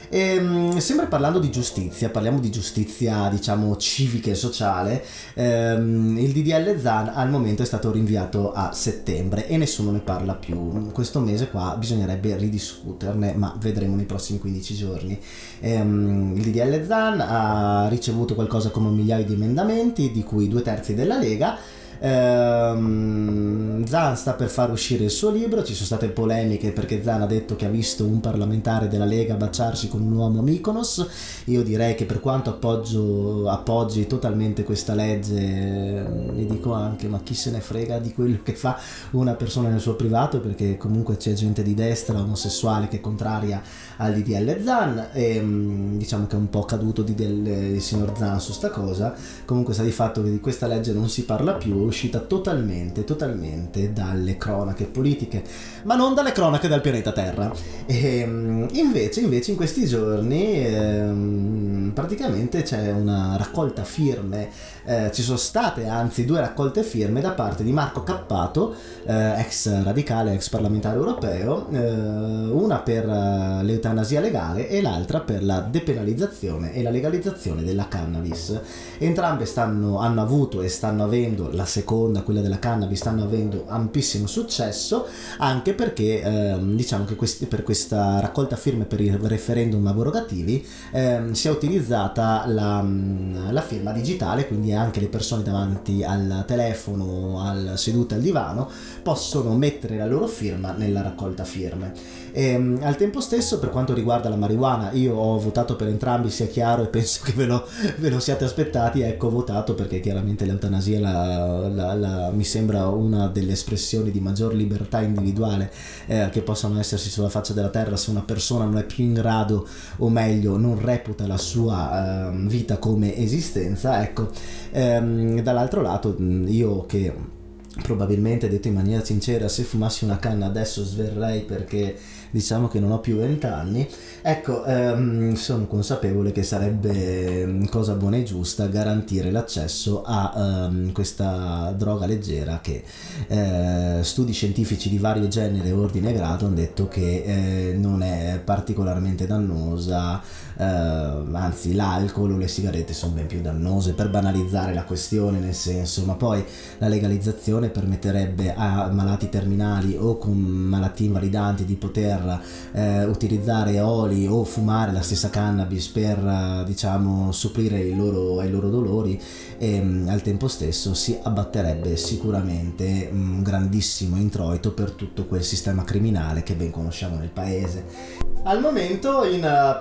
E, 0.08 0.18
ehm, 0.18 0.78
sempre 0.78 1.06
parlando 1.06 1.38
di 1.38 1.50
giustizia, 1.50 2.10
parliamo 2.10 2.38
di 2.38 2.50
giustizia 2.50 3.28
diciamo 3.28 3.76
civica 3.76 4.30
e 4.30 4.34
sociale, 4.34 5.04
ehm, 5.34 6.16
il 6.18 6.32
DDL 6.32 6.78
ZAN 6.78 7.12
al 7.14 7.30
momento 7.30 7.62
è 7.62 7.66
stato 7.66 7.90
rinviato 7.90 8.52
a 8.52 8.72
settembre 8.72 9.48
e 9.48 9.56
nessuno 9.56 9.90
ne 9.90 10.00
parla 10.00 10.34
più. 10.34 10.90
Questo 10.92 11.20
mese 11.20 11.48
qua 11.48 11.76
bisognerebbe 11.78 12.36
ridiscuterne, 12.36 13.34
ma 13.34 13.56
vedremo 13.58 13.96
nei 13.96 14.06
prossimi 14.06 14.38
15 14.38 14.74
giorni. 14.74 15.18
Ehm, 15.60 16.34
il 16.36 16.42
DDL 16.42 16.86
ZAN 16.86 17.20
ha 17.20 17.88
ricevuto 17.88 18.34
qualcosa 18.34 18.70
come 18.70 18.88
un 18.88 18.94
migliaio 18.94 19.24
di 19.24 19.32
emendamenti, 19.34 20.10
di 20.10 20.22
cui 20.22 20.48
due 20.48 20.62
terzi 20.62 20.94
della 20.94 21.18
Lega 21.18 21.58
Ehm, 22.00 23.84
Zan 23.86 24.16
sta 24.16 24.32
per 24.32 24.48
far 24.48 24.70
uscire 24.70 25.04
il 25.04 25.10
suo 25.10 25.30
libro, 25.30 25.62
ci 25.62 25.74
sono 25.74 25.86
state 25.86 26.08
polemiche 26.08 26.72
perché 26.72 27.02
Zan 27.02 27.22
ha 27.22 27.26
detto 27.26 27.56
che 27.56 27.66
ha 27.66 27.70
visto 27.70 28.04
un 28.04 28.20
parlamentare 28.20 28.88
della 28.88 29.04
Lega 29.04 29.34
baciarsi 29.34 29.88
con 29.88 30.02
un 30.02 30.12
uomo 30.12 30.40
a 30.40 30.42
Mykonos. 30.42 31.06
Io 31.46 31.62
direi 31.62 31.94
che 31.94 32.04
per 32.04 32.20
quanto 32.20 32.50
appoggio, 32.50 33.48
appoggi 33.48 34.06
totalmente 34.06 34.64
questa 34.64 34.94
legge, 34.94 36.06
mi 36.32 36.46
dico 36.46 36.72
anche 36.72 37.08
ma 37.08 37.20
chi 37.22 37.34
se 37.34 37.50
ne 37.50 37.60
frega 37.60 37.98
di 37.98 38.12
quello 38.12 38.38
che 38.42 38.54
fa 38.54 38.78
una 39.12 39.34
persona 39.34 39.68
nel 39.68 39.80
suo 39.80 39.94
privato 39.94 40.40
perché 40.40 40.76
comunque 40.76 41.16
c'è 41.16 41.32
gente 41.32 41.62
di 41.62 41.74
destra 41.74 42.18
omosessuale 42.18 42.88
che 42.88 42.96
è 42.96 43.00
contraria 43.00 43.62
al 43.98 44.14
DDL 44.14 44.62
Zan 44.62 45.08
e 45.12 45.40
mm, 45.40 45.96
diciamo 45.96 46.26
che 46.26 46.36
è 46.36 46.38
un 46.38 46.50
po' 46.50 46.64
caduto 46.64 47.02
di 47.02 47.14
del, 47.14 47.46
il 47.46 47.82
signor 47.82 48.12
Zan 48.16 48.40
su 48.40 48.52
sta 48.52 48.70
cosa. 48.70 49.14
Comunque 49.44 49.74
sta 49.74 49.82
di 49.82 49.92
fatto 49.92 50.22
che 50.22 50.30
di 50.30 50.40
questa 50.40 50.66
legge 50.66 50.92
non 50.92 51.08
si 51.08 51.24
parla 51.24 51.54
più 51.54 51.85
uscita 51.86 52.18
totalmente, 52.20 53.04
totalmente 53.04 53.92
dalle 53.92 54.36
cronache 54.36 54.84
politiche, 54.84 55.42
ma 55.84 55.94
non 55.94 56.14
dalle 56.14 56.32
cronache 56.32 56.68
del 56.68 56.80
pianeta 56.80 57.12
Terra. 57.12 57.52
E, 57.86 58.18
ehm, 58.20 58.68
invece, 58.72 59.20
invece 59.20 59.52
in 59.52 59.56
questi 59.56 59.86
giorni 59.86 60.64
ehm, 60.64 61.92
praticamente 61.94 62.62
c'è 62.62 62.92
una 62.92 63.36
raccolta 63.36 63.84
firme, 63.84 64.48
eh, 64.84 65.10
ci 65.12 65.22
sono 65.22 65.36
state 65.36 65.86
anzi 65.86 66.24
due 66.24 66.40
raccolte 66.40 66.82
firme 66.82 67.20
da 67.20 67.30
parte 67.30 67.64
di 67.64 67.72
Marco 67.72 68.02
Cappato, 68.02 68.74
eh, 69.04 69.40
ex 69.40 69.82
radicale, 69.82 70.32
ex 70.32 70.48
parlamentare 70.48 70.96
europeo, 70.96 71.68
eh, 71.70 71.78
una 71.78 72.78
per 72.78 73.08
eh, 73.08 73.62
l'eutanasia 73.62 74.20
legale 74.20 74.68
e 74.68 74.80
l'altra 74.82 75.20
per 75.20 75.42
la 75.44 75.60
depenalizzazione 75.60 76.72
e 76.74 76.82
la 76.82 76.90
legalizzazione 76.90 77.62
della 77.62 77.88
cannabis. 77.88 78.58
Entrambe 78.98 79.44
stanno, 79.44 79.98
hanno 79.98 80.22
avuto 80.22 80.62
e 80.62 80.68
stanno 80.68 81.04
avendo 81.04 81.50
la 81.52 81.64
seconda, 81.76 82.22
quella 82.22 82.40
della 82.40 82.58
cannabis, 82.58 82.98
stanno 82.98 83.24
avendo 83.24 83.64
ampissimo 83.66 84.26
successo, 84.26 85.06
anche 85.38 85.74
perché 85.74 86.22
ehm, 86.22 86.74
diciamo 86.74 87.04
che 87.04 87.16
questi, 87.16 87.46
per 87.46 87.62
questa 87.62 88.18
raccolta 88.20 88.56
firme 88.56 88.84
per 88.84 89.00
i 89.00 89.16
referendum 89.20 89.86
abrogativi 89.86 90.66
ehm, 90.92 91.32
si 91.32 91.48
è 91.48 91.50
utilizzata 91.50 92.44
la, 92.46 92.82
mm, 92.82 93.50
la, 93.50 93.60
firma 93.60 93.92
digitale, 93.92 94.46
quindi 94.46 94.72
anche 94.72 95.00
le 95.00 95.08
persone 95.08 95.42
davanti 95.42 96.02
al 96.02 96.44
telefono, 96.46 97.42
al, 97.42 97.72
sedute 97.76 98.14
al 98.14 98.20
divano, 98.20 98.70
possono 99.06 99.54
mettere 99.54 99.96
la 99.96 100.06
loro 100.06 100.26
firma 100.26 100.72
nella 100.72 101.00
raccolta 101.00 101.44
firme. 101.44 101.92
E, 102.32 102.46
ehm, 102.48 102.80
al 102.82 102.96
tempo 102.96 103.20
stesso, 103.20 103.60
per 103.60 103.70
quanto 103.70 103.94
riguarda 103.94 104.28
la 104.28 104.34
marijuana, 104.34 104.90
io 104.90 105.14
ho 105.14 105.38
votato 105.38 105.76
per 105.76 105.86
entrambi, 105.86 106.28
sia 106.28 106.48
chiaro, 106.48 106.82
e 106.82 106.86
penso 106.88 107.20
che 107.22 107.30
ve 107.30 107.44
lo, 107.44 107.64
ve 107.98 108.10
lo 108.10 108.18
siate 108.18 108.42
aspettati. 108.42 109.02
Ecco, 109.02 109.28
ho 109.28 109.30
votato 109.30 109.76
perché 109.76 110.00
chiaramente 110.00 110.44
l'eutanasia 110.44 110.98
la, 110.98 111.68
la, 111.68 111.94
la, 111.94 112.30
mi 112.32 112.42
sembra 112.42 112.88
una 112.88 113.28
delle 113.28 113.52
espressioni 113.52 114.10
di 114.10 114.18
maggior 114.18 114.52
libertà 114.54 115.00
individuale 115.00 115.70
eh, 116.06 116.28
che 116.32 116.42
possano 116.42 116.80
esserci 116.80 117.08
sulla 117.08 117.28
faccia 117.28 117.52
della 117.52 117.68
terra 117.68 117.96
se 117.96 118.10
una 118.10 118.22
persona 118.22 118.64
non 118.64 118.78
è 118.78 118.84
più 118.84 119.04
in 119.04 119.14
grado 119.14 119.68
o 119.98 120.08
meglio 120.08 120.56
non 120.56 120.80
reputa 120.80 121.28
la 121.28 121.36
sua 121.36 122.30
eh, 122.32 122.36
vita 122.48 122.78
come 122.78 123.16
esistenza 123.16 124.02
ecco 124.02 124.30
ehm, 124.72 125.40
dall'altro 125.42 125.80
lato 125.80 126.16
io 126.18 126.86
che 126.86 127.34
probabilmente 127.82 128.48
detto 128.48 128.68
in 128.68 128.74
maniera 128.74 129.04
sincera 129.04 129.48
se 129.48 129.62
fumassi 129.62 130.04
una 130.04 130.18
canna 130.18 130.46
adesso 130.46 130.84
sverrei 130.84 131.42
perché 131.42 131.96
diciamo 132.30 132.68
che 132.68 132.80
non 132.80 132.90
ho 132.90 133.00
più 133.00 133.16
vent'anni, 133.16 133.88
ecco, 134.20 134.64
ehm, 134.64 135.34
sono 135.34 135.66
consapevole 135.66 136.32
che 136.32 136.42
sarebbe 136.42 137.46
mm, 137.46 137.64
cosa 137.66 137.94
buona 137.94 138.16
e 138.16 138.24
giusta 138.24 138.66
garantire 138.66 139.30
l'accesso 139.30 140.02
a 140.04 140.68
ehm, 140.68 140.92
questa 140.92 141.72
droga 141.76 142.06
leggera 142.06 142.60
che 142.60 142.82
eh, 143.28 144.00
studi 144.02 144.32
scientifici 144.32 144.90
di 144.90 144.98
vario 144.98 145.28
genere, 145.28 145.70
ordine 145.72 146.10
e 146.10 146.12
grado 146.12 146.46
hanno 146.46 146.56
detto 146.56 146.88
che 146.88 147.70
eh, 147.70 147.74
non 147.74 148.02
è 148.02 148.40
particolarmente 148.44 149.26
dannosa, 149.26 150.20
eh, 150.58 150.64
anzi 150.64 151.74
l'alcol 151.74 152.32
o 152.32 152.36
le 152.36 152.48
sigarette 152.48 152.92
sono 152.92 153.14
ben 153.14 153.26
più 153.26 153.40
dannose 153.40 153.92
per 153.92 154.10
banalizzare 154.10 154.72
la 154.72 154.84
questione 154.84 155.38
nel 155.38 155.54
senso, 155.54 156.04
ma 156.04 156.14
poi 156.14 156.44
la 156.78 156.88
legalizzazione 156.88 157.68
permetterebbe 157.68 158.54
a 158.54 158.88
malati 158.90 159.28
terminali 159.28 159.96
o 159.98 160.18
con 160.18 160.36
malattie 160.36 161.06
invalidanti 161.06 161.64
di 161.64 161.74
poter 161.74 162.40
eh, 162.72 163.04
utilizzare 163.04 163.80
oli 163.80 164.26
o 164.26 164.44
fumare 164.44 164.92
la 164.92 165.02
stessa 165.02 165.30
cannabis 165.30 165.88
per 165.88 166.18
eh, 166.18 166.64
diciamo 166.64 167.32
supplire 167.32 167.94
loro, 167.94 168.40
ai 168.40 168.50
loro 168.50 168.68
dolori 168.70 169.20
e 169.58 169.80
mh, 169.80 170.04
mm, 170.04 170.08
al 170.08 170.22
tempo 170.22 170.48
stesso 170.48 170.94
si 170.94 171.18
abbatterebbe 171.22 171.96
sicuramente 171.96 173.08
un 173.12 173.42
grandissimo 173.42 174.16
introito 174.16 174.72
per 174.72 174.92
tutto 174.92 175.26
quel 175.26 175.42
sistema 175.42 175.84
criminale 175.84 176.42
che 176.42 176.54
ben 176.54 176.70
conosciamo 176.70 177.16
nel 177.16 177.30
paese. 177.30 178.34
Al 178.44 178.60
momento 178.60 179.24
in 179.24 179.42
uh, 179.42 179.80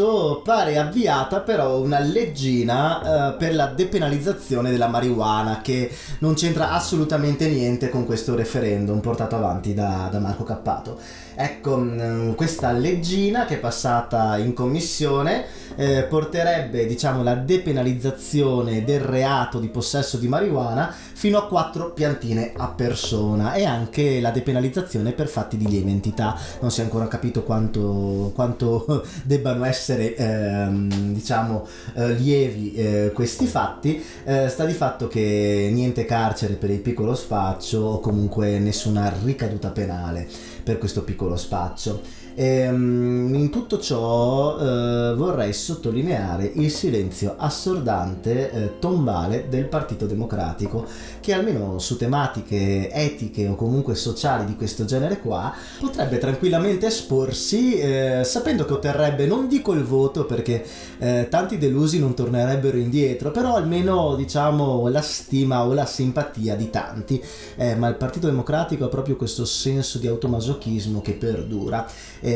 Parlamento 0.00 0.40
pare 0.42 0.78
avviata 0.78 1.40
però 1.40 1.78
una 1.78 1.98
leggina 1.98 3.32
uh, 3.32 3.36
per 3.36 3.54
la 3.54 3.66
depenalizzazione 3.66 4.70
della 4.70 4.88
marijuana 4.88 5.60
che 5.60 5.90
non 6.20 6.34
c'entra 6.34 6.70
assolutamente 6.70 7.48
niente 7.48 7.90
con 7.90 8.06
questo 8.06 8.34
referendum 8.34 9.00
portato 9.00 9.36
avanti 9.36 9.74
da, 9.74 10.08
da 10.10 10.18
Marco 10.18 10.44
Cappato. 10.44 10.98
Ecco, 11.34 11.76
mh, 11.76 12.02
mm, 12.02 12.32
questa 12.32 12.72
leggina 12.72 13.44
che 13.44 13.54
è 13.54 13.58
passata 13.58 14.36
in 14.36 14.52
commissione 14.52 15.44
eh, 15.76 16.02
porterebbe 16.02 16.86
diciamo 16.86 17.22
la 17.22 17.34
depenalizzazione 17.34 18.84
del 18.84 19.00
reato 19.00 19.58
di 19.58 19.68
possesso 19.68 20.16
di 20.16 20.28
marijuana 20.28 20.92
fino 20.92 21.38
a 21.38 21.46
quattro 21.46 21.92
piantine 21.92 22.52
a 22.56 22.68
persona 22.68 23.54
e 23.54 23.64
anche 23.64 24.20
la 24.20 24.30
depenalizzazione 24.30 25.12
per 25.12 25.28
fatti 25.28 25.56
di 25.56 25.66
lieve 25.66 25.90
entità. 25.90 26.36
Non 26.60 26.70
si 26.70 26.80
è 26.80 26.84
ancora 26.84 27.08
capito 27.08 27.42
quanto, 27.42 28.32
quanto 28.34 29.04
debbano 29.24 29.64
essere 29.64 30.14
ehm, 30.16 31.12
diciamo 31.12 31.66
eh, 31.94 32.12
lievi 32.12 32.74
eh, 32.74 33.12
questi 33.14 33.46
fatti. 33.46 34.02
Eh, 34.24 34.48
sta 34.48 34.64
di 34.64 34.72
fatto 34.72 35.08
che 35.08 35.70
niente 35.72 36.04
carcere 36.04 36.54
per 36.54 36.70
il 36.70 36.80
piccolo 36.80 37.14
spaccio 37.14 37.80
o 37.80 38.00
comunque 38.00 38.58
nessuna 38.58 39.12
ricaduta 39.22 39.68
penale 39.68 40.28
per 40.70 40.78
questo 40.78 41.02
piccolo 41.02 41.36
spaccio. 41.36 42.00
E, 42.40 42.60
ehm, 42.60 43.34
in 43.34 43.50
tutto 43.50 43.78
ciò 43.78 44.56
eh, 44.58 45.14
vorrei 45.14 45.52
sottolineare 45.52 46.50
il 46.54 46.70
silenzio 46.70 47.34
assordante, 47.36 48.50
eh, 48.50 48.78
tombale 48.78 49.48
del 49.50 49.66
Partito 49.66 50.06
Democratico, 50.06 50.86
che 51.20 51.34
almeno 51.34 51.78
su 51.78 51.98
tematiche 51.98 52.90
etiche 52.90 53.46
o 53.46 53.56
comunque 53.56 53.94
sociali 53.94 54.46
di 54.46 54.56
questo 54.56 54.86
genere 54.86 55.20
qua 55.20 55.52
potrebbe 55.78 56.16
tranquillamente 56.16 56.86
esporsi, 56.86 57.78
eh, 57.78 58.22
sapendo 58.24 58.64
che 58.64 58.72
otterrebbe, 58.72 59.26
non 59.26 59.46
dico 59.46 59.74
il 59.74 59.84
voto 59.84 60.24
perché 60.24 60.64
eh, 60.98 61.26
tanti 61.28 61.58
delusi 61.58 61.98
non 61.98 62.14
tornerebbero 62.14 62.78
indietro, 62.78 63.32
però 63.32 63.56
almeno 63.56 64.14
diciamo 64.14 64.88
la 64.88 65.02
stima 65.02 65.64
o 65.66 65.74
la 65.74 65.84
simpatia 65.84 66.56
di 66.56 66.70
tanti. 66.70 67.22
Eh, 67.56 67.74
ma 67.74 67.88
il 67.88 67.96
Partito 67.96 68.28
Democratico 68.28 68.86
ha 68.86 68.88
proprio 68.88 69.16
questo 69.16 69.44
senso 69.44 69.98
di 69.98 70.06
automasochismo 70.06 71.02
che 71.02 71.12
perdura. 71.12 71.86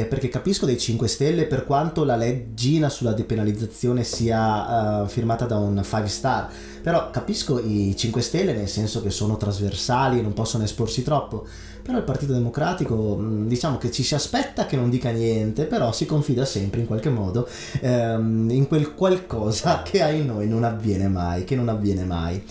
Eh, 0.00 0.04
perché 0.06 0.28
capisco 0.28 0.66
dei 0.66 0.78
5 0.78 1.08
Stelle 1.08 1.44
per 1.46 1.64
quanto 1.64 2.04
la 2.04 2.16
leggina 2.16 2.88
sulla 2.88 3.12
depenalizzazione 3.12 4.04
sia 4.04 5.02
uh, 5.02 5.06
firmata 5.06 5.46
da 5.46 5.56
un 5.56 5.82
5 5.82 6.08
star, 6.08 6.50
però 6.82 7.10
capisco 7.10 7.58
i 7.58 7.94
5 7.96 8.20
Stelle 8.20 8.52
nel 8.52 8.68
senso 8.68 9.02
che 9.02 9.10
sono 9.10 9.36
trasversali 9.36 10.18
e 10.18 10.22
non 10.22 10.32
possono 10.32 10.64
esporsi 10.64 11.02
troppo, 11.02 11.46
però 11.82 11.98
il 11.98 12.04
Partito 12.04 12.32
Democratico 12.32 13.18
diciamo 13.44 13.78
che 13.78 13.90
ci 13.90 14.02
si 14.02 14.14
aspetta 14.14 14.66
che 14.66 14.76
non 14.76 14.90
dica 14.90 15.10
niente, 15.10 15.64
però 15.64 15.92
si 15.92 16.06
confida 16.06 16.44
sempre 16.44 16.80
in 16.80 16.86
qualche 16.86 17.10
modo 17.10 17.48
ehm, 17.80 18.50
in 18.50 18.66
quel 18.66 18.94
qualcosa 18.94 19.82
che 19.88 20.02
noi 20.22 20.48
non 20.48 20.64
avviene 20.64 21.08
mai, 21.08 21.44
che 21.44 21.56
non 21.56 21.68
avviene 21.68 22.04
mai. 22.04 22.42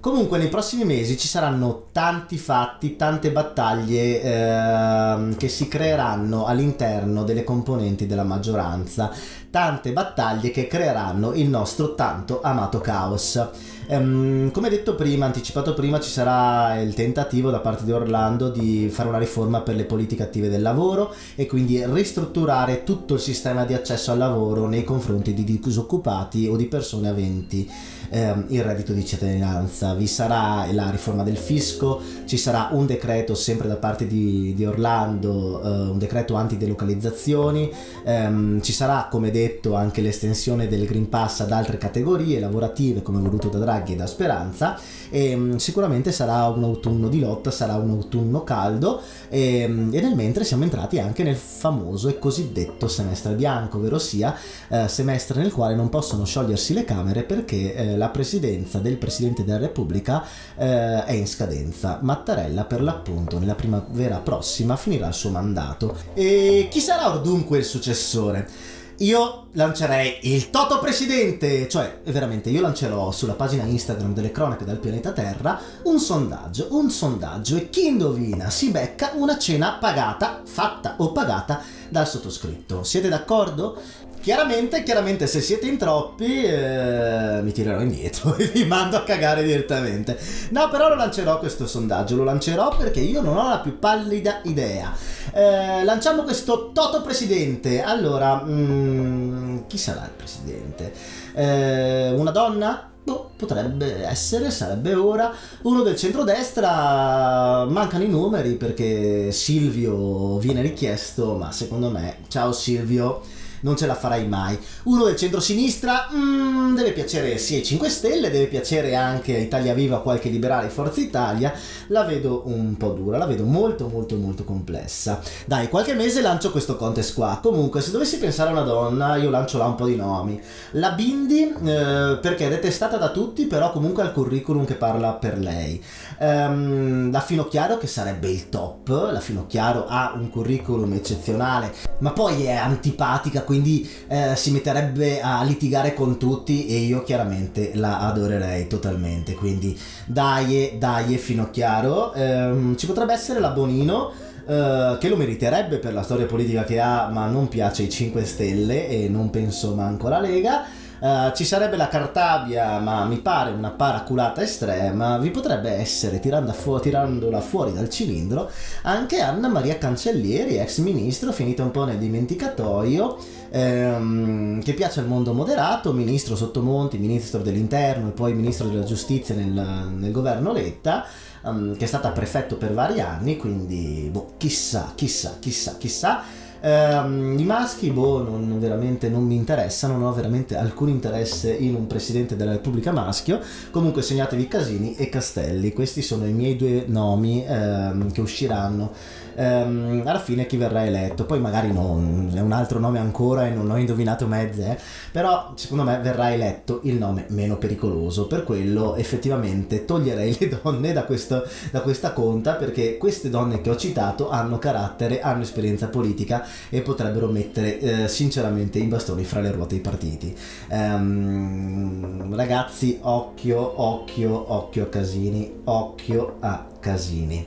Comunque 0.00 0.38
nei 0.38 0.48
prossimi 0.48 0.84
mesi 0.84 1.18
ci 1.18 1.26
saranno 1.26 1.88
tanti 1.90 2.38
fatti, 2.38 2.94
tante 2.94 3.32
battaglie 3.32 4.22
eh, 4.22 5.36
che 5.36 5.48
si 5.48 5.66
creeranno 5.66 6.46
all'interno 6.46 7.24
delle 7.24 7.42
componenti 7.42 8.06
della 8.06 8.22
maggioranza, 8.22 9.10
tante 9.50 9.92
battaglie 9.92 10.50
che 10.50 10.66
creeranno 10.66 11.32
il 11.32 11.48
nostro 11.48 11.94
tanto 11.94 12.40
amato 12.42 12.80
caos. 12.80 13.48
Um, 13.90 14.50
come 14.50 14.68
detto 14.68 14.94
prima, 14.94 15.24
anticipato 15.24 15.72
prima, 15.72 15.98
ci 15.98 16.10
sarà 16.10 16.78
il 16.78 16.92
tentativo 16.92 17.50
da 17.50 17.60
parte 17.60 17.84
di 17.84 17.92
Orlando 17.92 18.50
di 18.50 18.90
fare 18.90 19.08
una 19.08 19.16
riforma 19.16 19.62
per 19.62 19.76
le 19.76 19.84
politiche 19.84 20.24
attive 20.24 20.50
del 20.50 20.60
lavoro 20.60 21.14
e 21.34 21.46
quindi 21.46 21.82
ristrutturare 21.86 22.84
tutto 22.84 23.14
il 23.14 23.20
sistema 23.20 23.64
di 23.64 23.72
accesso 23.72 24.12
al 24.12 24.18
lavoro 24.18 24.66
nei 24.66 24.84
confronti 24.84 25.32
di 25.32 25.42
disoccupati 25.42 26.46
o 26.48 26.56
di 26.56 26.66
persone 26.66 27.08
aventi 27.08 27.66
ehm, 28.10 28.46
il 28.48 28.62
reddito 28.62 28.92
di 28.92 29.06
cittadinanza. 29.06 29.94
Vi 29.94 30.06
sarà 30.06 30.66
la 30.70 30.90
riforma 30.90 31.22
del 31.22 31.38
fisco, 31.38 32.02
ci 32.26 32.36
sarà 32.36 32.68
un 32.72 32.84
decreto 32.84 33.34
sempre 33.34 33.68
da 33.68 33.76
parte 33.76 34.06
di, 34.06 34.52
di 34.54 34.66
Orlando, 34.66 35.62
eh, 35.62 35.68
un 35.90 35.98
decreto 35.98 36.34
antidelocalizzazioni, 36.34 37.72
ehm, 38.04 38.60
ci 38.60 38.72
sarà 38.74 39.08
come 39.10 39.30
detto 39.30 39.37
anche 39.74 40.00
l'estensione 40.00 40.68
del 40.68 40.86
Green 40.86 41.08
Pass 41.08 41.40
ad 41.40 41.52
altre 41.52 41.78
categorie 41.78 42.40
lavorative 42.40 43.02
come 43.02 43.20
voluto 43.20 43.48
da 43.48 43.58
Draghi 43.58 43.92
e 43.92 43.96
da 43.96 44.06
Speranza 44.06 44.78
e 45.10 45.30
ehm, 45.30 45.56
sicuramente 45.56 46.12
sarà 46.12 46.46
un 46.48 46.64
autunno 46.64 47.08
di 47.08 47.20
lotta, 47.20 47.50
sarà 47.50 47.76
un 47.76 47.90
autunno 47.90 48.44
caldo 48.44 49.00
e, 49.28 49.60
ehm, 49.60 49.90
e 49.92 50.00
nel 50.00 50.14
mentre 50.14 50.44
siamo 50.44 50.64
entrati 50.64 50.98
anche 50.98 51.22
nel 51.22 51.36
famoso 51.36 52.08
e 52.08 52.18
cosiddetto 52.18 52.88
semestre 52.88 53.34
bianco, 53.34 53.78
ovvero 53.78 53.98
sia 53.98 54.34
eh, 54.68 54.88
semestre 54.88 55.40
nel 55.40 55.52
quale 55.52 55.74
non 55.74 55.88
possono 55.88 56.24
sciogliersi 56.24 56.74
le 56.74 56.84
Camere 56.84 57.22
perché 57.22 57.74
eh, 57.74 57.96
la 57.96 58.08
presidenza 58.08 58.78
del 58.78 58.96
Presidente 58.96 59.44
della 59.44 59.58
Repubblica 59.58 60.24
eh, 60.56 61.04
è 61.04 61.12
in 61.12 61.26
scadenza. 61.26 61.98
Mattarella 62.02 62.64
per 62.64 62.82
l'appunto 62.82 63.38
nella 63.38 63.54
primavera 63.54 64.18
prossima 64.18 64.76
finirà 64.76 65.08
il 65.08 65.14
suo 65.14 65.30
mandato. 65.30 65.96
E 66.14 66.68
chi 66.70 66.80
sarà 66.80 67.08
dunque 67.16 67.58
il 67.58 67.64
successore? 67.64 68.76
Io 69.00 69.46
lancerei 69.52 70.18
il 70.22 70.50
Toto 70.50 70.80
Presidente, 70.80 71.68
cioè 71.68 72.00
veramente 72.06 72.50
io 72.50 72.60
lancerò 72.60 73.12
sulla 73.12 73.34
pagina 73.34 73.62
Instagram 73.62 74.12
delle 74.12 74.32
cronache 74.32 74.64
del 74.64 74.78
pianeta 74.78 75.12
Terra 75.12 75.60
un 75.84 76.00
sondaggio, 76.00 76.66
un 76.70 76.90
sondaggio 76.90 77.56
e 77.56 77.70
chi 77.70 77.86
indovina 77.86 78.50
si 78.50 78.72
becca 78.72 79.12
una 79.14 79.38
cena 79.38 79.74
pagata, 79.74 80.42
fatta 80.44 80.96
o 80.98 81.12
pagata 81.12 81.62
dal 81.88 82.08
sottoscritto. 82.08 82.82
Siete 82.82 83.08
d'accordo? 83.08 83.80
Chiaramente, 84.20 84.82
chiaramente 84.82 85.26
se 85.26 85.40
siete 85.40 85.66
in 85.66 85.78
troppi 85.78 86.44
eh, 86.44 87.40
mi 87.42 87.52
tirerò 87.52 87.80
indietro 87.80 88.34
e 88.36 88.46
vi 88.46 88.64
mando 88.64 88.96
a 88.96 89.02
cagare 89.02 89.42
direttamente. 89.42 90.18
No, 90.50 90.68
però 90.68 90.88
lo 90.88 90.96
lancerò 90.96 91.38
questo 91.38 91.66
sondaggio, 91.66 92.16
lo 92.16 92.24
lancerò 92.24 92.76
perché 92.76 93.00
io 93.00 93.20
non 93.20 93.36
ho 93.36 93.48
la 93.48 93.58
più 93.60 93.78
pallida 93.78 94.40
idea. 94.44 94.94
Eh, 95.32 95.84
lanciamo 95.84 96.22
questo 96.22 96.72
Toto 96.72 97.00
Presidente. 97.00 97.82
Allora, 97.82 98.42
mm, 98.44 99.60
chi 99.66 99.78
sarà 99.78 100.02
il 100.04 100.12
Presidente? 100.16 100.92
Eh, 101.34 102.10
una 102.10 102.30
donna? 102.30 102.90
Boh, 103.04 103.30
potrebbe 103.36 104.04
essere, 104.04 104.50
sarebbe 104.50 104.94
ora. 104.94 105.32
Uno 105.62 105.82
del 105.82 105.96
centrodestra, 105.96 107.64
mancano 107.64 108.04
i 108.04 108.08
numeri 108.08 108.54
perché 108.54 109.32
Silvio 109.32 110.36
viene 110.38 110.60
richiesto, 110.60 111.34
ma 111.34 111.50
secondo 111.50 111.88
me, 111.88 112.18
ciao 112.28 112.52
Silvio 112.52 113.22
non 113.60 113.76
ce 113.76 113.86
la 113.86 113.94
farai 113.94 114.26
mai. 114.26 114.58
Uno 114.84 115.04
del 115.04 115.16
centro-sinistra 115.16 116.08
mm, 116.12 116.74
deve 116.74 116.92
piacere 116.92 117.38
sia 117.38 117.58
ai 117.58 117.64
5 117.64 117.88
Stelle, 117.88 118.30
deve 118.30 118.46
piacere 118.46 118.94
anche 118.94 119.34
a 119.34 119.38
Italia 119.38 119.74
Viva, 119.74 120.00
qualche 120.00 120.28
liberale 120.28 120.68
Forza 120.68 121.00
Italia. 121.00 121.52
La 121.88 122.04
vedo 122.04 122.42
un 122.46 122.76
po' 122.76 122.90
dura, 122.90 123.18
la 123.18 123.26
vedo 123.26 123.44
molto 123.44 123.88
molto 123.88 124.16
molto 124.16 124.44
complessa. 124.44 125.20
Dai, 125.46 125.68
qualche 125.68 125.94
mese 125.94 126.20
lancio 126.20 126.50
questo 126.50 126.76
contest 126.76 127.14
qua. 127.14 127.38
Comunque, 127.42 127.80
se 127.80 127.90
dovessi 127.90 128.18
pensare 128.18 128.50
a 128.50 128.52
una 128.52 128.62
donna, 128.62 129.16
io 129.16 129.30
lancio 129.30 129.58
là 129.58 129.66
un 129.66 129.74
po' 129.74 129.86
di 129.86 129.96
nomi. 129.96 130.40
La 130.72 130.90
Bindi, 130.92 131.42
eh, 131.42 132.18
perché 132.20 132.46
è 132.46 132.48
detestata 132.48 132.96
da 132.96 133.10
tutti, 133.10 133.46
però 133.46 133.72
comunque 133.72 134.02
ha 134.02 134.06
il 134.06 134.12
curriculum 134.12 134.64
che 134.64 134.74
parla 134.74 135.12
per 135.14 135.38
lei. 135.38 135.82
Um, 136.18 137.10
la 137.10 137.20
Finocchiaro, 137.20 137.78
che 137.78 137.86
sarebbe 137.86 138.28
il 138.30 138.48
top. 138.48 138.88
La 139.10 139.20
Finocchiaro 139.20 139.86
ha 139.86 140.12
un 140.14 140.30
curriculum 140.30 140.92
eccezionale, 140.92 141.72
ma 141.98 142.12
poi 142.12 142.44
è 142.44 142.54
antipatica 142.54 143.42
quindi 143.48 143.88
eh, 144.08 144.36
si 144.36 144.50
metterebbe 144.50 145.22
a 145.22 145.42
litigare 145.42 145.94
con 145.94 146.18
tutti 146.18 146.66
e 146.66 146.80
io 146.80 147.02
chiaramente 147.02 147.70
la 147.76 148.00
adorerei 148.00 148.66
totalmente. 148.66 149.32
Quindi 149.32 149.74
dai, 150.04 150.76
dai, 150.78 151.16
fino 151.16 151.48
chiaro. 151.50 152.12
Ehm, 152.12 152.76
ci 152.76 152.84
potrebbe 152.84 153.14
essere 153.14 153.40
la 153.40 153.48
Bonino. 153.48 154.26
Uh, 154.48 154.96
che 154.96 155.10
lo 155.10 155.16
meriterebbe 155.16 155.76
per 155.76 155.92
la 155.92 156.00
storia 156.00 156.24
politica 156.24 156.64
che 156.64 156.80
ha, 156.80 157.08
ma 157.08 157.26
non 157.26 157.48
piace 157.48 157.82
ai 157.82 157.90
5 157.90 158.24
Stelle 158.24 158.88
e 158.88 159.06
non 159.06 159.28
penso 159.28 159.74
manco 159.74 160.06
alla 160.06 160.20
Lega. 160.20 160.64
Uh, 161.00 161.32
ci 161.32 161.44
sarebbe 161.44 161.76
la 161.76 161.86
Cartabia, 161.86 162.78
ma 162.80 163.04
mi 163.04 163.18
pare 163.18 163.50
una 163.50 163.70
paraculata 163.70 164.42
estrema. 164.42 165.18
Vi 165.18 165.30
potrebbe 165.30 165.70
essere, 165.70 166.20
fu- 166.52 166.80
tirandola 166.80 167.40
fuori 167.40 167.72
dal 167.72 167.88
cilindro, 167.88 168.50
anche 168.82 169.20
Anna 169.20 169.48
Maria 169.48 169.78
Cancellieri, 169.78 170.58
ex 170.58 170.78
ministro, 170.78 171.30
finita 171.30 171.62
un 171.62 171.70
po' 171.70 171.84
nel 171.84 171.98
dimenticatoio, 171.98 173.16
ehm, 173.50 174.62
che 174.62 174.74
piace 174.74 175.00
al 175.00 175.06
mondo 175.06 175.32
moderato, 175.32 175.92
ministro 175.92 176.34
Sottomonti, 176.34 176.98
ministro 176.98 177.40
dell'interno 177.40 178.08
e 178.08 178.12
poi 178.12 178.34
ministro 178.34 178.66
della 178.66 178.84
giustizia 178.84 179.36
nel, 179.36 179.88
nel 179.96 180.10
governo 180.10 180.52
Letta. 180.52 181.04
Um, 181.40 181.76
che 181.76 181.84
è 181.84 181.86
stata 181.86 182.10
prefetto 182.10 182.56
per 182.56 182.74
vari 182.74 183.00
anni, 183.00 183.36
quindi 183.36 184.08
boh, 184.10 184.32
chissà, 184.38 184.90
chissà, 184.96 185.36
chissà, 185.38 185.76
chissà. 185.78 186.22
Ehm, 186.60 187.38
I 187.38 187.44
maschi, 187.44 187.90
boh, 187.90 188.22
non, 188.22 188.58
veramente 188.58 189.08
non 189.08 189.24
mi 189.24 189.36
interessano, 189.36 189.96
non 189.96 190.08
ho 190.08 190.12
veramente 190.12 190.56
alcun 190.56 190.88
interesse 190.88 191.52
in 191.52 191.74
un 191.74 191.86
presidente 191.86 192.36
della 192.36 192.52
Repubblica 192.52 192.92
maschio. 192.92 193.40
Comunque 193.70 194.02
segnatevi 194.02 194.48
Casini 194.48 194.96
e 194.96 195.08
Castelli, 195.08 195.72
questi 195.72 196.02
sono 196.02 196.26
i 196.26 196.32
miei 196.32 196.56
due 196.56 196.84
nomi 196.86 197.44
ehm, 197.46 198.10
che 198.12 198.20
usciranno 198.20 198.92
ehm, 199.38 200.02
alla 200.04 200.18
fine 200.18 200.46
chi 200.46 200.56
verrà 200.56 200.84
eletto. 200.84 201.24
Poi 201.24 201.38
magari 201.40 201.72
non, 201.72 202.32
è 202.34 202.40
un 202.40 202.52
altro 202.52 202.78
nome 202.78 202.98
ancora 202.98 203.46
e 203.46 203.50
non 203.50 203.70
ho 203.70 203.76
indovinato 203.76 204.26
mezze, 204.26 204.70
eh. 204.70 204.78
però 205.12 205.52
secondo 205.54 205.84
me 205.84 205.98
verrà 206.00 206.32
eletto 206.32 206.80
il 206.84 206.96
nome 206.96 207.26
meno 207.28 207.56
pericoloso. 207.56 208.26
Per 208.26 208.44
quello 208.44 208.96
effettivamente 208.96 209.84
toglierei 209.84 210.36
le 210.38 210.60
donne 210.62 210.92
da, 210.92 211.04
questo, 211.04 211.46
da 211.70 211.80
questa 211.80 212.12
conta 212.12 212.54
perché 212.54 212.98
queste 212.98 213.30
donne 213.30 213.60
che 213.60 213.70
ho 213.70 213.76
citato 213.76 214.28
hanno 214.28 214.58
carattere, 214.58 215.20
hanno 215.20 215.42
esperienza 215.42 215.86
politica 215.86 216.44
e 216.68 216.82
potrebbero 216.82 217.28
mettere 217.28 217.78
eh, 217.78 218.08
sinceramente 218.08 218.78
i 218.78 218.86
bastoni 218.86 219.24
fra 219.24 219.40
le 219.40 219.52
ruote 219.52 219.76
i 219.76 219.80
partiti. 219.80 220.34
Um, 220.70 222.34
ragazzi, 222.34 222.98
occhio, 223.02 223.82
occhio, 223.82 224.52
occhio 224.52 224.82
a 224.84 224.86
Casini, 224.86 225.60
occhio 225.64 226.36
a 226.40 226.66
Casini. 226.80 227.46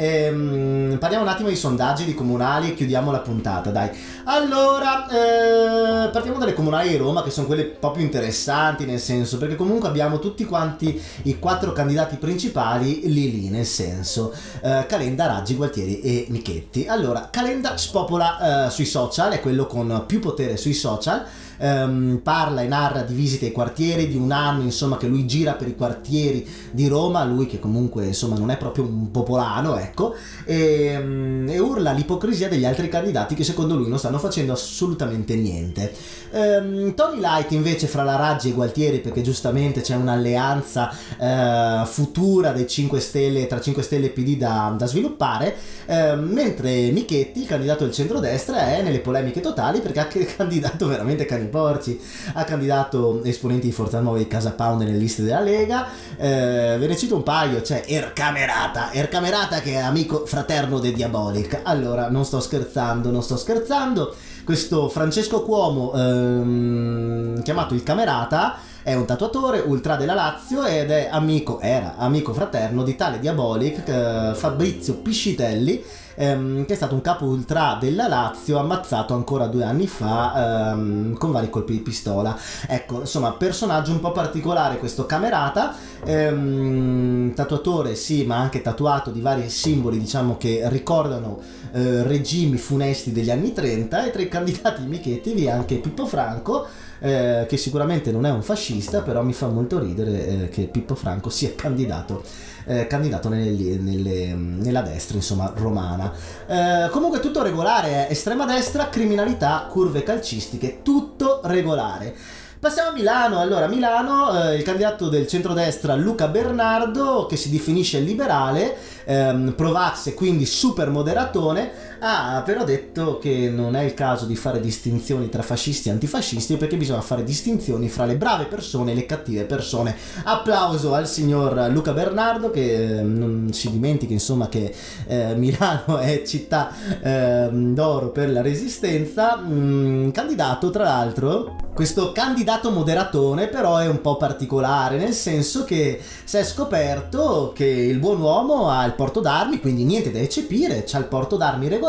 Ehm, 0.00 0.96
parliamo 1.00 1.24
un 1.24 1.30
attimo 1.30 1.48
di 1.48 1.56
sondaggi 1.56 2.04
di 2.04 2.14
comunali 2.14 2.68
e 2.68 2.74
chiudiamo 2.74 3.10
la 3.10 3.18
puntata, 3.18 3.70
dai. 3.70 3.90
Allora, 4.26 5.08
eh, 5.08 6.08
partiamo 6.10 6.38
dalle 6.38 6.54
comunali 6.54 6.90
di 6.90 6.96
Roma, 6.96 7.24
che 7.24 7.30
sono 7.30 7.48
quelle 7.48 7.62
un 7.62 7.78
po' 7.80 7.90
più 7.90 8.02
interessanti, 8.02 8.84
nel 8.84 9.00
senso, 9.00 9.38
perché 9.38 9.56
comunque 9.56 9.88
abbiamo 9.88 10.20
tutti 10.20 10.44
quanti 10.44 11.02
i 11.24 11.40
quattro 11.40 11.72
candidati 11.72 12.14
principali 12.14 13.08
lì 13.08 13.32
lì, 13.32 13.48
nel 13.48 13.66
senso, 13.66 14.32
eh, 14.62 14.86
Calenda, 14.86 15.26
Raggi, 15.26 15.56
Gualtieri 15.56 16.00
e 16.00 16.26
Michetti. 16.28 16.86
Allora, 16.86 17.28
Calenda 17.32 17.76
spopola 17.76 18.66
eh, 18.66 18.70
sui 18.70 18.84
social, 18.84 19.32
è 19.32 19.40
quello 19.40 19.66
con 19.66 20.04
più 20.06 20.20
potere 20.20 20.56
sui 20.56 20.74
social 20.74 21.24
ehm, 21.58 22.20
parla 22.22 22.62
e 22.62 22.66
narra 22.66 23.02
di 23.02 23.14
visite 23.14 23.46
ai 23.46 23.52
quartieri, 23.52 24.08
di 24.08 24.16
un 24.16 24.32
anno 24.32 24.62
insomma 24.62 24.96
che 24.96 25.06
lui 25.06 25.26
gira 25.26 25.52
per 25.52 25.68
i 25.68 25.76
quartieri 25.76 26.46
di 26.70 26.88
Roma, 26.88 27.24
lui 27.24 27.46
che 27.46 27.58
comunque 27.58 28.06
insomma 28.06 28.36
non 28.36 28.50
è 28.50 28.56
proprio 28.56 28.84
un 28.84 29.10
popolano, 29.10 29.76
ecco, 29.76 30.14
e, 30.44 30.96
mm, 30.98 31.48
e, 31.48 31.58
urla 31.58 31.92
l'ipocrisia 31.92 32.48
degli 32.48 32.64
altri 32.64 32.88
candidati 32.88 33.34
che 33.34 33.44
secondo 33.44 33.76
lui 33.76 33.88
non 33.88 33.98
stanno 33.98 34.18
facendo 34.18 34.52
assolutamente 34.52 35.34
niente. 35.36 35.92
Ehm, 36.30 36.94
Tony 36.94 37.20
Light 37.20 37.52
invece 37.52 37.86
fra 37.86 38.02
la 38.02 38.16
Raggi 38.16 38.50
e 38.50 38.52
Gualtieri, 38.52 39.00
perché 39.00 39.22
giustamente 39.22 39.80
c'è 39.80 39.94
un'alleanza 39.96 40.92
eh, 41.18 41.86
futura 41.86 42.52
dei 42.52 42.66
5 42.66 43.00
Stelle, 43.00 43.46
tra 43.46 43.60
5 43.60 43.82
Stelle 43.82 44.06
e 44.06 44.10
PD 44.10 44.36
da, 44.36 44.74
da 44.76 44.86
sviluppare, 44.86 45.56
eh, 45.86 46.14
mentre 46.16 46.90
Michetti, 46.90 47.40
il 47.40 47.46
candidato 47.46 47.84
del 47.84 47.92
centrodestra, 47.92 48.68
è 48.68 48.82
nelle 48.82 49.00
polemiche 49.00 49.40
totali 49.40 49.80
perché 49.80 50.00
ha 50.00 50.08
candidato 50.36 50.86
veramente 50.86 51.24
cani 51.24 51.47
porci, 51.48 52.00
ha 52.34 52.44
candidato 52.44 53.22
esponenti 53.24 53.66
di 53.66 53.72
Forza 53.72 54.00
Nuova 54.00 54.18
di 54.18 54.26
Casa 54.26 54.52
Pound 54.52 54.82
nelle 54.82 54.96
liste 54.96 55.22
della 55.22 55.40
Lega, 55.40 55.86
eh, 56.16 56.76
ve 56.78 56.86
ne 56.86 56.96
cito 56.96 57.16
un 57.16 57.22
paio, 57.22 57.60
c'è 57.60 57.84
Ercamerata, 57.86 58.92
Ercamerata 58.92 59.60
che 59.60 59.72
è 59.72 59.78
amico 59.78 60.24
fraterno 60.26 60.78
dei 60.78 60.92
Diabolic, 60.92 61.60
allora 61.64 62.08
non 62.08 62.24
sto 62.24 62.40
scherzando, 62.40 63.10
non 63.10 63.22
sto 63.22 63.36
scherzando, 63.36 64.14
questo 64.44 64.88
Francesco 64.88 65.42
Cuomo 65.42 65.92
ehm, 65.94 67.42
chiamato 67.42 67.74
il 67.74 67.82
Camerata 67.82 68.56
è 68.82 68.94
un 68.94 69.04
tatuatore 69.04 69.58
ultra 69.58 69.96
della 69.96 70.14
Lazio 70.14 70.64
ed 70.64 70.90
è 70.90 71.08
amico, 71.10 71.60
era 71.60 71.96
amico 71.98 72.32
fraterno 72.32 72.82
di 72.82 72.96
tale 72.96 73.18
Diabolic 73.18 73.86
eh, 73.86 74.32
Fabrizio 74.34 74.94
Piscitelli 74.94 75.84
ehm, 76.18 76.66
che 76.66 76.72
è 76.72 76.76
stato 76.76 76.94
un 76.94 77.00
capo 77.00 77.24
ultra 77.24 77.78
della 77.80 78.08
Lazio 78.08 78.58
ammazzato 78.58 79.14
ancora 79.14 79.46
due 79.46 79.64
anni 79.64 79.86
fa 79.86 80.72
ehm, 80.72 81.16
con 81.16 81.30
vari 81.30 81.48
colpi 81.48 81.72
di 81.72 81.78
pistola. 81.78 82.36
Ecco, 82.66 83.00
insomma, 83.00 83.32
personaggio 83.32 83.92
un 83.92 84.00
po' 84.00 84.12
particolare 84.12 84.78
questo 84.78 85.06
Camerata, 85.06 85.74
ehm, 86.04 87.32
tatuatore 87.34 87.94
sì, 87.94 88.24
ma 88.24 88.36
anche 88.36 88.60
tatuato 88.60 89.10
di 89.10 89.20
vari 89.20 89.48
simboli, 89.48 89.98
diciamo, 89.98 90.36
che 90.36 90.62
ricordano 90.68 91.38
eh, 91.72 92.02
regimi 92.02 92.56
funesti 92.56 93.12
degli 93.12 93.30
anni 93.30 93.52
30 93.52 94.06
e 94.06 94.10
tra 94.10 94.22
i 94.22 94.28
candidati 94.28 94.82
Michetti 94.82 95.32
vi 95.32 95.44
è 95.44 95.50
anche 95.50 95.76
Pippo 95.76 96.06
Franco 96.06 96.66
eh, 97.00 97.46
che 97.48 97.56
sicuramente 97.56 98.10
non 98.12 98.26
è 98.26 98.30
un 98.30 98.42
fascista, 98.42 99.02
però 99.02 99.22
mi 99.22 99.32
fa 99.32 99.48
molto 99.48 99.78
ridere 99.78 100.26
eh, 100.26 100.48
che 100.48 100.64
Pippo 100.64 100.94
Franco 100.94 101.30
sia 101.30 101.52
candidato, 101.54 102.22
eh, 102.66 102.86
candidato 102.86 103.28
nelle, 103.28 103.76
nelle, 103.76 104.34
nella 104.34 104.82
destra, 104.82 105.16
insomma, 105.16 105.52
romana. 105.56 106.12
Eh, 106.46 106.88
comunque 106.90 107.20
tutto 107.20 107.42
regolare, 107.42 108.08
estrema 108.08 108.44
destra, 108.44 108.88
criminalità, 108.88 109.66
curve 109.70 110.02
calcistiche, 110.02 110.80
tutto 110.82 111.40
regolare. 111.44 112.14
Passiamo 112.60 112.88
a 112.88 112.92
Milano. 112.92 113.38
Allora, 113.38 113.68
Milano 113.68 114.50
eh, 114.50 114.56
il 114.56 114.64
candidato 114.64 115.08
del 115.08 115.28
centrodestra 115.28 115.94
Luca 115.94 116.26
Bernardo, 116.26 117.26
che 117.26 117.36
si 117.36 117.50
definisce 117.50 118.00
liberale, 118.00 118.74
ehm, 119.04 119.52
Provax 119.56 120.08
e 120.08 120.14
quindi 120.14 120.44
super 120.44 120.90
moderatone, 120.90 121.70
ha 122.00 122.42
però 122.44 122.64
detto 122.64 123.18
che 123.18 123.50
non 123.50 123.74
è 123.74 123.82
il 123.82 123.94
caso 123.94 124.24
di 124.24 124.36
fare 124.36 124.60
distinzioni 124.60 125.28
tra 125.28 125.42
fascisti 125.42 125.88
e 125.88 125.92
antifascisti 125.92 126.56
perché 126.56 126.76
bisogna 126.76 127.00
fare 127.00 127.24
distinzioni 127.24 127.88
fra 127.88 128.04
le 128.04 128.16
brave 128.16 128.44
persone 128.44 128.92
e 128.92 128.94
le 128.94 129.06
cattive 129.06 129.44
persone. 129.44 129.96
Applauso 130.24 130.94
al 130.94 131.08
signor 131.08 131.68
Luca 131.70 131.92
Bernardo 131.92 132.50
che 132.50 132.98
eh, 132.98 133.02
non 133.02 133.52
si 133.52 133.70
dimentichi 133.70 134.12
insomma 134.12 134.48
che 134.48 134.72
eh, 135.06 135.34
Milano 135.34 135.98
è 135.98 136.22
città 136.24 136.70
eh, 137.02 137.48
d'oro 137.50 138.10
per 138.10 138.30
la 138.30 138.42
resistenza, 138.42 139.36
mm, 139.36 140.10
candidato 140.10 140.70
tra 140.70 140.84
l'altro 140.84 141.66
questo 141.78 142.10
candidato 142.10 142.72
moderatone 142.72 143.46
però 143.46 143.76
è 143.76 143.86
un 143.86 144.00
po' 144.00 144.16
particolare, 144.16 144.96
nel 144.96 145.12
senso 145.12 145.62
che 145.62 146.00
si 146.24 146.36
è 146.36 146.42
scoperto 146.42 147.52
che 147.54 147.66
il 147.66 148.00
buon 148.00 148.20
uomo 148.20 148.68
ha 148.68 148.84
il 148.84 148.94
porto 148.94 149.20
d'armi, 149.20 149.60
quindi 149.60 149.84
niente 149.84 150.10
da 150.10 150.18
eccepire, 150.18 150.82
c'ha 150.84 150.98
il 150.98 151.04
porto 151.04 151.36
d'armi 151.36 151.68
regolare, 151.68 151.87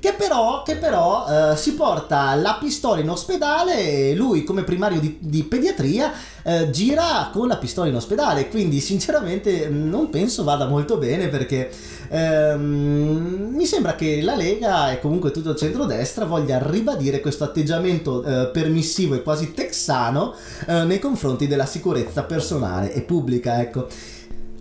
che 0.00 0.14
però, 0.14 0.62
che 0.62 0.76
però 0.76 1.26
eh, 1.52 1.56
si 1.56 1.74
porta 1.74 2.34
la 2.34 2.56
pistola 2.60 3.00
in 3.00 3.10
ospedale 3.10 4.10
e 4.10 4.14
lui 4.14 4.44
come 4.44 4.64
primario 4.64 4.98
di, 4.98 5.18
di 5.20 5.42
pediatria 5.44 6.12
eh, 6.42 6.70
gira 6.70 7.30
con 7.32 7.48
la 7.48 7.56
pistola 7.56 7.88
in 7.88 7.94
ospedale, 7.94 8.48
quindi 8.48 8.80
sinceramente 8.80 9.68
non 9.68 10.10
penso 10.10 10.42
vada 10.42 10.66
molto 10.66 10.96
bene 10.96 11.28
perché 11.28 11.70
ehm, 12.08 13.50
mi 13.52 13.66
sembra 13.66 13.94
che 13.94 14.22
la 14.22 14.34
Lega 14.34 14.90
e 14.90 15.00
comunque 15.00 15.30
tutto 15.30 15.50
il 15.50 15.56
centrodestra 15.56 16.24
voglia 16.24 16.58
ribadire 16.62 17.20
questo 17.20 17.44
atteggiamento 17.44 18.24
eh, 18.24 18.46
permissivo 18.48 19.14
e 19.14 19.22
quasi 19.22 19.52
texano 19.52 20.34
eh, 20.66 20.84
nei 20.84 20.98
confronti 20.98 21.46
della 21.46 21.66
sicurezza 21.66 22.22
personale 22.22 22.92
e 22.92 23.02
pubblica, 23.02 23.60
ecco. 23.60 23.86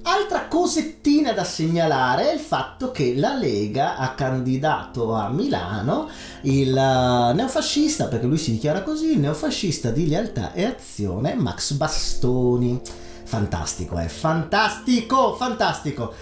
Altra 0.02 0.48
cosettina 0.48 1.34
da 1.34 1.44
segnalare 1.44 2.30
è 2.30 2.34
il 2.34 2.40
fatto 2.40 2.92
che 2.92 3.16
la 3.18 3.36
Lega 3.36 3.98
ha 3.98 4.14
candidato 4.14 5.14
a 5.14 5.30
Milano 5.30 6.10
il 6.44 6.70
uh, 6.70 7.36
neofascista, 7.36 8.06
perché 8.06 8.26
lui 8.26 8.38
si 8.38 8.52
dichiara 8.52 8.82
così, 8.82 9.12
il 9.12 9.20
neofascista 9.20 9.92
di 9.92 10.08
lealtà 10.08 10.54
e 10.54 10.66
azione 10.66 11.36
Max 11.36 11.74
Bastoni. 11.74 12.82
Fantastico, 13.24 14.00
eh, 14.00 14.08
fantastico, 14.08 15.36
fantastico. 15.36 16.14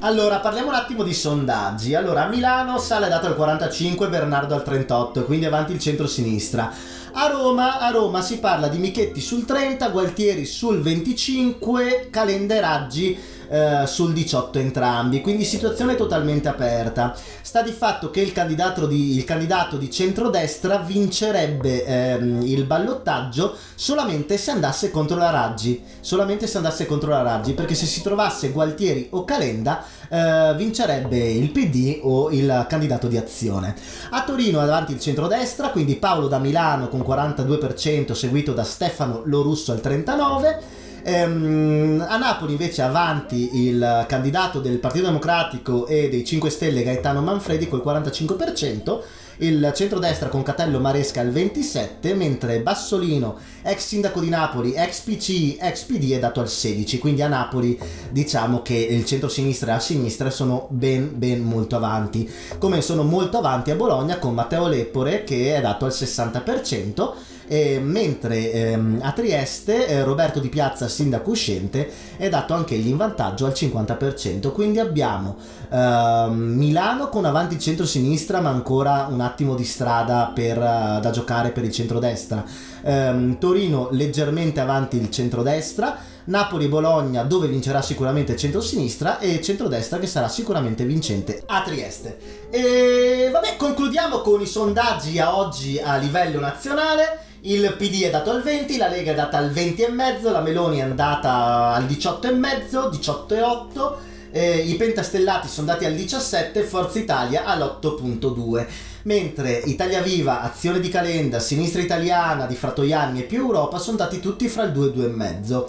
Allora, 0.00 0.40
parliamo 0.40 0.68
un 0.68 0.74
attimo 0.74 1.02
di 1.02 1.14
sondaggi. 1.14 1.94
Allora, 1.94 2.24
a 2.24 2.28
Milano 2.28 2.76
sale 2.78 3.08
dato 3.08 3.28
al 3.28 3.36
45, 3.36 4.08
Bernardo 4.08 4.54
al 4.54 4.62
38, 4.62 5.24
quindi 5.24 5.46
avanti 5.46 5.72
il 5.72 5.78
centro-sinistra. 5.78 6.70
A 7.18 7.28
Roma, 7.28 7.78
a 7.78 7.88
Roma 7.88 8.20
si 8.20 8.38
parla 8.40 8.68
di 8.68 8.76
Michetti 8.76 9.22
sul 9.22 9.46
30, 9.46 9.88
Gualtieri 9.88 10.44
sul 10.44 10.82
25, 10.82 12.08
Calenda 12.10 12.56
e 12.56 12.60
Raggi 12.60 13.18
eh, 13.48 13.86
sul 13.86 14.12
18 14.12 14.58
entrambi, 14.58 15.20
quindi 15.20 15.44
situazione 15.44 15.94
totalmente 15.94 16.48
aperta. 16.48 17.14
Sta 17.42 17.62
di 17.62 17.72
fatto 17.72 18.10
che 18.10 18.20
il 18.20 18.32
candidato 18.32 18.86
di, 18.86 19.16
il 19.16 19.24
candidato 19.24 19.76
di 19.76 19.90
centrodestra 19.90 20.78
vincerebbe 20.78 21.84
ehm, 21.84 22.42
il 22.42 22.64
ballottaggio 22.64 23.54
solamente 23.74 24.36
se 24.36 24.50
andasse 24.50 24.90
contro 24.90 25.16
la 25.16 25.30
Raggi, 25.30 25.82
solamente 26.00 26.46
se 26.46 26.56
andasse 26.56 26.86
contro 26.86 27.10
la 27.10 27.22
Raggi, 27.22 27.52
perché 27.52 27.74
se 27.74 27.86
si 27.86 28.02
trovasse 28.02 28.50
Gualtieri 28.50 29.08
o 29.10 29.24
Calenda 29.24 29.84
eh, 30.08 30.54
vincerebbe 30.56 31.16
il 31.16 31.50
PD 31.50 32.00
o 32.02 32.30
il 32.30 32.66
candidato 32.68 33.08
di 33.08 33.16
azione. 33.16 33.74
A 34.10 34.22
Torino 34.24 34.60
avanti 34.60 34.92
il 34.92 35.00
centrodestra, 35.00 35.70
quindi 35.70 35.96
Paolo 35.96 36.28
da 36.28 36.38
Milano 36.38 36.88
con 36.88 37.00
42%, 37.00 38.12
seguito 38.12 38.52
da 38.52 38.64
Stefano 38.64 39.22
Lorusso 39.24 39.72
al 39.72 39.80
39%. 39.82 40.84
Ehm, 41.08 42.04
a 42.04 42.16
Napoli 42.16 42.50
invece 42.50 42.82
avanti 42.82 43.64
il 43.64 44.06
candidato 44.08 44.58
del 44.58 44.78
Partito 44.78 45.04
Democratico 45.06 45.86
e 45.86 46.08
dei 46.08 46.24
5 46.24 46.50
Stelle 46.50 46.82
Gaetano 46.82 47.20
Manfredi 47.20 47.68
col 47.68 47.84
45%, 47.86 49.02
il 49.36 49.70
centrodestra 49.72 50.28
con 50.28 50.42
Catello 50.42 50.80
Maresca 50.80 51.20
al 51.20 51.28
27%, 51.28 52.16
mentre 52.16 52.58
Bassolino, 52.58 53.36
ex 53.62 53.86
sindaco 53.86 54.18
di 54.18 54.30
Napoli, 54.30 54.74
ex 54.74 54.98
PC, 55.02 55.58
ex 55.60 55.84
PD 55.84 56.10
è 56.10 56.18
dato 56.18 56.40
al 56.40 56.46
16%, 56.46 56.98
quindi 56.98 57.22
a 57.22 57.28
Napoli 57.28 57.78
diciamo 58.10 58.62
che 58.62 58.74
il 58.74 59.04
centro-sinistra 59.04 59.70
e 59.70 59.74
la 59.74 59.80
sinistra 59.80 60.28
sono 60.30 60.66
ben 60.70 61.16
ben 61.16 61.40
molto 61.40 61.76
avanti, 61.76 62.28
come 62.58 62.80
sono 62.80 63.04
molto 63.04 63.38
avanti 63.38 63.70
a 63.70 63.76
Bologna 63.76 64.18
con 64.18 64.34
Matteo 64.34 64.66
Leppore 64.66 65.22
che 65.22 65.54
è 65.54 65.60
dato 65.60 65.84
al 65.84 65.92
60%, 65.92 67.12
eh, 67.48 67.78
mentre 67.80 68.52
ehm, 68.52 69.00
a 69.02 69.12
Trieste 69.12 69.86
eh, 69.86 70.02
Roberto 70.02 70.40
Di 70.40 70.48
Piazza, 70.48 70.88
sindaco 70.88 71.30
uscente, 71.30 71.90
è 72.16 72.28
dato 72.28 72.54
anch'egli 72.54 72.88
in 72.88 72.96
vantaggio 72.96 73.46
al 73.46 73.52
50%. 73.52 74.52
Quindi 74.52 74.78
abbiamo 74.78 75.36
ehm, 75.70 76.34
Milano 76.34 77.08
con 77.08 77.24
avanti 77.24 77.58
centro-sinistra, 77.58 78.40
ma 78.40 78.50
ancora 78.50 79.06
un 79.10 79.20
attimo 79.20 79.54
di 79.54 79.64
strada 79.64 80.30
per, 80.34 80.56
uh, 80.58 81.00
da 81.00 81.10
giocare 81.10 81.50
per 81.50 81.64
il 81.64 81.72
centrodestra. 81.72 82.44
Ehm, 82.82 83.38
Torino 83.38 83.88
leggermente 83.90 84.60
avanti 84.60 84.96
il 84.96 85.10
centrodestra. 85.10 86.14
Napoli-Bologna 86.26 87.22
dove 87.22 87.46
vincerà 87.46 87.82
sicuramente 87.82 88.32
il 88.32 88.38
centro-sinistra 88.38 89.18
e 89.20 89.40
centrodestra 89.40 89.98
che 89.98 90.08
sarà 90.08 90.28
sicuramente 90.28 90.84
vincente 90.84 91.42
a 91.46 91.62
Trieste. 91.62 92.18
E 92.50 93.28
vabbè, 93.30 93.56
concludiamo 93.56 94.20
con 94.22 94.40
i 94.40 94.46
sondaggi 94.46 95.20
a 95.20 95.36
oggi 95.36 95.78
a 95.78 95.96
livello 95.96 96.40
nazionale. 96.40 97.25
Il 97.46 97.76
PD 97.78 98.02
è 98.02 98.10
dato 98.10 98.32
al 98.32 98.42
20, 98.42 98.76
la 98.76 98.88
Lega 98.88 99.12
è 99.12 99.14
data 99.14 99.38
al 99.38 99.52
20,5, 99.52 100.32
la 100.32 100.40
Meloni 100.40 100.78
è 100.78 100.82
andata 100.82 101.74
al 101.74 101.84
18,5, 101.84 102.88
18,8, 102.90 103.92
eh, 104.32 104.56
i 104.56 104.74
pentastellati 104.74 105.46
sono 105.46 105.68
dati 105.68 105.84
al 105.84 105.94
17, 105.94 106.64
Forza 106.64 106.98
Italia 106.98 107.44
all'8,2 107.44 108.66
mentre 109.02 109.62
Italia 109.66 110.02
Viva, 110.02 110.42
Azione 110.42 110.80
di 110.80 110.88
Calenda, 110.88 111.38
Sinistra 111.38 111.80
Italiana 111.80 112.46
di 112.46 112.56
Fratoianni 112.56 113.20
e 113.20 113.26
più 113.26 113.42
Europa 113.42 113.78
sono 113.78 113.96
dati 113.96 114.18
tutti 114.18 114.48
fra 114.48 114.64
il 114.64 114.72
2 114.72 114.84
e 114.84 114.88
il 114.88 115.14
2,5. 115.14 115.64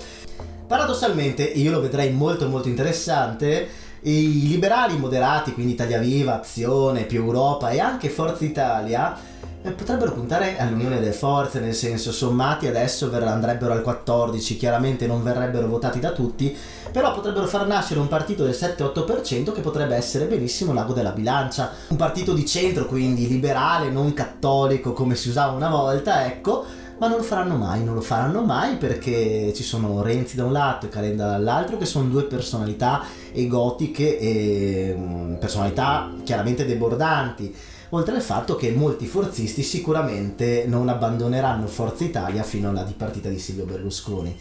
Paradossalmente, 0.65 1.43
io 1.43 1.69
lo 1.69 1.80
vedrei 1.80 2.11
molto 2.11 2.49
molto 2.49 2.69
interessante, 2.69 3.69
i 4.01 4.47
liberali 4.47 4.97
moderati, 4.97 5.53
quindi 5.53 5.73
Italia 5.73 5.99
Viva, 5.99 6.39
Azione, 6.39 7.03
più 7.03 7.21
Europa 7.21 7.69
e 7.69 7.80
anche 7.80 8.09
Forza 8.09 8.43
Italia, 8.43 9.26
potrebbero 9.61 10.13
puntare 10.13 10.57
all'unione 10.57 10.99
delle 10.99 11.11
forze, 11.11 11.59
nel 11.59 11.73
senso 11.73 12.11
sommati 12.11 12.67
adesso 12.67 13.09
ver- 13.09 13.27
andrebbero 13.27 13.73
al 13.73 13.81
14, 13.81 14.55
chiaramente 14.57 15.07
non 15.07 15.23
verrebbero 15.23 15.67
votati 15.67 15.99
da 15.99 16.11
tutti, 16.11 16.55
però 16.91 17.13
potrebbero 17.13 17.47
far 17.47 17.67
nascere 17.67 17.99
un 17.99 18.07
partito 18.07 18.43
del 18.43 18.53
7-8% 18.53 19.51
che 19.51 19.61
potrebbe 19.61 19.95
essere 19.95 20.25
benissimo 20.25 20.73
l'ago 20.73 20.93
della 20.93 21.11
bilancia, 21.11 21.71
un 21.89 21.97
partito 21.97 22.33
di 22.33 22.45
centro, 22.45 22.85
quindi 22.85 23.27
liberale, 23.27 23.89
non 23.89 24.13
cattolico 24.13 24.93
come 24.93 25.15
si 25.15 25.29
usava 25.29 25.53
una 25.53 25.69
volta, 25.69 26.25
ecco, 26.25 26.65
ma 26.99 27.07
non 27.07 27.17
lo 27.17 27.23
faranno 27.23 27.55
mai, 27.55 27.83
non 27.83 27.93
lo 27.93 28.01
faranno 28.01 28.41
mai 28.41 28.75
perché 28.75 29.53
ci 29.53 29.61
sono 29.61 30.01
Renzi 30.01 30.35
da 30.35 30.45
un 30.45 30.51
lato 30.51 30.87
e 30.87 30.89
Calenda 30.89 31.27
dall'altro 31.27 31.77
che 31.77 31.85
sono 31.85 32.07
due 32.07 32.23
personalità 32.23 33.03
egotiche 33.31 34.17
e 34.17 34.95
mm, 34.97 35.35
personalità 35.35 36.11
chiaramente 36.23 36.65
debordanti 36.65 37.55
oltre 37.89 38.15
al 38.15 38.21
fatto 38.21 38.55
che 38.55 38.71
molti 38.71 39.05
forzisti 39.05 39.63
sicuramente 39.63 40.65
non 40.67 40.89
abbandoneranno 40.89 41.67
Forza 41.67 42.03
Italia 42.03 42.43
fino 42.43 42.69
alla 42.69 42.83
dipartita 42.83 43.29
di 43.29 43.39
Silvio 43.39 43.65
Berlusconi. 43.65 44.38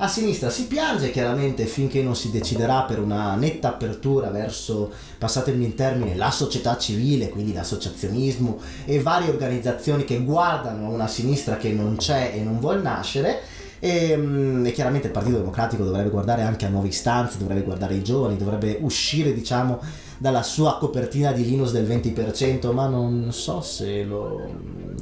A 0.00 0.06
sinistra 0.06 0.48
si 0.48 0.68
piange 0.68 1.10
chiaramente 1.10 1.66
finché 1.66 2.02
non 2.02 2.14
si 2.14 2.30
deciderà 2.30 2.82
per 2.82 3.00
una 3.00 3.34
netta 3.34 3.70
apertura 3.70 4.30
verso, 4.30 4.92
passatemi 5.18 5.64
il 5.64 5.74
termine, 5.74 6.14
la 6.14 6.30
società 6.30 6.78
civile, 6.78 7.28
quindi 7.28 7.52
l'associazionismo 7.52 8.60
e 8.84 9.00
varie 9.00 9.28
organizzazioni 9.28 10.04
che 10.04 10.22
guardano 10.22 10.86
a 10.86 10.90
una 10.90 11.08
sinistra 11.08 11.56
che 11.56 11.72
non 11.72 11.96
c'è 11.96 12.32
e 12.32 12.42
non 12.42 12.60
vuol 12.60 12.80
nascere. 12.80 13.40
E, 13.80 14.16
mm, 14.16 14.66
e, 14.66 14.72
chiaramente 14.72 15.08
il 15.08 15.12
Partito 15.12 15.38
Democratico 15.38 15.84
dovrebbe 15.84 16.10
guardare 16.10 16.42
anche 16.42 16.66
a 16.66 16.68
nuove 16.68 16.88
istanze, 16.88 17.38
dovrebbe 17.38 17.62
guardare 17.62 17.94
i 17.94 18.02
giovani, 18.02 18.36
dovrebbe 18.36 18.78
uscire 18.80 19.34
diciamo 19.34 19.80
dalla 20.18 20.42
sua 20.42 20.76
copertina 20.78 21.32
di 21.32 21.44
Linus 21.44 21.72
del 21.72 21.86
20%, 21.86 22.72
ma 22.72 22.86
non 22.86 23.32
so 23.32 23.60
se 23.60 24.02
lo, 24.02 24.46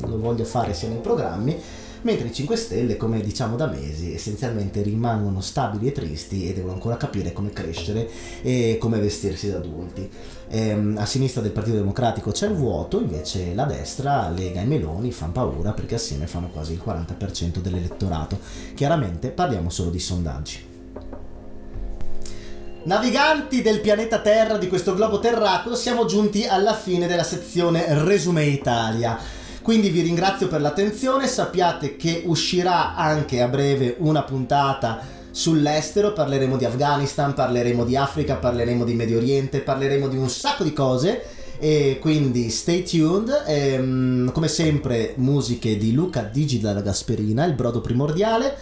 lo 0.06 0.18
voglio 0.18 0.44
fare 0.44 0.74
sia 0.74 0.88
nei 0.88 1.00
programmi 1.00 1.60
mentre 2.06 2.28
i 2.28 2.32
5 2.32 2.56
Stelle, 2.56 2.96
come 2.96 3.20
diciamo 3.20 3.56
da 3.56 3.66
mesi, 3.66 4.14
essenzialmente 4.14 4.80
rimangono 4.80 5.40
stabili 5.40 5.88
e 5.88 5.92
tristi 5.92 6.48
e 6.48 6.54
devono 6.54 6.74
ancora 6.74 6.96
capire 6.96 7.32
come 7.32 7.50
crescere 7.50 8.08
e 8.42 8.76
come 8.78 9.00
vestirsi 9.00 9.50
da 9.50 9.56
adulti. 9.56 10.08
Ehm, 10.48 10.96
a 10.98 11.04
sinistra 11.04 11.42
del 11.42 11.50
Partito 11.50 11.76
Democratico 11.76 12.30
c'è 12.30 12.46
il 12.46 12.54
vuoto, 12.54 13.00
invece 13.00 13.54
la 13.54 13.64
destra, 13.64 14.30
Lega 14.30 14.60
e 14.60 14.64
Meloni 14.64 15.10
fanno 15.10 15.32
paura 15.32 15.72
perché 15.72 15.96
assieme 15.96 16.28
fanno 16.28 16.48
quasi 16.48 16.74
il 16.74 16.82
40% 16.84 17.58
dell'elettorato. 17.58 18.38
Chiaramente 18.74 19.30
parliamo 19.30 19.68
solo 19.68 19.90
di 19.90 19.98
sondaggi. 19.98 20.76
Naviganti 22.87 23.62
del 23.62 23.80
pianeta 23.80 24.20
Terra 24.20 24.59
di 24.59 24.68
questo 24.68 24.95
globo 24.95 25.18
terracqueo, 25.18 25.74
siamo 25.74 26.05
giunti 26.05 26.47
alla 26.47 26.72
fine 26.72 27.09
della 27.09 27.24
sezione 27.24 27.84
Resume 28.05 28.45
Italia. 28.45 29.18
Quindi 29.61 29.89
vi 29.89 30.03
ringrazio 30.03 30.47
per 30.47 30.61
l'attenzione, 30.61 31.26
sappiate 31.26 31.97
che 31.97 32.22
uscirà 32.26 32.95
anche 32.95 33.43
a 33.43 33.49
breve 33.49 33.97
una 33.99 34.22
puntata 34.22 35.01
sull'estero, 35.32 36.12
parleremo 36.12 36.57
di 36.57 36.64
Afghanistan, 36.64 37.34
parleremo 37.34 37.84
di 37.84 37.97
Africa, 37.97 38.37
parleremo 38.37 38.84
di 38.84 38.95
Medio 38.95 39.16
Oriente, 39.16 39.62
parleremo 39.62 40.07
di 40.07 40.16
un 40.16 40.30
sacco 40.30 40.62
di 40.62 40.72
cose 40.72 41.24
e 41.59 41.99
quindi 42.01 42.51
stay 42.51 42.84
tuned 42.84 43.45
ehm, 43.47 44.30
come 44.30 44.47
sempre 44.47 45.14
musiche 45.16 45.76
di 45.76 45.93
Luca 45.93 46.20
Digi 46.22 46.61
dalla 46.61 46.82
Gasperina 46.82 47.47
il 47.47 47.55
brodo 47.55 47.80
primordiale 47.80 48.57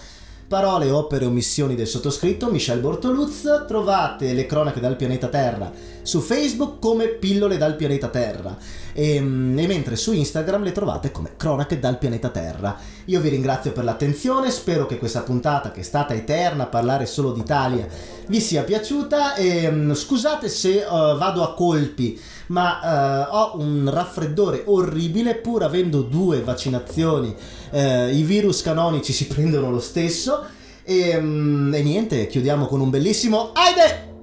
Parole, 0.54 0.88
opere, 0.88 1.24
omissioni 1.24 1.74
del 1.74 1.88
sottoscritto 1.88 2.48
Michel 2.48 2.78
Bortoluz. 2.78 3.64
Trovate 3.66 4.32
le 4.32 4.46
cronache 4.46 4.78
dal 4.78 4.94
pianeta 4.94 5.26
Terra 5.26 5.72
su 6.02 6.20
Facebook 6.20 6.78
come 6.78 7.08
Pillole 7.08 7.56
dal 7.56 7.74
pianeta 7.74 8.08
Terra 8.08 8.56
e, 8.92 9.16
ehm, 9.16 9.58
e, 9.58 9.66
mentre 9.66 9.96
su 9.96 10.12
Instagram 10.12 10.62
le 10.62 10.70
trovate 10.70 11.10
come 11.10 11.30
Cronache 11.36 11.80
dal 11.80 11.98
pianeta 11.98 12.28
Terra. 12.28 12.78
Io 13.06 13.20
vi 13.20 13.30
ringrazio 13.30 13.72
per 13.72 13.82
l'attenzione, 13.82 14.50
spero 14.50 14.86
che 14.86 14.98
questa 14.98 15.22
puntata 15.22 15.72
che 15.72 15.80
è 15.80 15.82
stata 15.82 16.14
eterna, 16.14 16.66
parlare 16.66 17.06
solo 17.06 17.32
d'Italia, 17.32 17.88
vi 18.28 18.40
sia 18.40 18.62
piaciuta 18.62 19.34
e 19.34 19.64
ehm, 19.64 19.94
scusate 19.94 20.48
se 20.48 20.84
uh, 20.88 21.16
vado 21.16 21.42
a 21.42 21.54
colpi 21.54 22.20
ma 22.48 23.26
uh, 23.30 23.34
ho 23.34 23.58
un 23.58 23.88
raffreddore 23.90 24.62
orribile 24.66 25.36
pur 25.36 25.62
avendo 25.62 26.02
due 26.02 26.40
vaccinazioni. 26.40 27.34
Uh, 27.70 28.08
I 28.08 28.22
virus 28.22 28.62
canonici 28.62 29.12
si 29.12 29.26
prendono 29.28 29.70
lo 29.70 29.80
stesso. 29.80 30.44
E, 30.82 31.16
um, 31.16 31.72
e 31.74 31.82
niente, 31.82 32.26
chiudiamo 32.26 32.66
con 32.66 32.80
un 32.80 32.90
bellissimo 32.90 33.52
Aide! 33.54 34.13